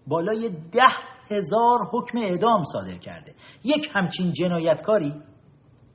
[0.08, 0.82] بالای ده
[1.30, 3.36] هزار حکم اعدام صادر کرده.
[3.64, 5.14] یک همچین جنایتکاری؟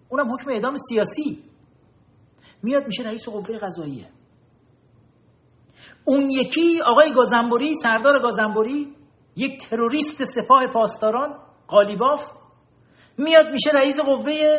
[0.08, 1.42] اونم حکم اعدام سیاسی.
[2.62, 4.15] میاد میشه رئیس قوه قضاییه.
[6.04, 8.94] اون یکی آقای گازنبوری سردار گازنبوری
[9.36, 11.38] یک تروریست سپاه پاسداران
[11.68, 12.30] قالیباف
[13.18, 14.58] میاد میشه رئیس قوه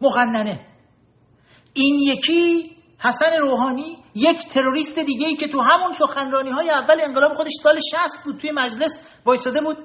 [0.00, 0.66] مقننه.
[1.74, 7.34] این یکی حسن روحانی یک تروریست دیگه ای که تو همون سخنرانی های اول انقلاب
[7.34, 9.76] خودش سال 60 بود توی مجلس وایساده بود.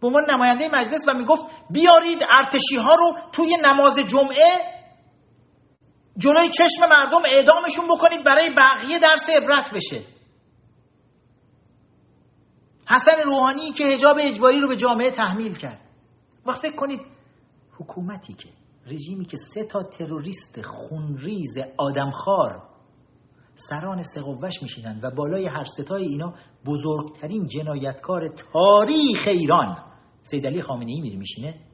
[0.00, 4.77] به عنوان نماینده مجلس و می‌گفت بیارید ارتشی ها رو توی نماز جمعه
[6.18, 10.02] جلوی چشم مردم اعدامشون بکنید برای بقیه درس عبرت بشه.
[12.90, 15.80] حسن روحانی که هجاب اجباری رو به جامعه تحمیل کرد.
[16.46, 17.00] وقت فکر کنید
[17.78, 18.48] حکومتی که
[18.86, 22.62] رژیمی که سه تا تروریست خونریز آدمخوار
[23.54, 26.34] سران سقوش میشینن و بالای هر ستای اینا
[26.66, 29.76] بزرگترین جنایتکار تاریخ ایران
[30.22, 31.67] سید علی خامنه ای میره میشینه.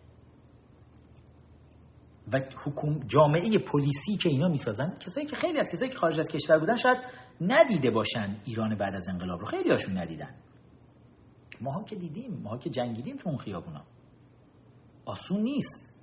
[2.33, 6.29] و حکوم جامعه پلیسی که اینا می‌سازن کسایی که خیلی از کسایی که خارج از
[6.29, 6.99] کشور بودن شاید
[7.41, 9.47] ندیده باشن ایران بعد از انقلاب رو.
[9.47, 10.35] خیلی هاشون ندیدن.
[11.61, 13.85] ماها که دیدیم ماها که جنگیدیم تو اون خیابونا.
[15.07, 15.95] آسون نیست.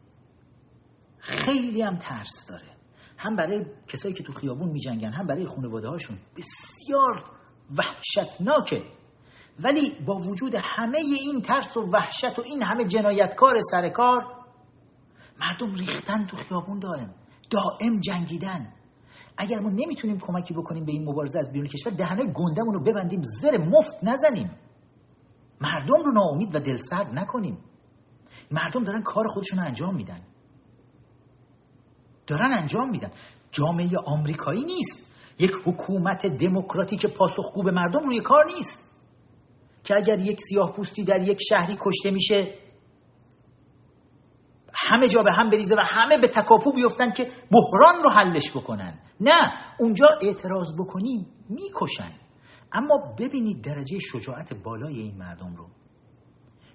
[1.17, 2.71] خیلی هم ترس داره.
[3.17, 7.23] هم برای کسایی که تو خیابون میجنگن هم برای خانواده هاشون بسیار
[7.77, 8.83] وحشتناکه.
[9.63, 14.40] ولی با وجود همه این ترس و وحشت و این همه جنایتکار سرکار
[15.43, 17.13] مردم ریختن تو خیابون دائم.
[17.49, 18.73] دائم جنگیدن.
[19.37, 23.21] اگر ما نمی‌تونیم کمکی بکنیم به این مبارزه از بیرون کشور دهنهای گندمون رو ببندیم
[23.41, 24.51] زر مفت نزنیم.
[25.61, 27.57] مردم رو ناامید و دلسرد نکنیم.
[28.51, 30.21] مردم دارن کار خودشون رو انجام میدن.
[32.27, 33.11] دارن انجام میدن.
[33.51, 35.11] جامعه آمریکایی نیست.
[35.39, 38.91] یک حکومت دموکراتیک پاسخگو به مردم روی کار نیست.
[39.83, 42.55] که اگر یک سیاه پوستی در یک شهری کشته میشه
[44.91, 48.99] همه جا به هم بریزه و همه به تکاپو بیفتن که بحران رو حلش بکنن.
[49.19, 49.39] نه
[49.79, 52.11] اونجا اعتراض بکنیم می‌کشن.
[52.71, 55.69] اما ببینید درجه شجاعت بالای این مردم رو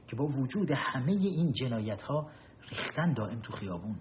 [0.07, 2.31] که با وجود همه این جنایت ها
[2.71, 3.97] ریختن دائم تو خیابون.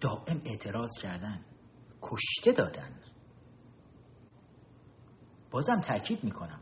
[0.00, 1.44] دائم اعتراض کردن
[2.02, 3.00] کشته دادن.
[5.50, 6.60] بازم تاکید می‌کنم.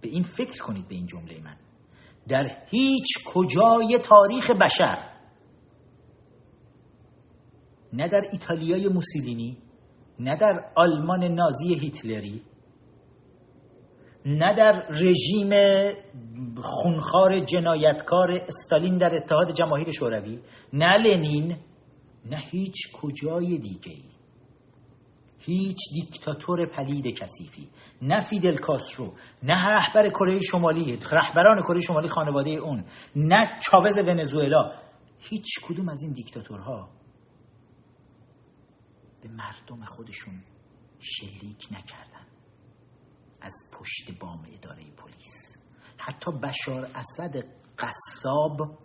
[0.00, 1.56] به این فکر کنید به این جمله من.
[2.28, 5.12] در هیچ کجای تاریخ بشر.
[7.92, 9.58] نه در ایتالیای موسولینی
[10.18, 12.42] نه در آلمان نازی هیتلری
[14.26, 15.50] نه در رژیم
[16.62, 20.38] خونخوار جنایتکار استالین در اتحاد جماهیر شوروی
[20.72, 21.56] نه لنین
[22.30, 24.11] نه هیچ کجای دیگه
[25.44, 27.70] هیچ دیکتاتور پلید کثیفی.
[28.02, 32.84] نه فیدل کاسترو نه رهبر کره شمالی رهبران کره شمالی خانواده اون
[33.16, 34.72] نه چاوز ونزوئلا.
[35.18, 36.88] هیچ کدوم از این دیکتاتورها
[39.22, 40.42] به مردم خودشون
[41.00, 42.26] شلیک نکردن.
[43.40, 45.56] از پشت بام اداره پلیس.
[45.98, 47.44] حتی بشار اسد
[47.78, 48.78] قصاب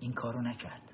[0.00, 0.91] این کارو نکرد.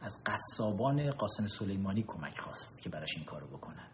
[0.00, 3.88] از قصابان قاسم سلیمانی کمک خواست که براش این کارو بکنن.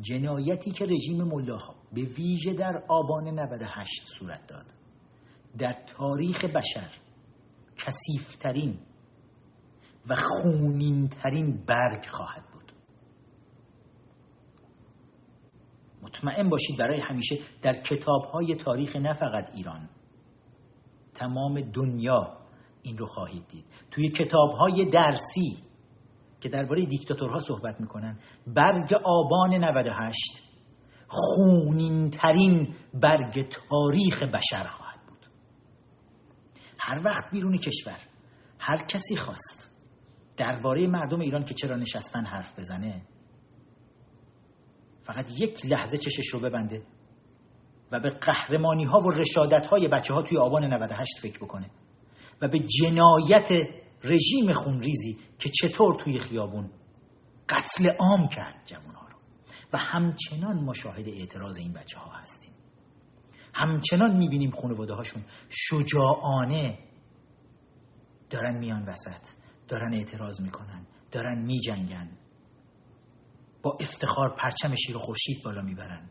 [0.00, 4.66] جنایتی که رژیم ملاها به ویژه در آبان 98 صورت داد.
[5.58, 6.90] در تاریخ بشر
[7.76, 8.78] کسیفترین
[10.08, 12.72] و خونینترین برگ خواهد بود.
[16.02, 19.88] مطمئن باشید برای همیشه در کتابهای تاریخ نه فقط ایران
[21.14, 22.38] تمام دنیا
[22.82, 23.64] این رو خواهید دید.
[23.90, 25.56] توی کتابهای درسی
[26.40, 30.42] که درباره دیکتاتورها صحبت می‌کنن برگ آبان 98
[31.08, 35.26] خونین ترین برگ تاریخ بشر خواهد بود.
[36.78, 37.98] هر وقت بیرون کشور
[38.58, 39.74] هر کسی خواست
[40.36, 43.02] درباره مردم ایران که چرا نشستن حرف بزنه
[45.04, 46.82] فقط یک لحظه چشش رو ببنده.
[47.94, 51.70] و به قهرمانی ها و رشادت های بچه ها توی آبان 98 فکر بکنه
[52.40, 53.48] و به جنایت
[54.04, 56.70] رژیم خونریزی که چطور توی خیابون
[57.48, 59.18] قتل عام کرد جوان ها رو.
[59.72, 62.52] و همچنان مشاهد اعتراض این بچه ها هستیم.
[63.54, 66.78] همچنان می‌بینیم خانواده هاشون شجاعانه
[68.30, 69.28] دارن میان وسط
[69.68, 72.10] دارن اعتراض می‌کنن دارن میجنگن.
[73.62, 76.10] با افتخار پرچم شیر و خورشید بالا می‌برن.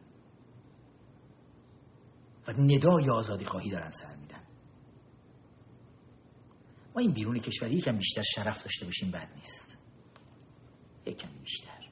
[2.48, 4.44] و ندای آزادی خواهی دارن سر میدن.
[6.96, 9.78] ما این بیرون کشوری یکم بیشتر شرف داشته باشیم بد نیست.
[11.06, 11.90] یکم بیشتر.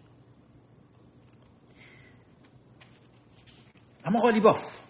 [4.06, 4.82] اما قالیباف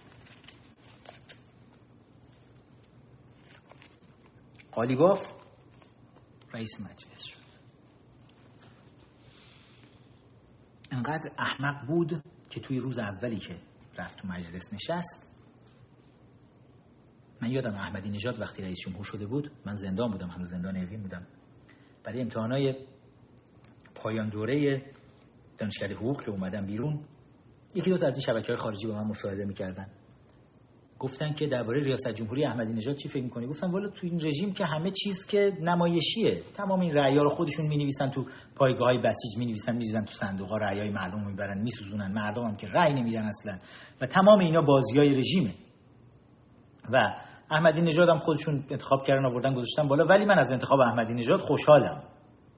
[4.72, 5.34] قالیباف
[6.54, 7.42] رئیس مجلس شد.
[10.92, 13.62] انقدر احمق بود که توی روز اولی که
[13.98, 15.31] رفت تو مجلس نشست
[17.42, 21.02] من یادم احمدی نژاد وقتی رئیس جمهور شده بود من زندان بودم هنوز زندان اوین
[21.02, 21.28] بودم.
[22.04, 22.76] برای امتحانای
[23.96, 24.82] پایان دوره
[25.58, 27.00] دانشکده حقوق که اومدم بیرون
[27.76, 29.88] یکی دو تا از این شبکه های خارجی با من مصاحبه می‌کردن.
[31.00, 34.54] گفتن که درباره ریاست جمهوری احمدی نژاد چی فکر می‌کنی؟ گفتم والا تو این رژیم
[34.54, 36.42] که همه چیز که نمایشیه.
[36.56, 40.58] تمام این رأی‌ها رو خودشون می‌نویسن تو پایگاه های بسیج می‌نویسن میریزن تو صندوق ها
[40.94, 43.58] مردم می‌برن میسوزونن مردم هم که رأی نمیدن اصلا.
[44.02, 45.54] و تمام اینا بازی های رژیمه.
[46.94, 47.16] و
[47.52, 50.06] احمدی نژاد هم خودشون انتخاب کردن آوردن گذاشتن بالا.
[50.06, 52.04] ولی من از انتخاب احمدی نژاد خوشحالم.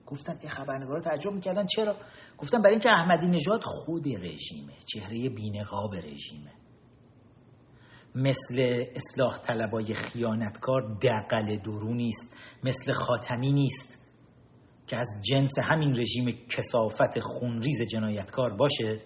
[0.06, 1.66] گفتن این خبرنگارا تعجب می‌کردن.
[1.66, 1.96] چرا؟
[2.38, 6.52] گفتن برای اینکه احمدی نژاد خود رژیمه چهره بینقاب رژیمه.
[8.16, 14.04] مثل اصلاح طلبای خیانتکار دقل درو نیست مثل خاتمی نیست
[14.88, 19.02] که از جنس همین رژیم کسافت خونریز جنایتکار باشه.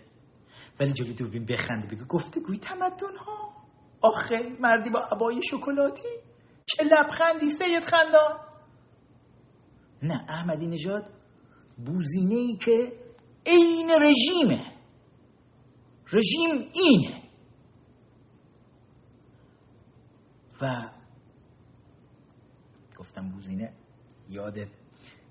[0.79, 3.56] ولی جلوی دوربین بخنده بگه گفته گوی تمدن ها
[4.01, 6.09] آخه مردی با عبای شکلاتی؟
[6.65, 8.39] چه لبخندی سید خندان.
[10.03, 11.09] نه احمدی نژاد
[11.85, 12.93] بوزینه ای که
[13.45, 14.73] عین رژیمه.
[16.13, 17.23] رژیم اینه.
[20.61, 20.91] و
[22.97, 23.73] گفتم بوزینه
[24.29, 24.55] یاد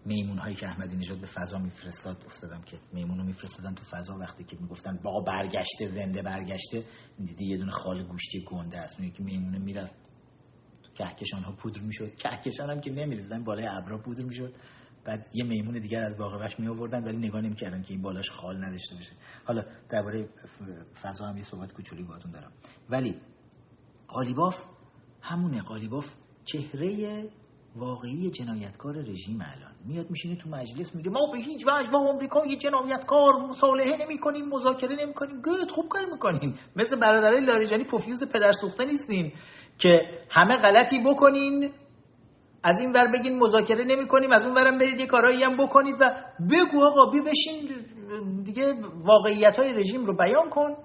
[0.07, 4.19] میمون هایی که احمدی نژاد به فضا میفرستاد افتادم که میمون رو میفرستادن تو فضا.
[4.19, 6.85] وقتی که می‌گفتن با برگشته زنده برگشته
[7.19, 8.97] دیدی یه دونه خال گوشتی گنده است.
[8.97, 9.95] که میمونه می‌رفت.
[10.95, 12.15] کهکشان ها پودر می‌شد.
[12.15, 14.55] کهکشان هم که نمیریزدن بالای ابرا پودر می‌شد.
[15.05, 18.31] بعد یه میمون دیگر از باغ وحش می آوردن ولی نگاه نمی‌کردن که این بالاش
[18.31, 19.13] خال نداشته باشه.
[19.45, 20.29] حالا درباره
[21.03, 22.53] فضا هم یه صحبت کوچولی باهاتون دارم.
[22.91, 23.21] ولی
[24.09, 24.65] قالیباف
[25.23, 25.63] همونه.
[25.63, 26.15] قالیباف
[26.45, 27.31] چهره
[27.77, 29.75] واقعی جنایتکار رژیم الان.
[29.85, 34.19] میاد میشینه تو مجلس میگه ما به هیچ وجه با آمریکا یه جنایتکار مصالحه نمی
[34.19, 36.55] کنیم مذاکره نمی کنیم گود خوب کار می‌کنیم.
[36.77, 39.33] مثل برادرای لاریجانی پوفیوز پدر سوخته نیستین
[39.79, 39.89] که
[40.31, 41.73] همه غلطی بکنین
[42.63, 45.95] از این ور بگین مذاکره نمی کنیم از اون ورم برید یه کارایی هم بکنید
[46.01, 46.05] و
[46.51, 47.85] بگو آقا بی بشین
[48.43, 50.77] دیگه واقعیت های رژیم رو بیان کن.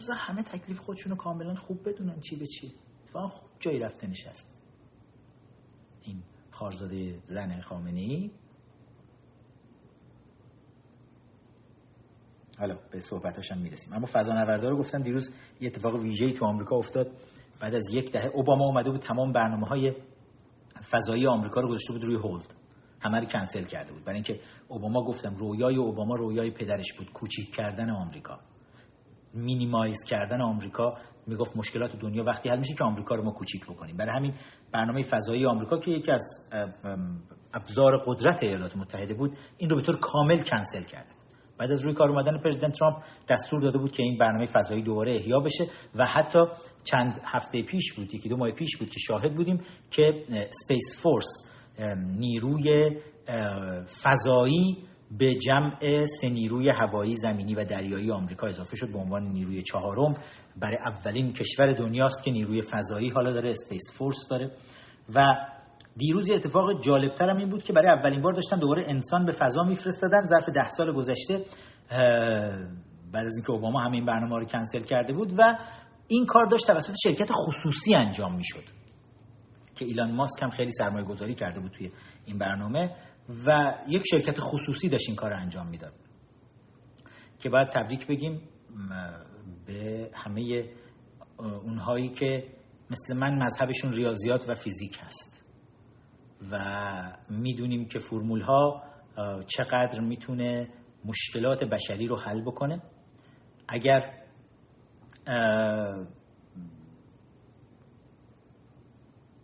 [0.00, 2.74] بذار همه تکلیف خودشونو کاملا خوب بدونن چی به چی.
[3.02, 4.59] اتفاقا خوب جایی رفته نشست.
[6.60, 8.30] خارزاده زن خامنه ای
[12.58, 13.92] حالا به صحبتاشم می‌رسیم.
[13.92, 17.06] اما فضا نوردار گفتم دیروز یه اتفاق ویژه‌ای تو آمریکا افتاد.
[17.60, 19.94] بعد از یک دهه اوباما اومده بود تمام برنامه های
[20.90, 22.54] فضایی آمریکا رو گذاشته بود روی هولد.
[23.00, 24.04] همه رو کنسل کرده بود.
[24.04, 27.12] برای اینکه اوباما گفتم رویای اوباما رویای پدرش بود.
[27.12, 28.38] کوچیک کردن آمریکا.
[29.34, 30.94] مینیمایز کردن آمریکا
[31.26, 33.96] می‌گفت مشکلات دنیا وقتی حل میشه که آمریکا رو ما کوچیک بکنیم.
[33.96, 34.34] برای همین
[34.72, 36.48] برنامه فضایی آمریکا که یکی از
[37.54, 41.10] ابزار قدرت ایالات متحده بود این رو به طور کامل کنسل کرده.
[41.58, 42.96] بعد از روی کار اومدن پرزیدنت ترامپ
[43.28, 45.64] دستور داده بود که این برنامه فضایی دوباره احیا بشه
[45.94, 46.38] و حتی
[46.84, 49.60] چند هفته پیش بود یکی دو ماه پیش بود که شاهد بودیم
[49.90, 51.52] که Space Force
[52.18, 52.96] نیروی
[54.02, 54.84] فضایی
[55.18, 60.14] به جمع سه نیروی هوایی زمینی و دریایی آمریکا اضافه شد به عنوان نیروی چهارم
[60.56, 64.50] برای اولین کشور دنیاست که نیروی فضایی حالا داره Space Force داره.
[65.14, 65.22] و
[65.96, 69.62] دیروز اتفاق جالبتر هم این بود که برای اولین بار داشتن دوباره انسان به فضا
[69.62, 70.24] میفرستادن.
[70.24, 71.44] ظرف ده سال گذشته
[73.12, 75.58] بعد از اینکه اوباما همین برنامه رو کنسل کرده بود و
[76.08, 78.64] این کار داشت توسط شرکت خصوصی انجام می‌شد
[79.74, 81.90] که ایلان ماسک هم خیلی سرمایه گذاری کرده بود توی
[82.24, 82.90] این برنامه.
[83.46, 85.92] و یک شرکت خصوصی داشت این کار انجام می‌داد
[87.38, 88.40] که باید تبریک بگیم
[89.66, 90.70] به همه
[91.38, 92.44] اونهایی که
[92.90, 95.44] مثل من مذهبشون ریاضیات و فیزیک هست
[96.52, 96.58] و
[97.30, 98.82] می‌دونیم که فرمول ها
[99.46, 100.68] چقدر می‌تونه
[101.04, 102.82] مشکلات بشری رو حل بکنه.
[103.68, 104.24] اگر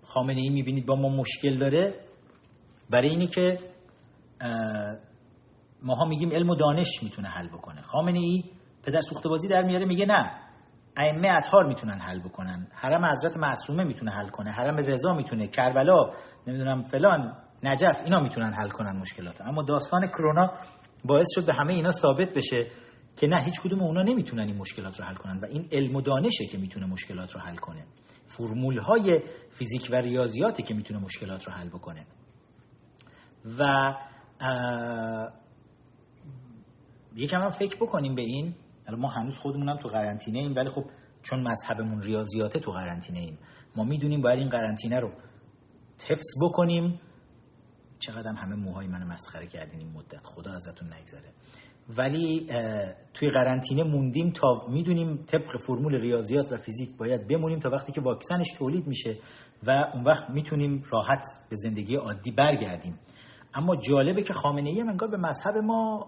[0.03, 2.07] خامنه ای می‌بینید با ما مشکل داره
[2.91, 3.59] برای اینی که
[5.83, 7.83] ماها میگیم علم و دانش می‌تونه حل بکنه.
[7.83, 8.45] خامنه ای
[8.83, 10.31] پدر سوخته بازی در میاره میگه نه.
[10.97, 12.67] ائمه اطهار می‌تونن حل بکنن.
[12.73, 14.51] حرم حضرت معصومه می‌تونه حل کنه.
[14.51, 15.49] حرم رضا می‌تونه.
[15.49, 16.13] کربلا
[16.47, 20.53] نمی‌دونم فلان نجف اینا می‌تونن حل کنن مشکلات اما داستان کرونا
[21.05, 22.67] باعث شد به همه اینا ثابت بشه
[23.17, 26.01] که نه هیچ کدوم اونا نمی‌تونن این مشکلات رو حل کنن و این علم و
[26.01, 27.85] دانشه که می‌تونه مشکلات رو حل کنه.
[28.27, 32.07] فرمول های فیزیک و ریاضیاتی که می‌تونه مشکلات رو حل بکنه.
[33.59, 33.65] و
[37.17, 38.55] یکم هم فکر بکنیم به این.
[38.99, 40.85] ما هنوز خودمونم تو قرنطینه ایم ولی خب
[41.23, 43.39] چون مذهبمون ریاضیاته تو قرنطینه ایم.
[43.77, 45.13] ما می‌دونیم باید این قرنطینه رو
[46.09, 47.01] حفظ بکنیم.
[47.99, 50.25] چقدر همه موهای منو مسخره کردین این مدت.
[50.25, 51.33] خدا ازتون نگذره.
[51.89, 52.47] ولی
[53.15, 58.01] توی قرنطینه موندیم تا می‌دونیم طبق فرمول ریاضیات و فیزیک باید بمونیم تا وقتی که
[58.01, 59.17] واکسنش تولید میشه
[59.67, 62.99] و اون وقت می‌تونیم راحت به زندگی عادی برگردیم.
[63.57, 66.07] اما جالبه که خامنه ای انگار به مذهب ما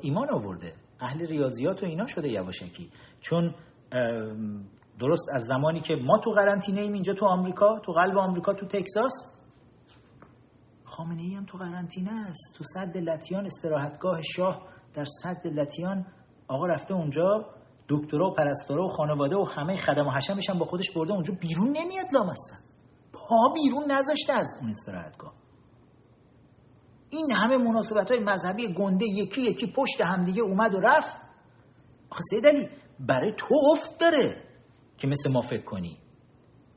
[0.00, 0.72] ایمان آورده.
[1.00, 2.90] اهل ریاضیات و اینا شده یواشکی.
[3.20, 3.54] چون
[5.00, 8.66] درست از زمانی که ما تو قرنطینه ایم اینجا تو آمریکا تو قلب آمریکا تو
[8.66, 9.12] تکساس
[10.84, 12.56] خامنه ای هم تو قرنطینه است.
[12.58, 14.62] تو صد لتیان استراحتگاه شاه
[14.94, 16.06] در صد لتیان
[16.48, 17.46] آقا رفته اونجا
[17.88, 21.34] دکترا و پرستارا و خانواده و همه خدم و حشمش هم با خودش برده اونجا
[21.40, 22.54] بیرون نمیاد لامصب.
[23.12, 25.32] پا بیرون نذاشته از اون استراحتگاه.
[27.10, 31.16] این همه مناسبت های مذهبی گنده یکی یکی پشت همدیگه اومد و رفت.
[32.10, 32.70] آخه سید
[33.00, 34.42] برای تو افت داره
[34.98, 35.98] که مثل ما فکر کنی.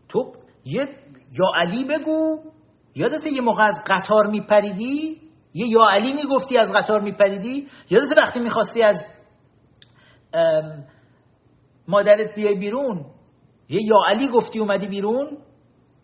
[0.10, 0.34] تو
[0.66, 0.86] یه
[1.32, 2.52] یا علی بگو.
[2.96, 5.22] یادت یه موقع از قطار میپریدی؟
[5.54, 9.06] یه یا علی می‌گفتی از قطار میپریدی؟ یادت وقتی می‌خواستی از
[11.88, 13.06] مادرت بیای بیرون
[13.70, 15.38] یه یا علی گفتی اومدی بیرون؟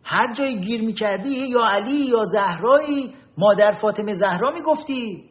[0.04, 5.30] هر جایی گیر می‌کردی یا علی یا زهرایی مادر فاطمه زهرا می‌گفتی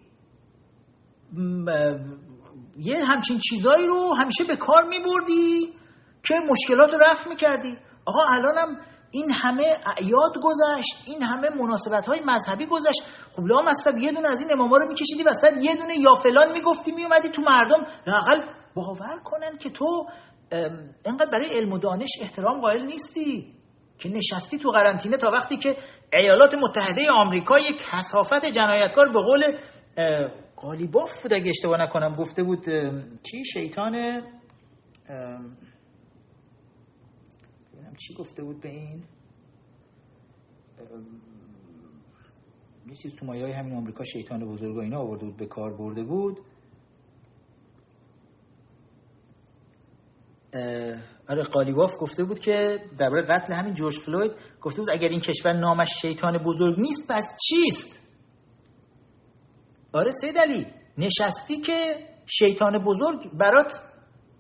[2.76, 5.74] یه همچین چیزایی رو همیشه به کار میبردی
[6.22, 7.78] که مشکلات رو رفت می‌کردی.
[8.06, 8.80] آقا الانم
[9.10, 9.64] این همه
[9.98, 13.02] اعیاد گذشت این همه مناسبت های مذهبی گذشت.
[13.36, 16.52] خب لا مصطب یه دونه از این اماما رو میکشیدی وسط یه دونه یا فلان
[16.52, 18.40] می‌گفتی میومدی تو مردم لاقل
[18.74, 20.06] باور کنن که تو
[21.04, 23.54] انقدر برای علم و دانش احترام قائل نیستی
[23.98, 25.76] که نشستی تو قرنطینه تا وقتی که
[26.12, 29.58] ایالات متحده آمریکا یک کسافت جنایتکار به قول
[30.56, 32.64] قالیباف بود اگه اشتباه نکنم گفته بود
[33.22, 34.22] چی؟ شیطان
[37.96, 39.04] چی گفته بود به این؟
[42.86, 46.04] یه چیز تو مایه همین آمریکا شیطان بزرگ و اینا آورده بود به کار برده
[46.04, 46.40] بود.
[51.28, 55.52] آره قالیواف گفته بود که درباره قتل همین جورج فلوید گفته بود اگر این کشور
[55.52, 57.98] نامش شیطان بزرگ نیست پس چیست؟
[59.92, 60.66] آره سید علی
[60.98, 61.96] نشستی که
[62.26, 63.80] شیطان بزرگ برات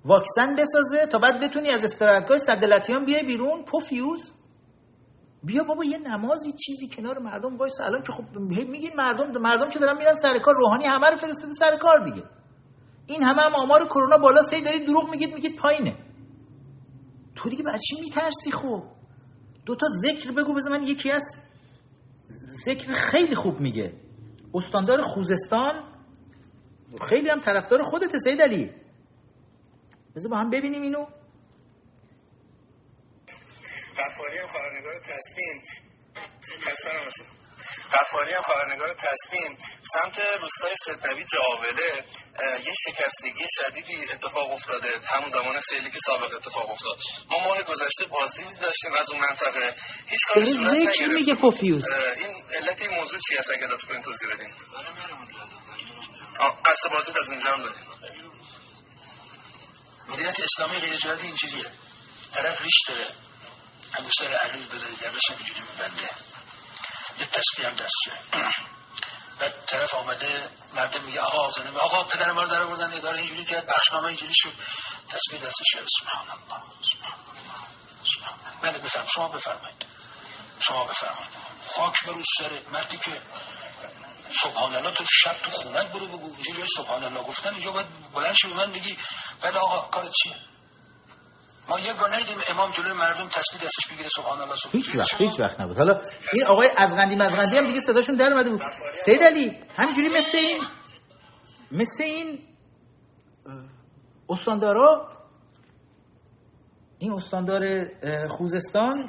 [0.04, 3.64] واکسن بسازه تا بعد بتونی از استراحتگاه سد لتیان بیای بیرون.
[3.64, 4.32] پفیوز
[5.44, 8.38] بیا بابا یه نمازی چیزی کنار مردم وایس الان که خب
[8.68, 12.22] میگین مردم مردم که دارن میرن سر کار روحانی همه رو فرستاده سر کار دیگه.
[13.06, 16.05] این همه هم آمار کرونا بالا سی دارید دروغ میگید میگید پایینه.
[17.36, 18.82] تو دیگه برا چی میترسی خب
[19.66, 21.22] دو تا ذکر بگو بذار من یکی از
[22.66, 23.92] ذکر خیلی خوب میگه.
[24.54, 25.92] استاندار خوزستان
[27.08, 28.72] خیلی هم طرفدار خودت سید علی.
[30.16, 31.06] بذار با هم ببینیم اینو.
[33.98, 35.62] غفاری هم خبرنگار تسلیم
[37.92, 39.58] غفاری هم خبرنگار تسلیم.
[39.82, 42.04] سمت روستای ستنوی جاوله
[42.66, 45.00] یه شکستگی شدیدی اتفاق افتاده.
[45.14, 46.98] همون زمان سیلی که سابق اتفاق افتاد.
[47.30, 49.74] ما ماه گذشته بازی داشتیم از اون منطقه.
[50.06, 51.00] هیچ کاری صورت نگرفت.
[51.00, 51.88] میگه پوفیوز.
[51.88, 54.52] این علت این موضوع چی هست اگه لطف کنین توضیح بدین؟
[56.64, 57.86] قصد بازی از اونجا هم داریم.
[60.08, 61.70] مدیریت اسلامی غیر اینجوریه
[62.34, 63.04] طرف ریش داره.
[63.98, 66.10] انگشتر علی داره درش اینجوری میبنده.
[67.18, 68.12] یه تسبیح هم دسته
[69.40, 73.44] بعد طرف آمده مردم میگه آقا آزانه آقا پدر ما رو در آوردن اداره اینجوری
[73.44, 74.52] که بخشنامه اینجوری شد.
[75.08, 75.86] تسبیح دستش شد.
[76.00, 79.06] سبحان الله سبحان الله بله بفرم.
[79.06, 79.86] شما بفرمایید.
[80.60, 81.30] شما بفرمایید.
[81.68, 83.20] خاک بر سر مردی که
[84.42, 86.26] سبحان الله تو شب تو خونت برو بگو.
[86.26, 88.98] اینجوری سبحان الله گفتن اینجا باید بلند شو من بگی.
[89.42, 90.36] بله آقا کارت چیه؟
[91.68, 95.20] ما یک گاه ندیدیم امام جلوی مردم تسبیح دستش بگیره سبحان الله سبحان هیچ وقت
[95.20, 95.76] هیچ وقت نبود.
[95.76, 96.00] حالا
[96.32, 98.60] این آقای از غندی مزغندی هم دیگه صداشون در اومده بود.
[98.92, 100.60] سید علی همینجوری مثل این
[101.72, 102.38] مثل این
[104.28, 105.08] استاندارا
[106.98, 107.62] این استاندار
[108.28, 109.08] خوزستان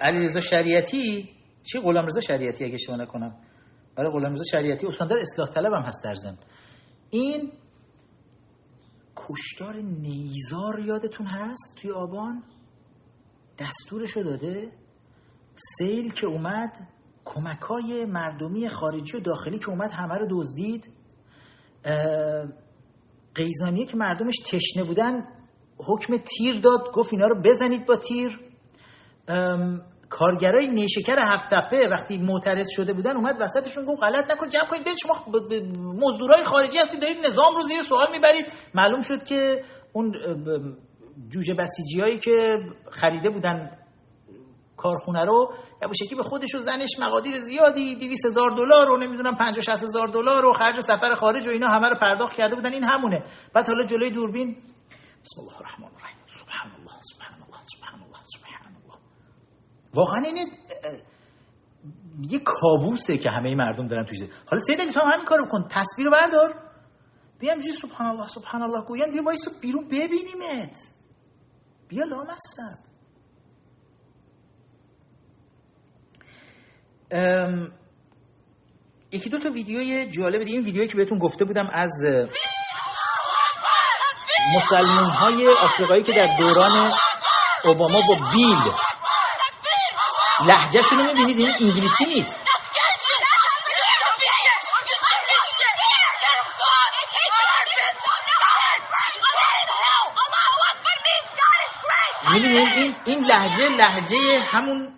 [0.00, 1.30] علیرضا شریعتی
[1.72, 3.36] چی؟ غلامرضا شریعتی اگه اشتباه نکنم.
[3.96, 6.38] برای غلامرضا شریعتی استاندار اصلاح طلب هم هست در زن
[7.10, 7.52] این
[9.28, 12.42] کشتار نیزار یادتون هست توی آبان؟
[13.58, 14.72] دستورشو داده؟
[15.54, 16.88] سیل که اومد
[17.24, 20.92] کمک های مردمی خارجی و داخلی که اومد همه رو دزدید؟
[23.34, 25.26] قیزانیه که مردمش تشنه بودن
[25.78, 28.40] حکم تیر داد گفت اینا رو بزنید با تیر.
[30.10, 34.88] کارگرای نیشکر هفت تپه وقتی معترض شده بودن اومد وسطشون گفت غلط نکن جمع کنید
[35.02, 35.14] شما
[35.76, 38.46] مزدورای خارجی هستید دارید نظام رو زیر سوال می‌برید.
[38.74, 40.12] معلوم شد که اون
[41.28, 42.32] جوجه بسیجی هایی که
[42.90, 43.70] خریده بودن
[44.76, 45.52] کارخونه رو
[45.82, 49.82] یا شکلی به خودش و زنش مقادیر زیادی 200 هزار دلار و نمی‌دونم 50 60
[49.82, 52.72] هزار دلار و خرج سفر خارج و اینا همه رو پرداخت کرده بودن.
[52.72, 53.24] این همونه.
[53.54, 54.56] بعد حالا جلوی دوربین.
[55.24, 56.18] بسم الله الرحمن الرحیم.
[56.40, 58.15] سبحان الله سبحان الله سبحان الله.
[59.94, 60.46] واقعا این
[62.20, 65.68] یه کابوسه که همه مردم دارن توش حالا سید علی تو هم همین کارو بکن
[65.70, 66.54] تصویر بردار.
[67.40, 70.76] بیام جی سبحان الله سبحان الله گویم بیا وایس بیرون ببینیمت.
[71.88, 72.86] بیا لامصب.
[79.12, 81.90] یکی دو تا ویدیوی جالب دیگه این ویدیویی که بهتون گفته بودم از
[84.56, 86.92] مسلمون های آفریقایی که در دوران
[87.64, 88.72] اوباما با بیل
[90.44, 92.40] لحجهشون رو می‌بینید این انگلیسی نیست.
[102.32, 104.92] می‌بینید این این لحجه لحجه همون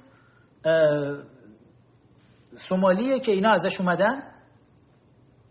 [2.56, 4.22] سومالیه که اینا ازش اومدن.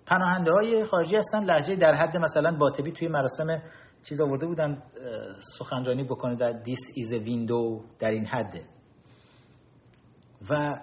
[0.06, 1.44] پناهنده های خارجی هستن.
[1.44, 3.62] لحجه در حد مثلا باطبی توی مراسم
[4.04, 4.84] چیز آورده بودن
[5.58, 8.77] سخنرانی بکنه در is a window در این حده.
[10.50, 10.80] و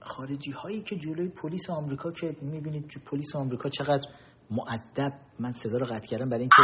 [0.00, 4.08] خارجی هایی که جلوی پلیس آمریکا که می‌بینید پلیس آمریکا چقدر
[4.50, 6.62] معدب من صدا رو قطع کردم برای اینکه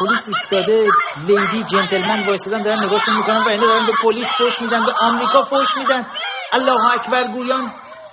[0.00, 0.82] پلیس ایستاده
[1.26, 5.40] لیدی جنتلمن وایسادن دارن نگاهشون می‌کنن و اینا دارن به پلیس فوش میدن به آمریکا
[5.40, 6.02] فوش میدن.
[6.54, 7.70] الله اکبر گویان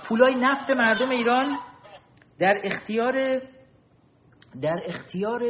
[0.08, 1.58] پولای نفت مردم ایران
[2.38, 3.12] در اختیار
[4.62, 5.40] در اختیار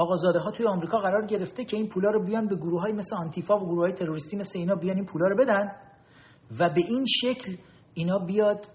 [0.00, 3.16] آقازاده ها توی آمریکا قرار گرفته که این پولا رو بیان به گروه های مثل
[3.16, 5.72] آنتیفا و گروه های تروریستی مثل اینا بیان این پولا رو بدن
[6.60, 7.56] و به این شکل
[7.94, 8.66] اینا بیاد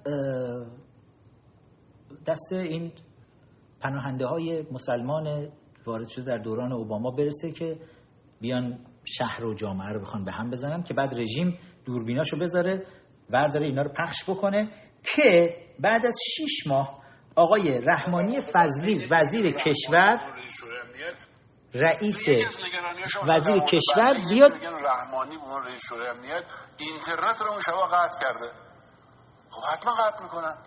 [2.27, 2.91] دست این
[3.81, 5.49] پناهنده های مسلمان
[5.85, 7.77] وارد شده در دوران اوباما برسه که
[8.41, 12.85] بیان شهر و جامعه رو بخوان به هم بزنن که بعد رژیم دوربیناشو بذاره
[13.29, 14.71] برداره اینا رو پخش بکنه
[15.03, 20.17] که بعد از 6 ماه آقای رحمانی فضلی وزیر کشور
[21.75, 22.25] رئیس
[23.29, 24.51] وزیر کشور بیاد.
[24.63, 26.43] رحمانی به رئیس شورای امنیت
[26.79, 28.51] اینترنت رو اون شبا قطع کرده.
[29.49, 30.57] خب حتما قطع می‌کنن.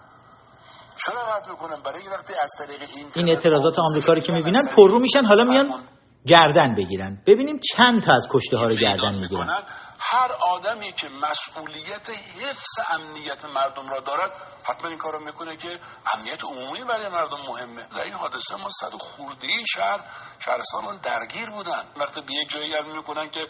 [0.97, 4.99] چرا قطع می‌کنن؟ برای وقتی از طریق اینترنت این اعتراضات آمریکا رو که می‌بینن پررو
[4.99, 5.89] میشن حالا میان
[6.29, 7.23] گردن بگیرن.
[7.27, 9.65] ببینیم چند تا از کشته ها رو گردن می‌گیرن.
[10.01, 14.33] هر آدمی که مسئولیت حفظ امنیت مردم را دارد
[14.69, 15.69] حتما این کارو می‌کنه که
[16.15, 17.89] امنیت عمومی برای مردم مهمه.
[17.89, 20.01] در این حادثه ما صد خورده شهر
[20.39, 21.83] شهرستان درگیر بودن.
[21.97, 23.41] وقتی به یک جایی می‌کنن که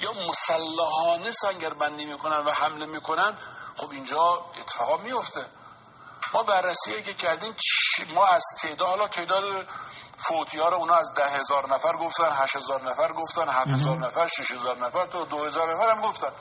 [0.00, 3.38] یا مسلحانه سنگر بندی می‌کنن و حمله می‌کنن
[3.76, 4.22] خب اینجا
[4.60, 5.40] اتفاقا میفته
[6.34, 7.54] ما بررسی که کردیم
[8.14, 9.66] ما از تعداد حالا تعداد
[10.18, 13.98] فوتی ها رو اونا از ده هزار نفر گفتن هشت هزار نفر گفتن هفت هزار
[13.98, 16.32] نفر شش هزار نفر تا دو هزار نفر هم گفتن.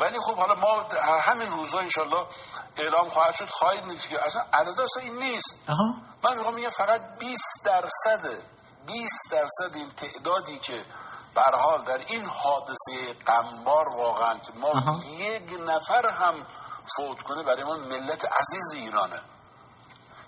[0.00, 0.86] ولی خب حالا ما
[1.20, 2.26] همین روزها انشالله
[2.76, 3.48] اعلام خواهد شد.
[3.48, 5.68] خواهید نیست که اصلا عدد اصلا این نیست.
[6.24, 8.42] من می‌خوام میگم فقط 20 درصد
[8.86, 10.84] 20 درصد این تعدادی که
[11.34, 14.72] بر حال در این حادثه قنبار واقعا که ما
[15.04, 16.46] یک نفر هم
[16.96, 19.20] فوت کنه برای ما ملت عزیز ایرانه.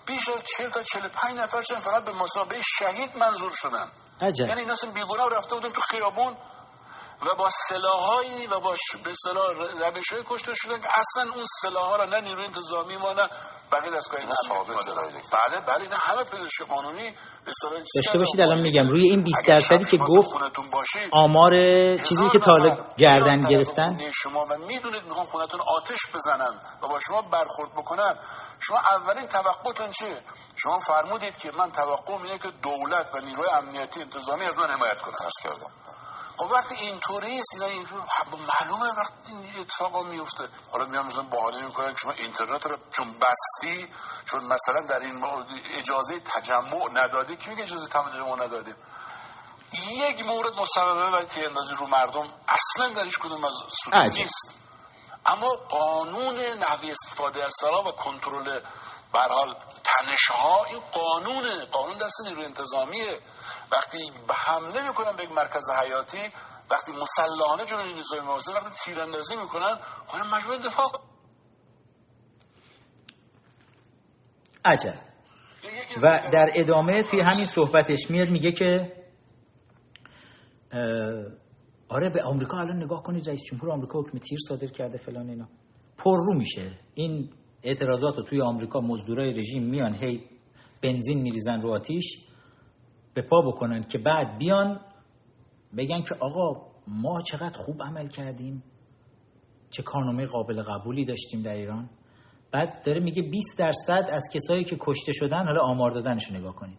[0.05, 3.87] بیش از 40 تا 45 نفر شدن فقط به مسابقه شهید منظور شدن.
[4.21, 4.45] عجب.
[4.47, 6.37] یعنی اینا بیگناه رفته بودن تو خیابون.
[7.21, 11.85] و با سلاحایی و با به سلاح روش های کشته شدن که اصلا اون سلاح
[11.85, 13.29] ها را نه نیروی انتظامی ما نه
[13.71, 15.81] بقیه دستگاه ثابت بله بله.
[15.81, 17.11] اینا همه پزشک قانونی
[17.45, 17.51] به
[17.95, 20.35] داشته باشید الان میگم روی این 20 درصدی که گفت
[21.13, 21.51] آمار
[21.97, 22.53] چیزی که تا
[22.97, 28.19] گردن گرفتن؟ شما و می‌دونید می‌خوان خونتون آتش بزنن و با شما برخورد بکنن
[28.59, 30.17] شما اولین توقعتون چیه؟
[30.55, 35.01] شما فرمودید که من توقع اینه که دولت و نیروی امنیتی انتظامی از من حمایت
[35.01, 35.15] کنه.
[35.43, 35.84] کردم.
[36.37, 37.87] خب وقتی اینطوری است اینا این
[38.31, 43.15] معلومه وقتی این اتفاقا میفته حالا میام مثلا بحالی می‌کنن که شما اینترنت رو چون
[43.19, 43.87] بستی
[44.25, 45.25] چون مثلا در این
[45.77, 48.75] اجازه تجمع ندادی که میگه اجازه تجمع ندادیم
[49.91, 53.53] یک مورد مسببه برای تیراندازی رو مردم اصلا در هیچ کدوم از
[53.83, 54.57] سطوح نیست.
[55.25, 58.59] اما قانون نحوی استفاده از سلاح و کنترل
[59.15, 60.23] به حال تنش
[60.69, 63.19] این قانونه قانون دست نیروی انتظامیه.
[63.71, 66.17] وقتی حمله می‌کنن به یک مرکز حیاتی
[66.71, 69.75] وقتی مسلحانه جلوی نظام موازه وقتی تیراندازی می‌کنن
[70.07, 70.87] خب مجبور دفاع
[74.65, 74.99] عجب.
[76.03, 78.93] و در ادامه توی همین صحبتش میاد میگه که
[81.89, 85.47] آره به آمریکا الان نگاه کنید رئیس جمهور آمریکا حکم تیر صادر کرده فلان اینا.
[85.97, 86.79] پر رو میشه.
[86.93, 87.33] این
[87.65, 90.23] اعتراضات رو توی آمریکا مزدورای رژیم میان هی
[90.83, 92.05] بنزین میریزن رو آتیش
[93.13, 94.79] به پا بکنن که بعد بیان
[95.77, 98.63] بگن که آقا ما چقدر خوب عمل کردیم
[99.69, 101.89] چه کارنامه قابل قبولی داشتیم در ایران.
[102.51, 106.77] بعد داره میگه 20 درصد از کسایی که کشته شدن حالا آمار دادنشو نگاه کنید.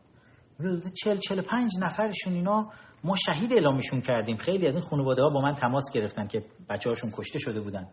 [1.03, 2.71] 40 45 نفرشون اینا
[3.05, 4.37] ما شهید اعلامشون کردیم.
[4.37, 7.89] خیلی از این خانواده ها با من تماس گرفتن که بچه هاشون کشته شده بودن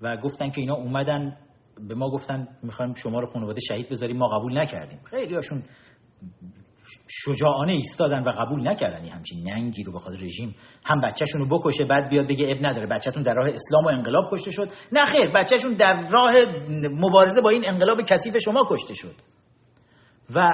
[0.00, 1.36] و گفتن که اینا اومدن
[1.88, 5.00] به ما گفتن می‌خوایم شما رو خانواده شهید بذاریم ما قبول نکردیم.
[5.04, 5.62] خیلی هاشون
[7.08, 9.08] شجاعانه ایستادن و قبول نکردن.
[9.08, 10.54] همچین ننگی رو بخواد رژیم
[10.84, 12.86] هم بچهشون رو بکشه بعد بیاد بگه اب نداره.
[12.86, 14.68] بچهتون در راه اسلام و انقلاب کشته شد.
[14.92, 16.32] نه خیر بچهشون در راه
[16.90, 19.14] مبارزه با این انقلاب کثیف شما کشته شد.
[20.34, 20.50] و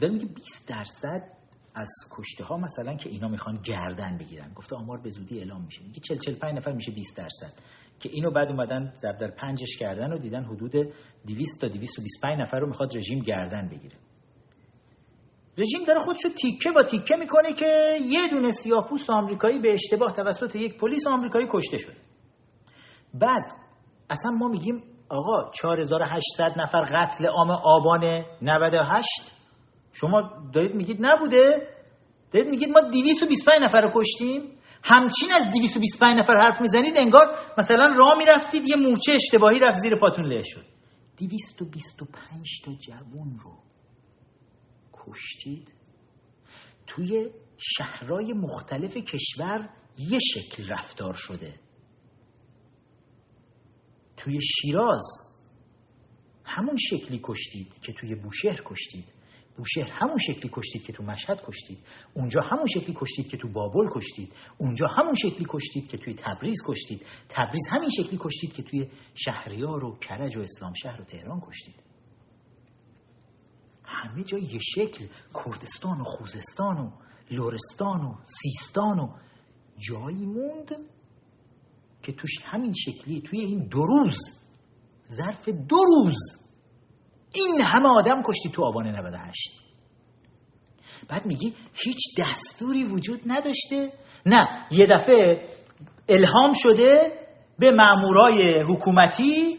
[0.00, 1.22] داره میگه 20 درصد
[1.74, 4.52] از کشته ها مثلا که اینا می‌خوان گردن بگیرن.
[4.54, 5.82] گفته آمار به زودی اعلام میشه.
[5.82, 7.52] میگه 40 45 نفر میشه 20 درصد.
[8.04, 10.72] که اینو بعد اومدن ضرب در پنجش کردن و دیدن حدود
[11.26, 13.96] 200 تا 225 نفر رو می‌خواد رژیم گردن بگیره.
[15.58, 20.56] رژیم داره خودشو تیکه و تیکه می‌کنه که یه دونه سیاه‌پوست آمریکایی به اشتباه توسط
[20.56, 21.96] یک پلیس آمریکایی کشته شده.
[23.14, 23.52] بعد
[24.10, 29.08] اصلا ما میگیم آقا 4800 نفر قتل عام آبان 98
[29.92, 31.68] شما دارید میگید نبوده.
[32.32, 34.53] دارید میگید ما 225 نفر رو کشتیم.
[34.86, 37.26] همچین از 225 نفر حرف می‌زنید انگار
[37.58, 40.64] مثلا راه می‌رفتید یه مورچه اشتباهی رفت زیر پاتون له شد
[41.18, 43.58] 225 تا جوون رو
[44.92, 45.72] کشتید
[46.86, 51.54] توی شهرهای مختلف کشور یه شکل رفتار شده.
[54.16, 55.06] توی شیراز
[56.44, 59.04] همون شکلی کشتید که توی بوشهر کشتید.
[59.56, 61.78] بوشهر همون شکلی کشتید که تو مشهد کشتید.
[62.14, 64.32] اونجا همون شکلی کشتید که تو بابل کشتید.
[64.58, 67.06] اونجا همون شکلی کشتید که توی تبریز کشتید.
[67.28, 71.74] تبریز همین شکلی کشتید که توی شهریار و کرج و اسلام شهر و تهران کشتید.
[73.84, 75.06] همه جا یه شکل.
[75.34, 76.90] کردستان و خوزستان و
[77.30, 79.08] لورستان و سیستان و
[79.78, 80.90] جایی موند
[82.02, 84.18] که توش همین شکلی توی این دو روز
[85.16, 86.43] ظرف دو روز
[87.34, 89.64] این همه آدم کشتی تو آبان 98
[91.08, 91.54] بعد میگی
[91.84, 93.88] هیچ دستوری وجود نداشته؟
[94.26, 95.48] نه یه دفعه
[96.08, 96.96] الهام شده
[97.58, 99.58] به مامورای حکومتی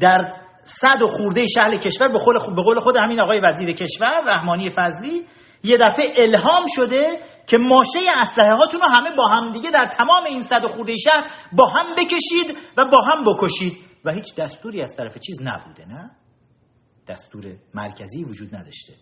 [0.00, 0.18] در
[0.62, 4.68] صد و خورده شهر کشور به قول به قول خود همین آقای وزیر کشور رحمانی
[4.68, 5.26] فضلی
[5.64, 10.24] یه دفعه الهام شده که ماشه اسلحه هاتون رو همه با هم دیگه در تمام
[10.28, 13.90] این صد و خورده شهر با هم بکشید و با هم بکشید.
[14.04, 16.10] و هیچ دستوری از طرف چیز نبوده نه؟
[17.08, 18.94] دستور مرکزی وجود نداشته.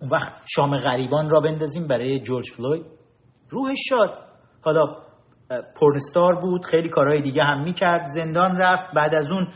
[0.00, 2.86] اون وقت شام غریبان را بندازیم برای جورج فلوید.
[3.48, 4.18] روحش شاد.
[4.62, 4.96] حالا
[5.80, 8.94] پرنستار بود خیلی کارهای دیگه هم می‌کرد زندان رفت.
[8.94, 9.52] بعد از اون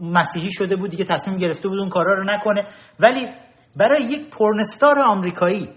[0.00, 2.68] مسیحی شده بود دیگه تصمیم گرفته بود اون کارا رو نکنه.
[3.00, 3.26] ولی
[3.76, 5.68] برای یک پرنستار آمریکایی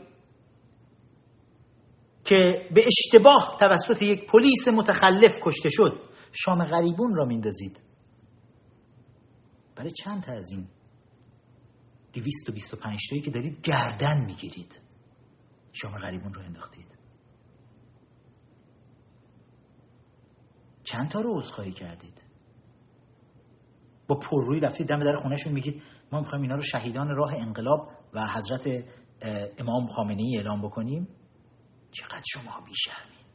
[2.25, 2.35] که
[2.75, 5.99] به اشتباه توسط یک پلیس متخلف کشته شد
[6.31, 7.90] شام غریبون را میندازید.
[9.81, 10.67] برای چند تا از این
[12.13, 14.79] دویست و بیست و پنج تایی که دارید گردن می‌گیرید.
[15.71, 16.97] شام غریبون رو انداختید.
[20.83, 22.21] چند تا رو عذرخواهی کردید؟
[24.07, 28.27] با پررویی رفتید دم در خونهشون میگید ما می‌خوایم اینا رو شهیدان راه انقلاب و
[28.35, 28.85] حضرت
[29.57, 31.07] امام خامنه ای اعلام بکنیم.
[31.91, 33.25] چقدر شما بیشرمین.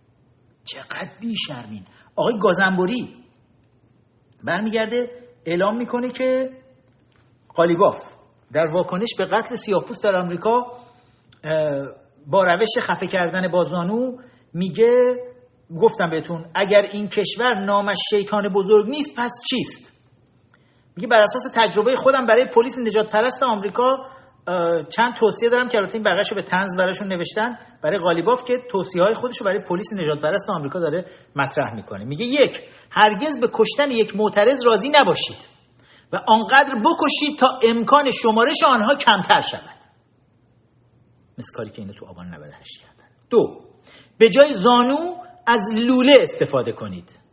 [0.65, 1.87] چقدر بیشرمین.
[2.17, 3.25] آقای گازنبوری
[4.45, 6.51] برمیگرده اعلام می‌کنه که
[7.49, 7.97] قالیباف
[8.53, 10.67] در واکنش به قتل سیاه‌پوست در آمریکا
[12.27, 14.17] با روش خفه کردن بازانو
[14.55, 15.17] میگه
[15.81, 20.03] گفتم بهتون اگر این کشور نامش شیطان بزرگ نیست پس چیست؟
[20.97, 23.97] میگه بر اساس تجربه خودم برای پلیس نجات پرست آمریکا
[24.97, 27.59] چند توصیه دارم که البته این بقیه‌شو به تنز براشون نوشتن.
[27.83, 31.05] برای غالیباف که توصیه های خودش رو برای پلیس نجات پرست آمریکا داره
[31.37, 32.05] مطرح می‌کنه.
[32.05, 32.61] میگه یک
[32.91, 35.37] هرگز به کشتن یک معترض راضی نباشید
[36.13, 39.77] و آنقدر بکشید تا امکان شمارش آنها کمتر شود.
[41.39, 43.09] مثل کاری که اینو تو آبان 98 کردن.
[43.31, 43.61] دو
[44.19, 45.17] به جای زانو
[45.47, 47.26] از لوله استفاده کنید.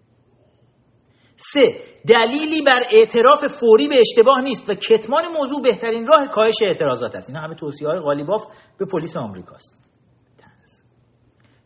[1.35, 1.61] سه
[2.09, 7.29] دلیلی بر اعتراف فوری به اشتباه نیست و کتمان موضوع بهترین راه کاهش اعتراضات است.
[7.29, 8.43] اینا همه توصیه های غالیباف
[8.79, 9.83] به پلیس آمریکاست.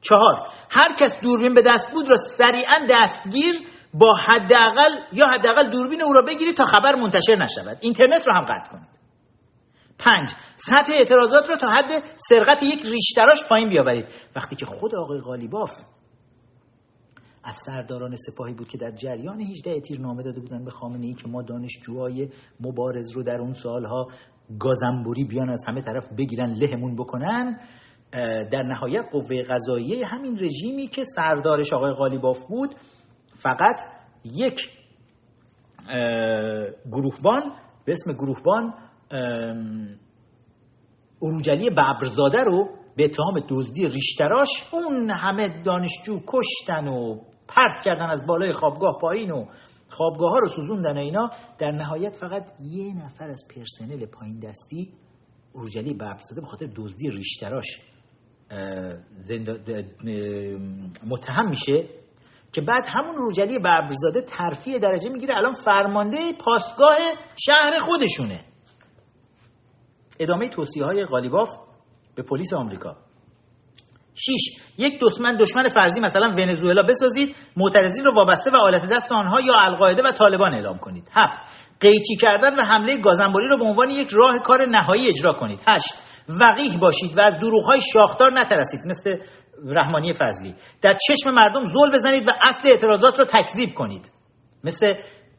[0.02, 0.36] چهار
[0.70, 3.54] هر کس دوربین به دست بود را سریعا دستگیر
[3.94, 7.78] با حداقل یا حداقل دوربین او را بگیرید تا خبر منتشر نشود.
[7.82, 8.88] اینترنت را هم قطع کنید.
[10.00, 14.06] پنج سطح اعتراضات را تا حد سرقت یک ریشتراش پایین بیاورید.
[14.36, 15.72] وقتی که خود آقای غالیباف
[17.48, 21.14] از سرداران سپاهی بود که در جریان 18 تیر نامه داده بودن به خامنه ای
[21.14, 22.30] که ما دانشجوهای
[22.60, 24.08] مبارز رو در اون سالها
[24.60, 27.60] گازنبوری بیان از همه طرف بگیرن لهمون بکنن.
[28.52, 32.76] در نهایت قوه قضاییه همین رژیمی که سردارش آقای غالیباف بود
[33.36, 33.80] فقط
[34.24, 34.60] یک
[36.92, 37.42] گروهبان
[37.86, 38.74] به اسم گروهبان
[41.22, 48.26] اروجلی ببرزاده رو به اتهام دزدی ریشتراش اون همه دانشجو کشتن و پرت کردن از
[48.28, 49.46] بالای خوابگاه پایین و
[49.90, 51.30] خوابگاه ها رو سوزوندن اینا
[51.60, 54.92] در نهایت فقط یه نفر از پرسنل پایین دستی
[55.54, 57.82] اورجلی ببرزاده به خاطر دزدی ریشتراش
[61.08, 61.90] متهم میشه
[62.54, 65.38] که بعد همون اورجلی ببرزاده ترفیع درجه می‌گیره.
[65.38, 66.96] الان فرمانده پاسگاه
[67.46, 68.40] شهر خودشونه.
[70.20, 71.50] ادامه توصیه های غالیباف
[72.16, 72.98] به پلیس آمریکا.
[74.18, 74.32] 6
[74.78, 76.84] یک دشمن دشمن فرضی مثلا ونزوئلا.
[76.90, 81.10] بسازید معترضین رو وابسته و آلت دست آنها یا القاعده و طالبان اعلام کنید.
[81.14, 81.40] 7
[81.80, 85.60] قیچی کردن و حمله گازنبوری رو به عنوان یک راه کار نهایی اجرا کنید.
[85.68, 85.86] 8
[86.30, 89.16] وقیح باشید و از دروغ‌های شاخدار نترسید مثل
[89.66, 90.56] رحمانی فضلی.
[90.82, 94.12] در چشم مردم زل بزنید و اصل اعتراضات رو تکذیب کنید.
[94.64, 94.94] مثل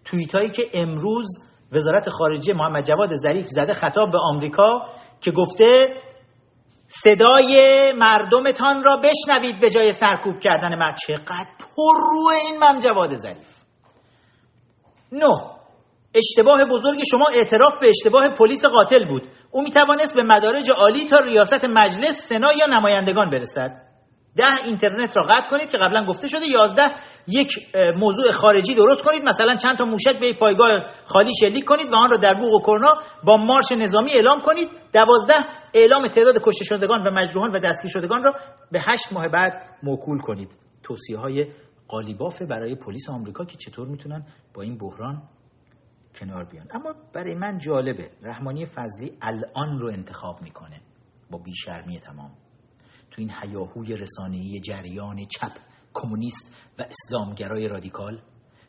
[0.04, 1.26] توییت هایی که امروز
[1.72, 4.82] وزارت خارجه محمد جواد ظریف زده خطاب به آمریکا
[5.20, 5.64] که گفته
[6.88, 13.14] صدای مردمتان را بشنوید به جای سرکوب کردن مرد چقدر پر روی این مم جواد
[13.14, 13.58] ظریف.
[15.12, 15.58] نه
[16.14, 19.22] اشتباه بزرگ شما اعتراف به اشتباه پلیس قاتل بود.
[19.50, 23.70] او می توانست به مدارج عالی تا ریاست مجلس سنا یا نمایندگان برسد.
[24.36, 26.86] ده اینترنت را قطع کنید که قبلا گفته شده یازده
[27.28, 27.48] یک
[27.96, 29.22] موضوع خارجی درست کنید.
[29.28, 30.68] مثلا چند تا موشک به پایگاه
[31.04, 34.68] خالی شلیک کنید و آن را در بوق و کرنا با مارش نظامی اعلام کنید.
[34.92, 35.34] دوازده
[35.74, 38.32] اعلام تعداد کشته شدگان و مجروحان و دستگیر شدگان را
[38.72, 40.50] به هشت ماه بعد موکول کنید.
[40.82, 41.46] توصیه های
[41.88, 45.22] قالیباف برای پلیس آمریکا که چطور می‌تونن با این بحران
[46.20, 46.66] کنار بیان.
[46.70, 50.80] اما برای من جالبه رحمانی فضلی الان رو انتخاب می‌کنه
[51.30, 52.30] با بیشرمی تمام.
[53.10, 55.52] تو این حیاهوی رسانه‌ای جریان چپ
[55.94, 58.22] کمونیست و اسلامگرای رادیکال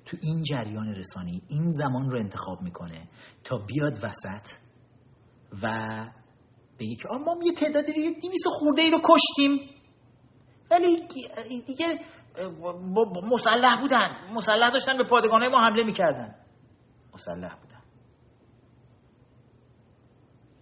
[0.06, 3.08] تو این جریان رسانی این زمان رو انتخاب می‌کنه
[3.44, 4.48] تا بیاد وسط
[5.64, 5.68] و
[6.80, 9.60] بگه که ما یه تعدادی رو یه دیویس خورده ای رو کشتیم.
[10.72, 11.08] ولی
[11.68, 11.88] دیگه
[13.32, 14.34] مسلح بودن.
[14.34, 16.36] مسلح داشتن به پادگانه ما حمله می‌کردن.
[17.14, 17.82] مسلح بودن.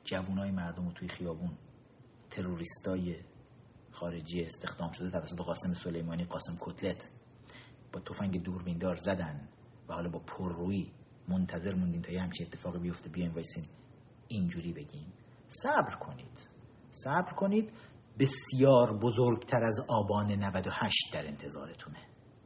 [0.03, 1.57] جوانای مردم رو توی خیابون
[2.29, 3.15] تروریستای
[3.91, 7.09] خارجی استخدام شده توسط قاسم سلیمانی قاسم کتلت.
[7.93, 9.49] با تفنگ دوربیندار زدن
[9.89, 10.91] و حالا با پررویی
[11.27, 13.65] منتظر موندین تا یه همچین اتفاقی بیفته بیاین وایسین.
[14.27, 15.13] اینجوری بگیم
[15.47, 16.49] صبر کنید.
[16.91, 17.71] صبر کنید.
[18.19, 21.99] بسیار بزرگتر از آبان 98 در انتظارتونه.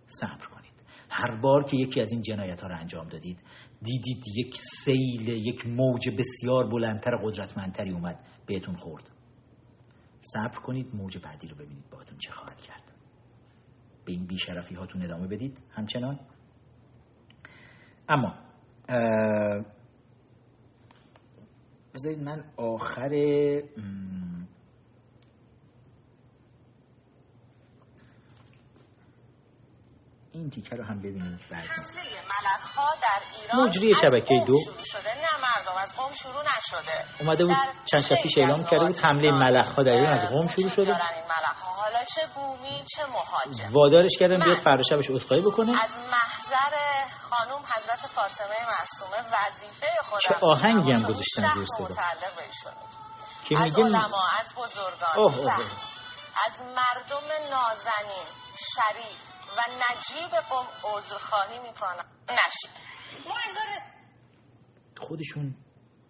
[0.08, 0.72] صبر کنید.
[1.10, 3.40] هر بار که یکی از این جنایت ها رو انجام دادید
[3.82, 9.10] دیدید یک سیل یک موج بسیار بلندتر قدرتمندتری اومد بهتون خورد.
[10.20, 12.91] صبر کنید موج بعدی رو ببینید باهاتون چه خواهد کرد.
[14.06, 15.60] به این بیشرفی هاتون ادامه بدید.
[15.72, 16.20] همچنان.
[18.10, 18.36] اما
[21.94, 23.10] بذارید من آخر
[30.32, 31.66] این تیکه رو هم ببینید بعد.
[33.54, 34.58] مجری شبکه دو.
[34.86, 35.16] شده.
[35.16, 37.26] نه مردم از قوم شروع نشده.
[37.26, 37.56] اومده بود
[37.92, 40.98] چند شب پیش اعلام کرده بود حمله ملخ ها در ایران از قوم شروع شده.
[41.92, 45.84] حالا چه بومی چه مهاجم؟ وادارش کردن بیاد فردا شبش عذرخواهی بکنه.
[45.84, 46.76] از محضر
[47.22, 51.88] خانم حضرت فاطمه معصومه وظیفه خودم چه آهنگی هم گذاشتن زیر صدا.
[53.50, 53.98] که میگه؟
[54.40, 55.18] از بزرگان.
[55.18, 55.56] اوه اوه.
[56.46, 59.20] از مردم نازنین شریف
[59.58, 62.72] و نجیب قوم عذرخواهی می‌کنن نشید
[63.28, 63.36] ما
[65.08, 65.56] خودشون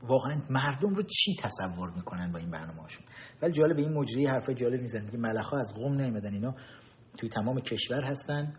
[0.04, 3.06] واقعا مردم رو چی تصور می‌کنن با این برنامه هاشون
[3.42, 6.56] ولی جالب این مجری حرفای جالب می‌زنن میگه ملخا از قوم نیومدن اینا.
[7.18, 8.54] توی تمام کشور هستن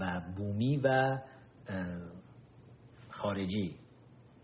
[0.00, 1.18] و بومی و
[3.10, 3.76] خارجی.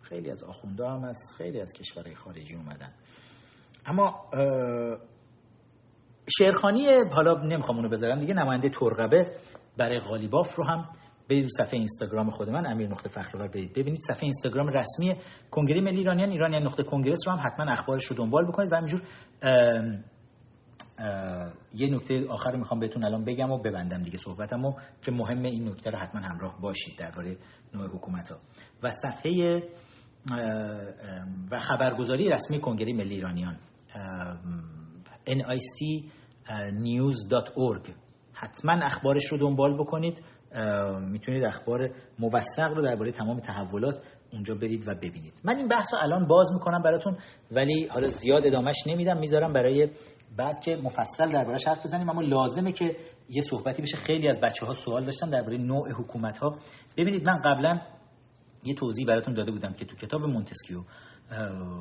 [0.02, 2.92] خیلی از آخونده هم از خیلی از کشورهای خارجی اومدن.
[3.86, 4.30] اما
[6.38, 9.36] شعرخانی حالا نمی‌خوام اونو بذارم دیگه نماینده ترقبه
[9.78, 10.88] برای غالیباف رو هم
[11.30, 13.72] برید صفحه اینستاگرام خود من امیر نقطه فخرآور برید.
[13.72, 15.14] ببینید صفحه اینستاگرام رسمی
[15.50, 19.02] کنگره ملی ایرانیان ایرانیان نقطه کنگرس رو هم حتما اخبارش رو دنبال بکنید و همینجور
[21.74, 25.68] یه نکته آخر رو می‌خوام بهتون الان بگم و ببندم دیگه صحبتمو که مهمه این
[25.68, 27.36] نکته رو حتما همراه باشید درباره
[27.74, 28.38] نوع حکومت ها
[28.82, 29.62] و صفحه
[31.50, 33.56] و خبرگزاری رسمی کنگره ملی ایرانیان
[36.60, 37.90] nicnews.org
[38.32, 40.22] حتما اخبارش رو دنبال بکنید.
[41.10, 44.02] می‌تونید اخبار موثق رو درباره تمام تحولات
[44.32, 45.32] اونجا برید و ببینید.
[45.44, 47.16] من این بحث رو الان باز می‌کنم براتون
[47.50, 49.90] ولی حالا زیاد ادامش نمیدم می‌ذارم برای
[50.36, 52.10] بعد که مفصل دربارهش حرف بزنیم.
[52.10, 52.96] اما لازمه که
[53.28, 53.96] یه صحبتی بشه.
[53.96, 56.58] خیلی از بچه ها سوال داشتن درباره نوع حکومت ها
[56.96, 57.80] ببینید من قبلا
[58.64, 60.82] یه توضیح براتون داده بودم که تو کتاب مونتسکیو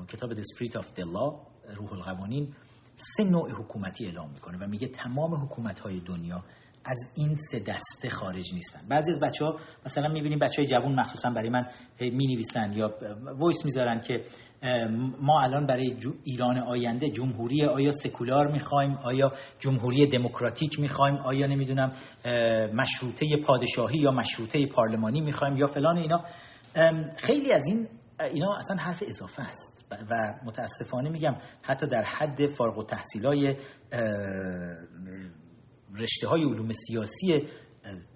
[0.08, 2.54] کتاب The Spirit of the Law روح القوانین
[2.96, 6.44] سه نوع حکومتی اعلام می‌کنه و میگه تمام حکومت های دنیا
[6.86, 8.80] از این سه دسته خارج نیستن.
[8.90, 11.66] بعضی از بچه ها مثلا می‌بینیم بچه های جوان مخصوصا برای من
[12.00, 12.96] می نویسن یا
[13.40, 14.26] وایس می‌ذارن که
[15.22, 21.94] ما الان برای ایران آینده جمهوری آیا سکولار می‌خوایم؟ آیا جمهوری دموکراتیک می‌خوایم؟ آیا نمی‌دونم
[22.74, 26.24] مشروطه پادشاهی یا مشروطه پارلمانی می‌خوایم یا فلان اینا.
[27.18, 27.88] خیلی از این
[28.34, 30.16] اینا اصلا حرف اضافه است و
[30.46, 32.86] متاسفانه میگم حتی در حد فارغ و
[33.26, 33.56] های
[35.98, 37.48] رشته های علوم سیاسی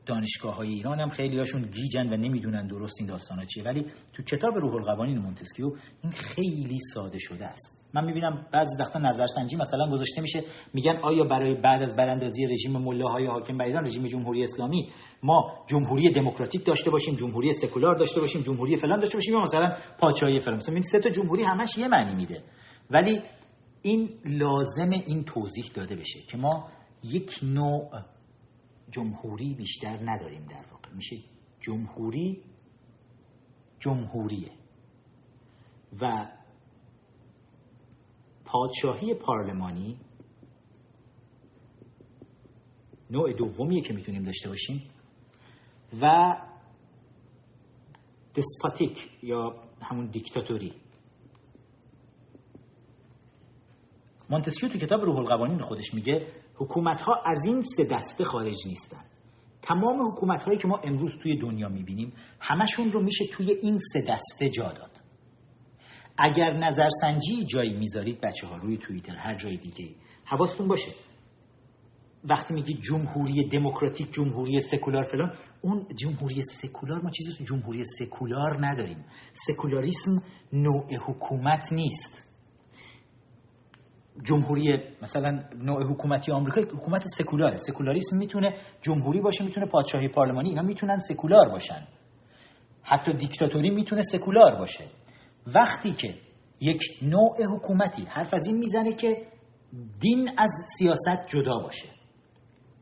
[0.06, 3.64] دانشگاه های ایران هم خیلی هاشون گیجن و نمی‌دونن درست این داستان ها چیه.
[3.64, 5.72] ولی تو کتاب روح القوانین مونتسکیو
[6.04, 7.90] این خیلی ساده شده است.
[7.94, 10.44] من می‌بینم بعضی وقتا نظرسنجی مثلا گذاشته میشه
[10.74, 14.90] میگن آیا برای بعد از براندازی رژیم ملاهای حاکم بر ایران رژیم جمهوری اسلامی
[15.24, 19.78] ما جمهوری دموکراتیک داشته باشیم جمهوری سکولار داشته باشیم جمهوری فلان داشته باشیم یا مثلا
[20.00, 20.56] پادشاهی فلان.
[20.56, 22.44] مثلا سه تا جمهوری همش یه معنی میده.
[22.92, 23.22] ولی
[23.82, 26.68] این لازم این توضیح داده بشه که ما
[27.04, 28.02] یک نوع
[28.92, 30.90] جمهوری بیشتر نداریم در واقع.
[30.96, 31.18] میشه
[31.60, 32.44] جمهوری
[33.80, 34.52] جمهوریه.
[36.02, 36.32] و
[38.46, 40.00] پادشاهی پارلمانی
[43.10, 44.90] نوع دومیه که می‌تونیم داشته باشیم
[46.02, 46.36] و
[48.36, 50.74] دسپاتیک یا همون دیکتاتوری.
[54.30, 59.06] مونتسکیو تو کتاب روح القوانین خودش میگه حکومت ها از این سه دسته خارج نیستن.
[59.62, 64.02] تمام حکومت هایی که ما امروز توی دنیا می‌بینیم همشون رو میشه توی این سه
[64.10, 64.92] دسته جا داد.
[66.18, 70.92] اگر نظرسنجی جایی می‌ذارید بچه ها روی توییتر هر جای دیگه حواستون باشه.
[72.24, 79.06] وقتی میگی جمهوری دموکراتیک جمهوری سکولار فلان اون جمهوری سکولار ما چیزی جمهوری سکولار نداریم.
[79.34, 80.12] سکولاریسم
[80.54, 82.33] نوع حکومت نیست.
[84.24, 87.56] جمهوری مثلا نوع حکومتی آمریکا حکومت سکولاره.
[87.56, 91.88] سکولاریسم می‌تونه جمهوری باشه می‌تونه پادشاهی پارلمانی اینا می‌تونن سکولار باشن.
[92.84, 94.84] حتی دیکتاتوری می‌تونه سکولار باشه.
[95.56, 96.16] وقتی که
[96.62, 99.28] یک نوع حکومتی حرف از این می‌زنه که
[100.00, 101.90] دین از سیاست جدا باشه.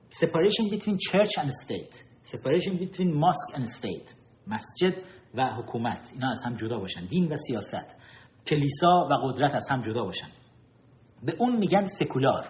[0.09, 1.95] Separation between church and state.
[2.25, 4.15] Separation between mosque and state.
[4.47, 4.97] مسجد
[5.33, 7.05] و حکومت اینا از هم جدا باشن.
[7.05, 7.95] دین و سیاست.
[8.47, 10.27] کلیسا و قدرت از هم جدا باشن.
[11.23, 12.49] به اون میگن سکولار.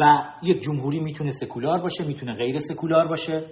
[0.00, 0.04] و
[0.42, 3.46] یک جمهوری می‌تونه سکولار باشه می‌تونه غیر سکولار باشه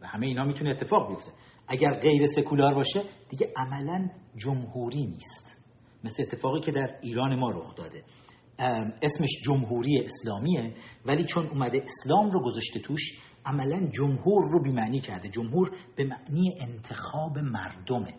[0.00, 1.32] و همه اینا می‌تونه اتفاق بیفته.
[1.68, 5.56] اگر غیر سکولار باشه دیگه عملا جمهوری نیست.
[6.04, 8.02] مثل اتفاقی که در ایران ما رخ داده.
[9.02, 10.74] اسمش جمهوری اسلامیه
[11.06, 13.00] ولی چون اومده اسلام رو گذاشته توش
[13.46, 15.28] عملا جمهور رو بیمعنی کرده.
[15.28, 18.14] جمهور به معنی انتخاب مردمه.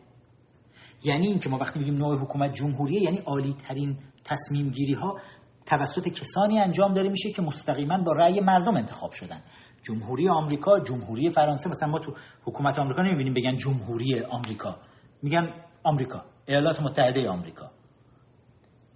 [1.04, 5.20] یعنی اینکه ما وقتی میگیم نوع حکومت جمهوریه یعنی عالی ترین تصمیم گیری ها
[5.66, 9.42] توسط کسانی انجام داره میشه که مستقیما با رأی مردم انتخاب شدن.
[9.84, 14.76] جمهوری آمریکا جمهوری فرانسه مثلا ما تو حکومت آمریکا نمی‌بینیم بگن جمهوری آمریکا.
[15.22, 15.54] میگن
[15.84, 17.72] آمریکا ایالات متحده آمریکا.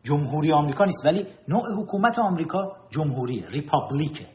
[0.04, 4.28] جمهوری آمریکا نیست ولی نوع حکومت آمریکا جمهوری ریپابلیکه.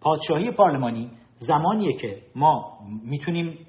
[0.00, 3.66] پادشاهی پارلمانی زمانیه که ما می‌تونیم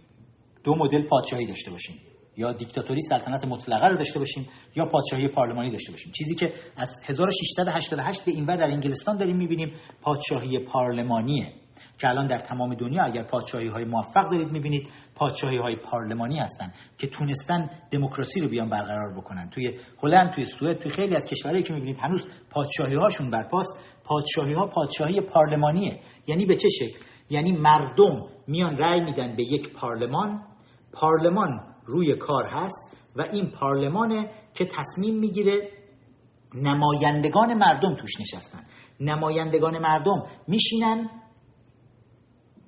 [0.64, 1.96] دو مدل پادشاهی داشته باشیم.
[2.38, 6.12] یا دیکتاتوری سلطنت مطلقه رو داشته باشیم یا پادشاهی پارلمانی داشته باشیم.
[6.12, 11.54] چیزی که از 1688 به اینور در انگلستان داریم می‌بینیم پادشاهی پارلمانیه.
[12.02, 16.74] که الان در تمام دنیا اگر پادشاهی های موفق دارید می‌بینید پادشاهی های پارلمانی هستن
[16.98, 19.50] که تونستن دموکراسی رو بیان برقرار بکنن.
[19.50, 23.80] توی هلند توی سوئد توی خیلی از کشورهایی که می‌بینید هنوز پادشاهی هاشون برپاست.
[24.04, 26.00] پادشاهی ها پادشاهی پارلمانیه.
[26.28, 27.00] یعنی به چه شکل؟
[27.30, 30.44] یعنی مردم میان رأی میدن به یک پارلمان.
[30.94, 35.70] پارلمان روی کار هست و این پارلمانه که تصمیم می‌گیره
[36.54, 38.60] نمایندگان مردم توش نشستن.
[39.00, 41.10] نمایندگان مردم میشینن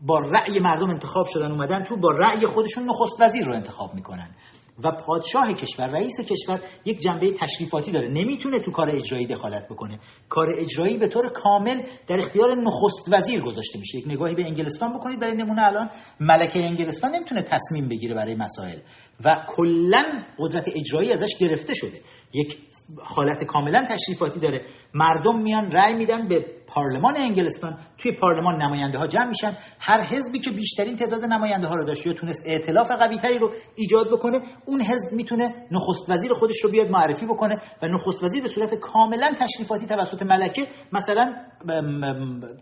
[0.02, 4.35] با رأی مردم انتخاب شدن اومدن تو با رأی خودشون نخست وزیر رو انتخاب می‌کنن.
[4.83, 8.07] و پادشاه کشور رئیس کشور یک جنبه تشریفاتی داره.
[8.07, 9.99] نمی‌تونه تو کار اجرایی دخالت بکنه.
[10.29, 13.97] کار اجرایی به طور کامل در اختیار نخست وزیر گذاشته میشه.
[13.97, 15.89] یک نگاهی به انگلستان بکنید برای نمونه الان.
[16.19, 18.77] ملکه انگلستان نمی‌تونه تصمیم بگیره برای مسائل.
[19.25, 21.99] و کلا قدرت اجرایی ازش گرفته شده.
[22.33, 22.57] یک
[23.03, 24.65] حالت کاملا تشریفاتی داره.
[24.93, 27.77] مردم میان رأی میدن به پارلمان انگلستان.
[27.97, 29.57] توی پارلمان نماینده ها جمع میشن.
[29.79, 33.53] هر حزبی که بیشترین تعداد نماینده ها رو داشت یا تونست ائتلاف قوی تری رو
[33.75, 38.43] ایجاد بکنه اون حزب می‌تونه نخست وزیر خودش رو بیاد معرفی بکنه و نخست وزیر
[38.43, 41.35] به صورت کاملا تشریفاتی توسط ملکه مثلا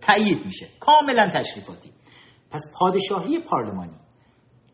[0.02, 0.68] تایید میشه.
[0.80, 1.90] کاملا تشریفاتی.
[2.52, 4.01] پس پادشاهی پارلمانی.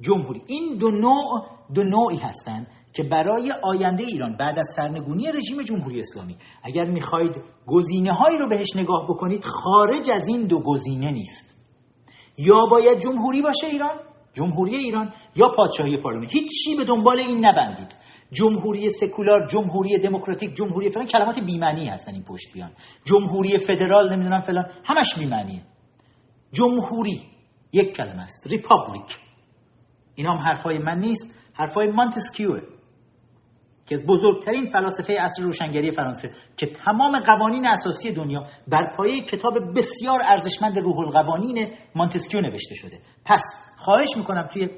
[0.02, 0.42] جمهوری.
[0.48, 6.00] این دو نوع دو نوعی هستند که برای آینده ایران بعد از سرنگونی رژیم جمهوری
[6.00, 7.36] اسلامی اگر می‌خواهید
[7.68, 11.58] گزینه هایی رو بهش نگاه بکنید خارج از این دو گزینه نیست.
[12.38, 14.00] یا باید جمهوری باشه ایران
[14.34, 16.28] جمهوری ایران یا پادشاهی پارلمان.
[16.30, 17.96] هیچی به دنبال این نبندید.
[18.32, 22.72] جمهوری سکولار جمهوری دموکراتیک جمهوری فلان کلمات بیمعنی هستن این پشت بیان.
[23.06, 25.62] جمهوری فدرال نمی‌دونم فلان همش بیمعنیه.
[26.52, 27.22] جمهوری
[27.74, 28.48] یک کلمه است.
[28.48, 29.27] republic.
[30.18, 31.40] اینا هم حرفای من نیست.
[31.54, 32.62] حرفای مانتسکیوه
[33.86, 40.20] که بزرگترین فلاسفه عصر روشنگری فرانسه که تمام قوانین اساسی دنیا بر پایه کتاب بسیار
[40.26, 43.00] ارزشمند روح القوانین مانتسکیو نوشته شده.
[43.26, 43.42] پس
[43.78, 44.70] خواهش می‌کنم توی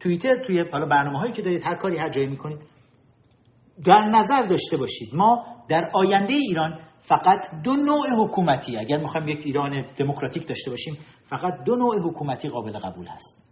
[0.00, 2.58] توییتر توی حالا برنامه هایی که دارید هر کاری هر جایی می‌کنید
[3.84, 5.14] در نظر داشته باشید.
[5.14, 10.98] ما در آینده ایران فقط دو نوع حکومتی اگر می‌خوایم یک ایران دموکراتیک داشته باشیم
[11.24, 13.45] فقط دو نوع حکومتی قابل قبول هست.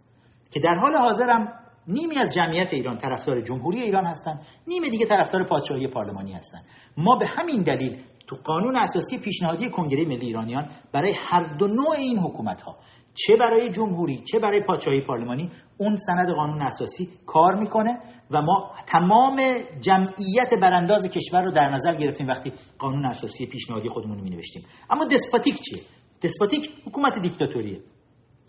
[0.51, 1.53] که در حال حاضرم
[1.87, 6.63] نیمی از جمعیت ایران طرفدار جمهوری ایران هستند نیمی دیگه طرفدار پادشاهی پارلمانی هستند
[6.97, 11.91] ما به همین دلیل تو قانون اساسی پیشنهادی کنگره ملی ایرانیان برای هر دو نوع
[11.97, 12.77] این حکومت ها
[13.13, 17.99] چه برای جمهوری چه برای پادشاهی پارلمانی اون سند قانون اساسی کار می‌کنه
[18.31, 19.41] و ما تمام
[19.81, 25.05] جمعیت برانداز کشور رو در نظر گرفتیم وقتی قانون اساسی پیشنهادی خودمون می نوشتیم اما
[25.05, 25.83] دسپاتیک چیه؟
[26.23, 27.79] دسپاتیک حکومت دیکتاتوریه.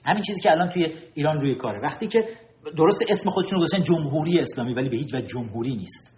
[0.06, 1.80] همین چیزی که الان توی ایران روی کاره.
[1.82, 2.28] وقتی که
[2.76, 6.16] درست اسم خودشون گذاشتن جمهوری اسلامی ولی به هیچ وجه جمهوری نیست.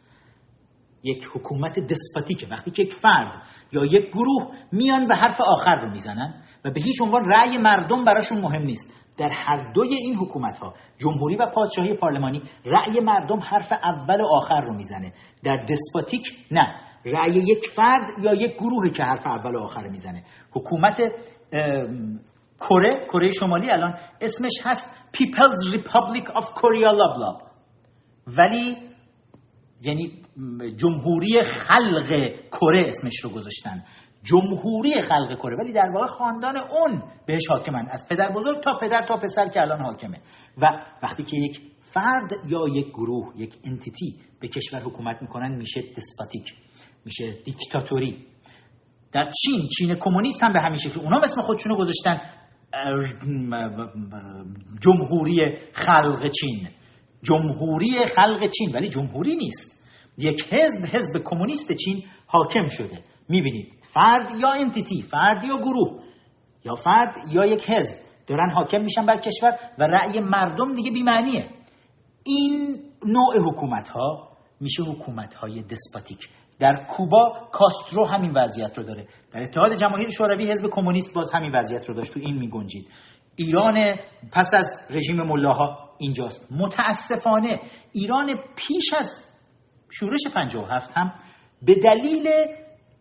[1.05, 2.47] یک حکومت دسپاتیکه.
[2.51, 3.43] وقتی که یک فرد
[3.73, 8.05] یا یک گروه میان و حرف آخر رو می‌زنن و به هیچ عنوان رأی مردم
[8.05, 8.95] براشون مهم نیست.
[9.19, 14.27] در هر دوی این حکومت ها جمهوری و پادشاهی پارلمانی رأی مردم حرف اول و
[14.37, 15.13] آخر رو می‌زنه.
[15.45, 16.67] در دسپاتیک نه.
[17.05, 20.23] رأی یک فرد یا یک گروهی که حرف اول و آخر می‌زنه.
[20.51, 21.01] حکومت
[22.61, 27.43] کره کره شمالی الان اسمش هست People's Republic of Korea لاب
[28.27, 28.77] ولی
[29.83, 30.23] یعنی
[30.77, 32.09] جمهوری خلق
[32.51, 33.85] کره اسمش رو گذاشتن.
[34.23, 35.57] جمهوری خلق کره.
[35.57, 37.89] ولی در واقع خاندان اون بهش حاکمن.
[37.91, 40.17] از پدر بزرگ تا پدر تا پسر که الان حاکمه.
[40.63, 40.67] و
[41.03, 46.55] وقتی که یک فرد یا یک گروه یک انتیتی به کشور حکومت می‌کنن میشه دسپاتیک
[47.05, 48.27] میشه دیکتاتوری
[49.13, 51.01] در چین چین کمونیست هم به همین شکل.
[51.01, 52.21] اونا اسم خودشونو گذاشتن.
[54.81, 55.41] جمهوری
[55.73, 56.69] خلق چین.
[57.23, 59.85] جمهوری خلق چین ولی جمهوری نیست.
[60.19, 62.99] یک حزب حزب کمونیست چین حاکم شده.
[63.29, 66.03] می‌بینید فرد یا انتیتی فرد یا گروه
[66.65, 67.97] یا فرد یا یک حزب.
[68.27, 71.47] دارن حاکم میشن بر کشور و رأی مردم دیگه بیمعنیه.
[72.25, 74.29] این نوع حکومت ها
[74.61, 76.29] میشه حکومت های دسپاتیک.
[76.61, 79.07] در کوبا کاسترو همین وضعیت رو داره.
[79.33, 82.15] در اتحاد جماهیر شوروی حزب کمونیست باز همین وضعیت رو داشت.
[82.15, 82.89] تو این میگنجید.
[83.37, 83.97] ایران
[84.33, 86.49] پس از رژیم ملاها اینجاست.
[86.51, 87.61] متاسفانه
[87.93, 89.25] ایران پیش از
[89.91, 91.13] شورش 57 هم
[91.63, 92.29] به دلیل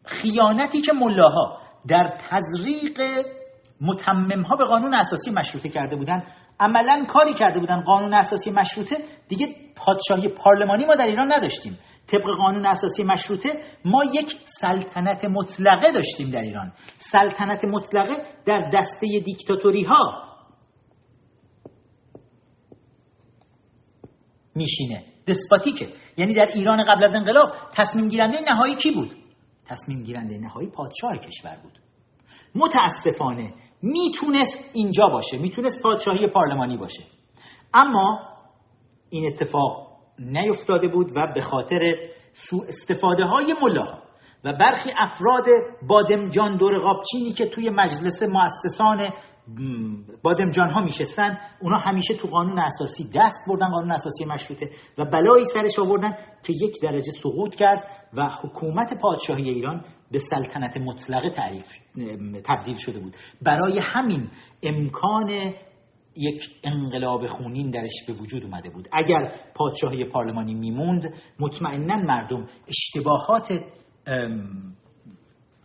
[0.05, 1.57] خیانتی که ملاها
[1.87, 3.01] در تزریق
[3.81, 6.23] متمم ها به قانون اساسی مشروطه کرده بودن
[6.59, 8.95] عملا کاری کرده بودن قانون اساسی مشروطه
[9.27, 11.77] دیگه پادشاهی پارلمانی ما در ایران نداشتیم.
[12.07, 13.49] طبق قانون اساسی مشروطه
[13.85, 16.73] ما یک سلطنت مطلقه داشتیم در ایران.
[16.97, 18.13] سلطنت مطلقه
[18.45, 20.23] در دسته دیکتاتوری ها
[24.55, 25.05] میشینه.
[25.27, 25.93] دسپاتیکه.
[26.17, 29.15] یعنی در ایران قبل از انقلاب تصمیم گیرنده نهایی کی بود؟
[29.65, 31.79] تصمیم گیرنده نهایی پادشاه کشور بود.
[32.55, 37.03] متاسفانه می‌تونست اینجا باشه می‌تونست پادشاهی پارلمانی باشه.
[37.73, 38.19] اما
[39.09, 39.86] این اتفاق
[40.19, 41.79] نیفتاده بود و به خاطر
[42.33, 44.07] سوء استفاده های ملا
[44.43, 45.45] و برخی افراد
[45.87, 49.09] بادمجان دور قابچینی که توی مجلس مؤسسان
[50.23, 55.45] بادمجان ها میشستن اونا همیشه تو قانون اساسی دست بردن قانون اساسی مشروطه و بلایی
[55.45, 56.11] سرش آوردن
[56.43, 57.83] که یک درجه سقوط کرد
[58.13, 61.67] و حکومت پادشاهی ایران به سلطنت مطلقه تعریف
[62.45, 63.15] تبدیل شده بود.
[63.41, 64.29] برای همین
[64.63, 65.53] امکان
[66.17, 68.87] یک انقلاب خونین درش به وجود اومده بود.
[68.91, 73.51] اگر پادشاهی پارلمانی میموند مطمئنا مردم اشتباهات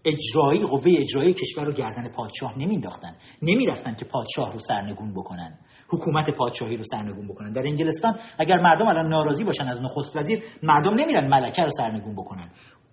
[0.04, 5.58] اجرایی قوه اجرایی کشور رو گردن پادشاه نمینداختن نمی‌رفتن که پادشاه رو سرنگون بکنن.
[5.88, 7.52] حکومت پادشاهی رو سرنگون بکنن.
[7.52, 12.14] در انگلستان اگر مردم الان ناراضی باشن از نخست وزیر مردم نمیرن ملکه رو سرنگون
[12.14, 12.50] بکنن.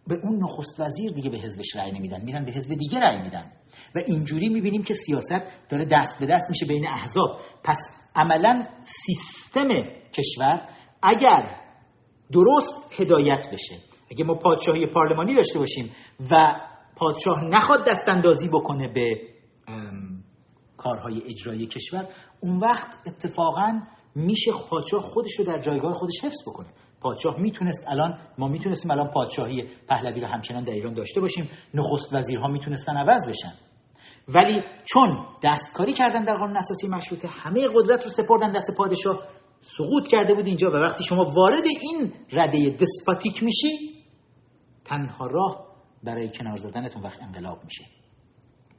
[0.10, 3.52] به اون نخست وزیر دیگه به حزبش رأی نمیدن میرن به حزب دیگه رأی میدن.
[3.96, 7.40] و اینجوری می‌بینیم که سیاست داره دست به دست میشه بین احزاب.
[7.64, 7.78] پس
[8.16, 9.68] عملا سیستم
[10.14, 10.70] کشور
[11.04, 11.56] اگر
[12.32, 13.76] درست هدایت بشه
[14.12, 15.92] اگه ما پادشاهی پارلمانی داشته باشیم
[16.32, 16.36] و
[16.96, 19.22] پادشاه نخواد دستاندازی بکنه به
[20.78, 22.08] کارهای اجرایی کشور
[22.40, 23.82] اون وقت اتفاقا
[24.16, 26.68] میشه پادشاه خودش رو در جایگاه خودش حفظ بکنه.
[27.02, 32.14] پادشاه می‌تونست الان ما می‌تونستیم الان پادشاهی پهلوی رو همچنان در ایران داشته باشیم نخست
[32.14, 33.54] وزیرها می‌تونستن عوض بشن.
[34.36, 39.24] ولی چون دستکاری کردن در قانون اساسی مشروطه همه قدرت رو سپردن دست پادشاه
[39.62, 44.04] سقوط کرده بود اینجا و وقتی شما وارد این رده دسپاتیک میشی
[44.86, 45.66] تنها راه
[46.04, 47.86] برای کنار زدنتون وقت انقلاب میشه.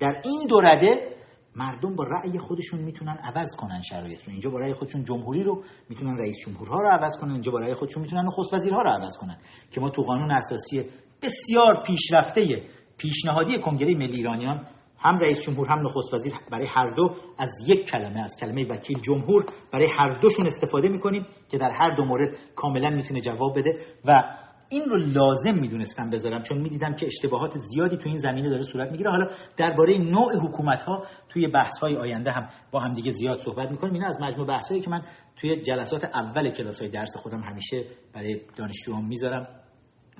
[0.00, 1.16] در این دو رده
[1.56, 4.30] مردم با رأی خودشون می‌تونن عوض کنن شرایط رو.
[4.30, 7.32] اینجا با رأی خودشون جمهوری رو می‌تونن رئیس جمهورها رو عوض کنن.
[7.32, 9.36] اینجا با رأی خودشون می‌تونن نخست وزیرها رو عوض کنن.
[9.70, 10.84] که ما تو قانون اساسی
[11.22, 12.62] بسیار پیشرفته
[12.98, 14.66] پیشنهادی کنگره ملی ایرانیان
[14.98, 19.00] هم رئیس جمهور هم نخست وزیر برای هر دو از یک کلمه از کلمه وکیل
[19.00, 23.70] جمهور برای هر دوشون استفاده می‌کنیم که در هر دو مورد کاملا می‌تونه جواب بده.
[24.04, 24.22] و
[24.70, 28.90] این رو لازم می‌دونستم بذارم چون می‌دیدم که اشتباهات زیادی تو این زمینه داره صورت
[28.90, 29.10] می‌گیره.
[29.10, 29.26] حالا
[29.56, 33.94] درباره نوع حکومت ها توی بحث های آینده هم با هم دیگه زیاد صحبت می‌کنیم.
[33.94, 35.02] اینا از مجموع بحث هایی که من
[35.36, 37.84] توی جلسات اول کلاس های درس خودم همیشه
[38.14, 39.46] برای دانشجوام می‌ذارم.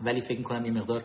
[0.04, 1.04] ولی فکر می‌کنم این مقدار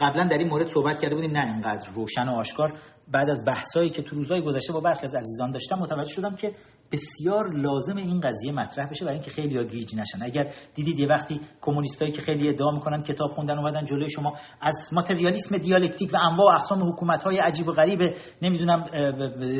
[0.00, 2.78] قبلا در این مورد صحبت کرده بودیم نه اینقدر روشن و آشکار.
[3.12, 6.54] بعد از بحثایی که تو روزهای گذشته با برخی از عزیزان داشتم متوجه شدم که
[6.92, 10.22] بسیار لازم این قضیه مطرح بشه برای اینکه خیلی ها گیج نشن.
[10.22, 14.90] اگر دیدید یه وقتی کمونیستایی که خیلی ادعا می‌کنن کتاب خوندن اومدن جلوی شما از
[14.92, 17.98] ماتریالیسم دیالکتیک و انواع و اقسام حکومت های عجیب و غریب
[18.42, 18.86] نمی‌دونم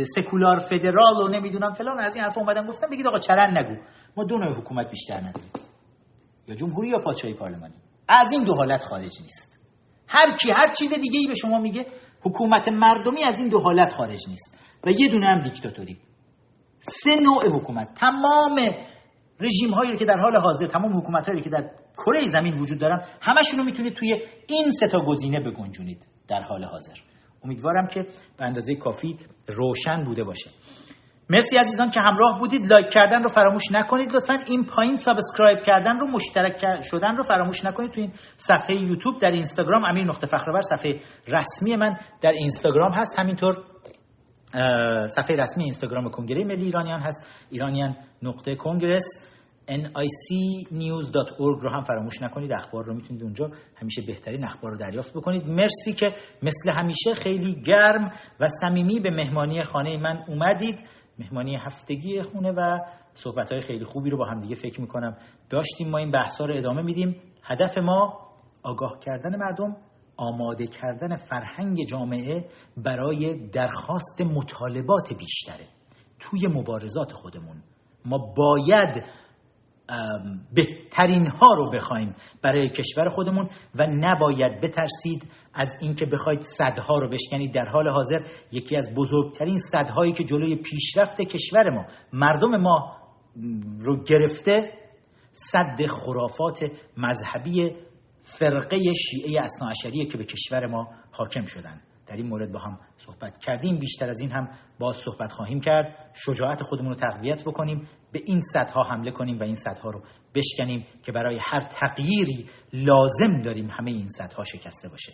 [0.04, 3.80] سکولار فدرال و نمی‌دونم فلان از این حرفا اومدن گفتن بگید آقا چرن نگو.
[4.16, 5.50] ما دو نوع حکومت بیشتر نداریم.
[6.48, 7.74] یا جمهوری یا پادشاهی پارلمانی.
[8.08, 9.60] از این دو حالت خارج نیست.
[10.08, 11.86] هر کی هر چیز دیگه ای به شما میگه
[12.24, 15.98] حکومت مردمی از این دو حالت خارج نیست و یه دونه هم دیکتاتوری.
[16.80, 17.88] سه نوع حکومت.
[17.94, 18.56] تمام
[19.40, 23.04] رژیم هایی که در حال حاضر تمام حکومت هایی که در کره زمین وجود دارن
[23.22, 24.12] همشون رو می‌تونید توی
[24.48, 26.94] این سه تا گزینه بگنجونید در حال حاضر.
[27.44, 28.02] امیدوارم که
[28.36, 29.18] به اندازه کافی
[29.48, 30.50] روشن بوده باشه.
[31.30, 32.66] مرسی عزیزان که همراه بودید.
[32.66, 37.64] لایک کردن رو فراموش نکنید لطفا این پایین subscribe کردن رو مشترک شدن رو فراموش
[37.64, 39.84] نکنید تو این صفحه یوتیوب در اینستاگرام.
[39.84, 43.20] امیر نقطه فخرآور صفحه رسمی من در اینستاگرام هست.
[43.20, 43.56] همینطور
[45.06, 47.46] صفحه رسمی اینستاگرام کنگره ملی ایرانیان هست.
[47.50, 49.30] ایرانیان نقطه congress
[49.70, 52.52] nicnews.org رو هم فراموش نکنید.
[52.52, 55.46] اخبار رو می‌تونید اونجا همیشه بهترین اخبار رو دریافت بکنید.
[55.46, 56.06] مرسی که
[56.42, 60.78] مثل همیشه خیلی گرم و صمیمی به مهمانی خانه من اومدید.
[61.18, 62.78] مهمانی هفتگی خونه و
[63.14, 65.16] صحبت های خیلی خوبی رو با هم دیگه فکر می‌کنم.
[65.50, 67.16] داشتیم ما این بحث رو ادامه میدیم.
[67.42, 68.28] هدف ما
[68.62, 69.76] آگاه کردن مردم
[70.16, 75.68] آماده کردن فرهنگ جامعه برای درخواست مطالبات بیشتره.
[76.20, 77.62] توی مبارزات خودمون
[78.04, 79.04] ما باید
[80.54, 87.08] بهترین ها رو بخوایم برای کشور خودمون و نباید بترسید از اینکه بخواید صدها رو
[87.08, 87.54] بشکنید.
[87.54, 88.18] در حال حاضر
[88.52, 92.96] یکی از بزرگترین صدهایی که جلوی پیشرفت کشور ما مردم ما
[93.78, 94.72] رو گرفته
[95.32, 96.64] صد خرافات
[96.96, 97.76] مذهبی
[98.22, 101.80] فرقه شیعه اصناعشریه که به کشور ما حاکم شدن.
[102.06, 103.78] در این مورد با هم صحبت کردیم.
[103.78, 104.48] بیشتر از این هم
[104.78, 106.10] باز صحبت خواهیم کرد.
[106.14, 107.88] شجاعت خودمون رو تقویت بکنیم.
[108.12, 110.02] به این صدها حمله کنیم و این صدها رو
[110.34, 115.12] بشکنیم که برای هر تغییری لازم داریم همه این صدها شکسته باشه.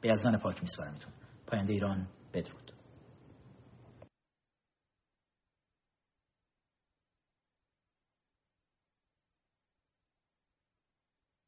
[0.00, 1.12] به یزدان پاک میسپارمتون.
[1.46, 2.59] پاینده ایران بدرود.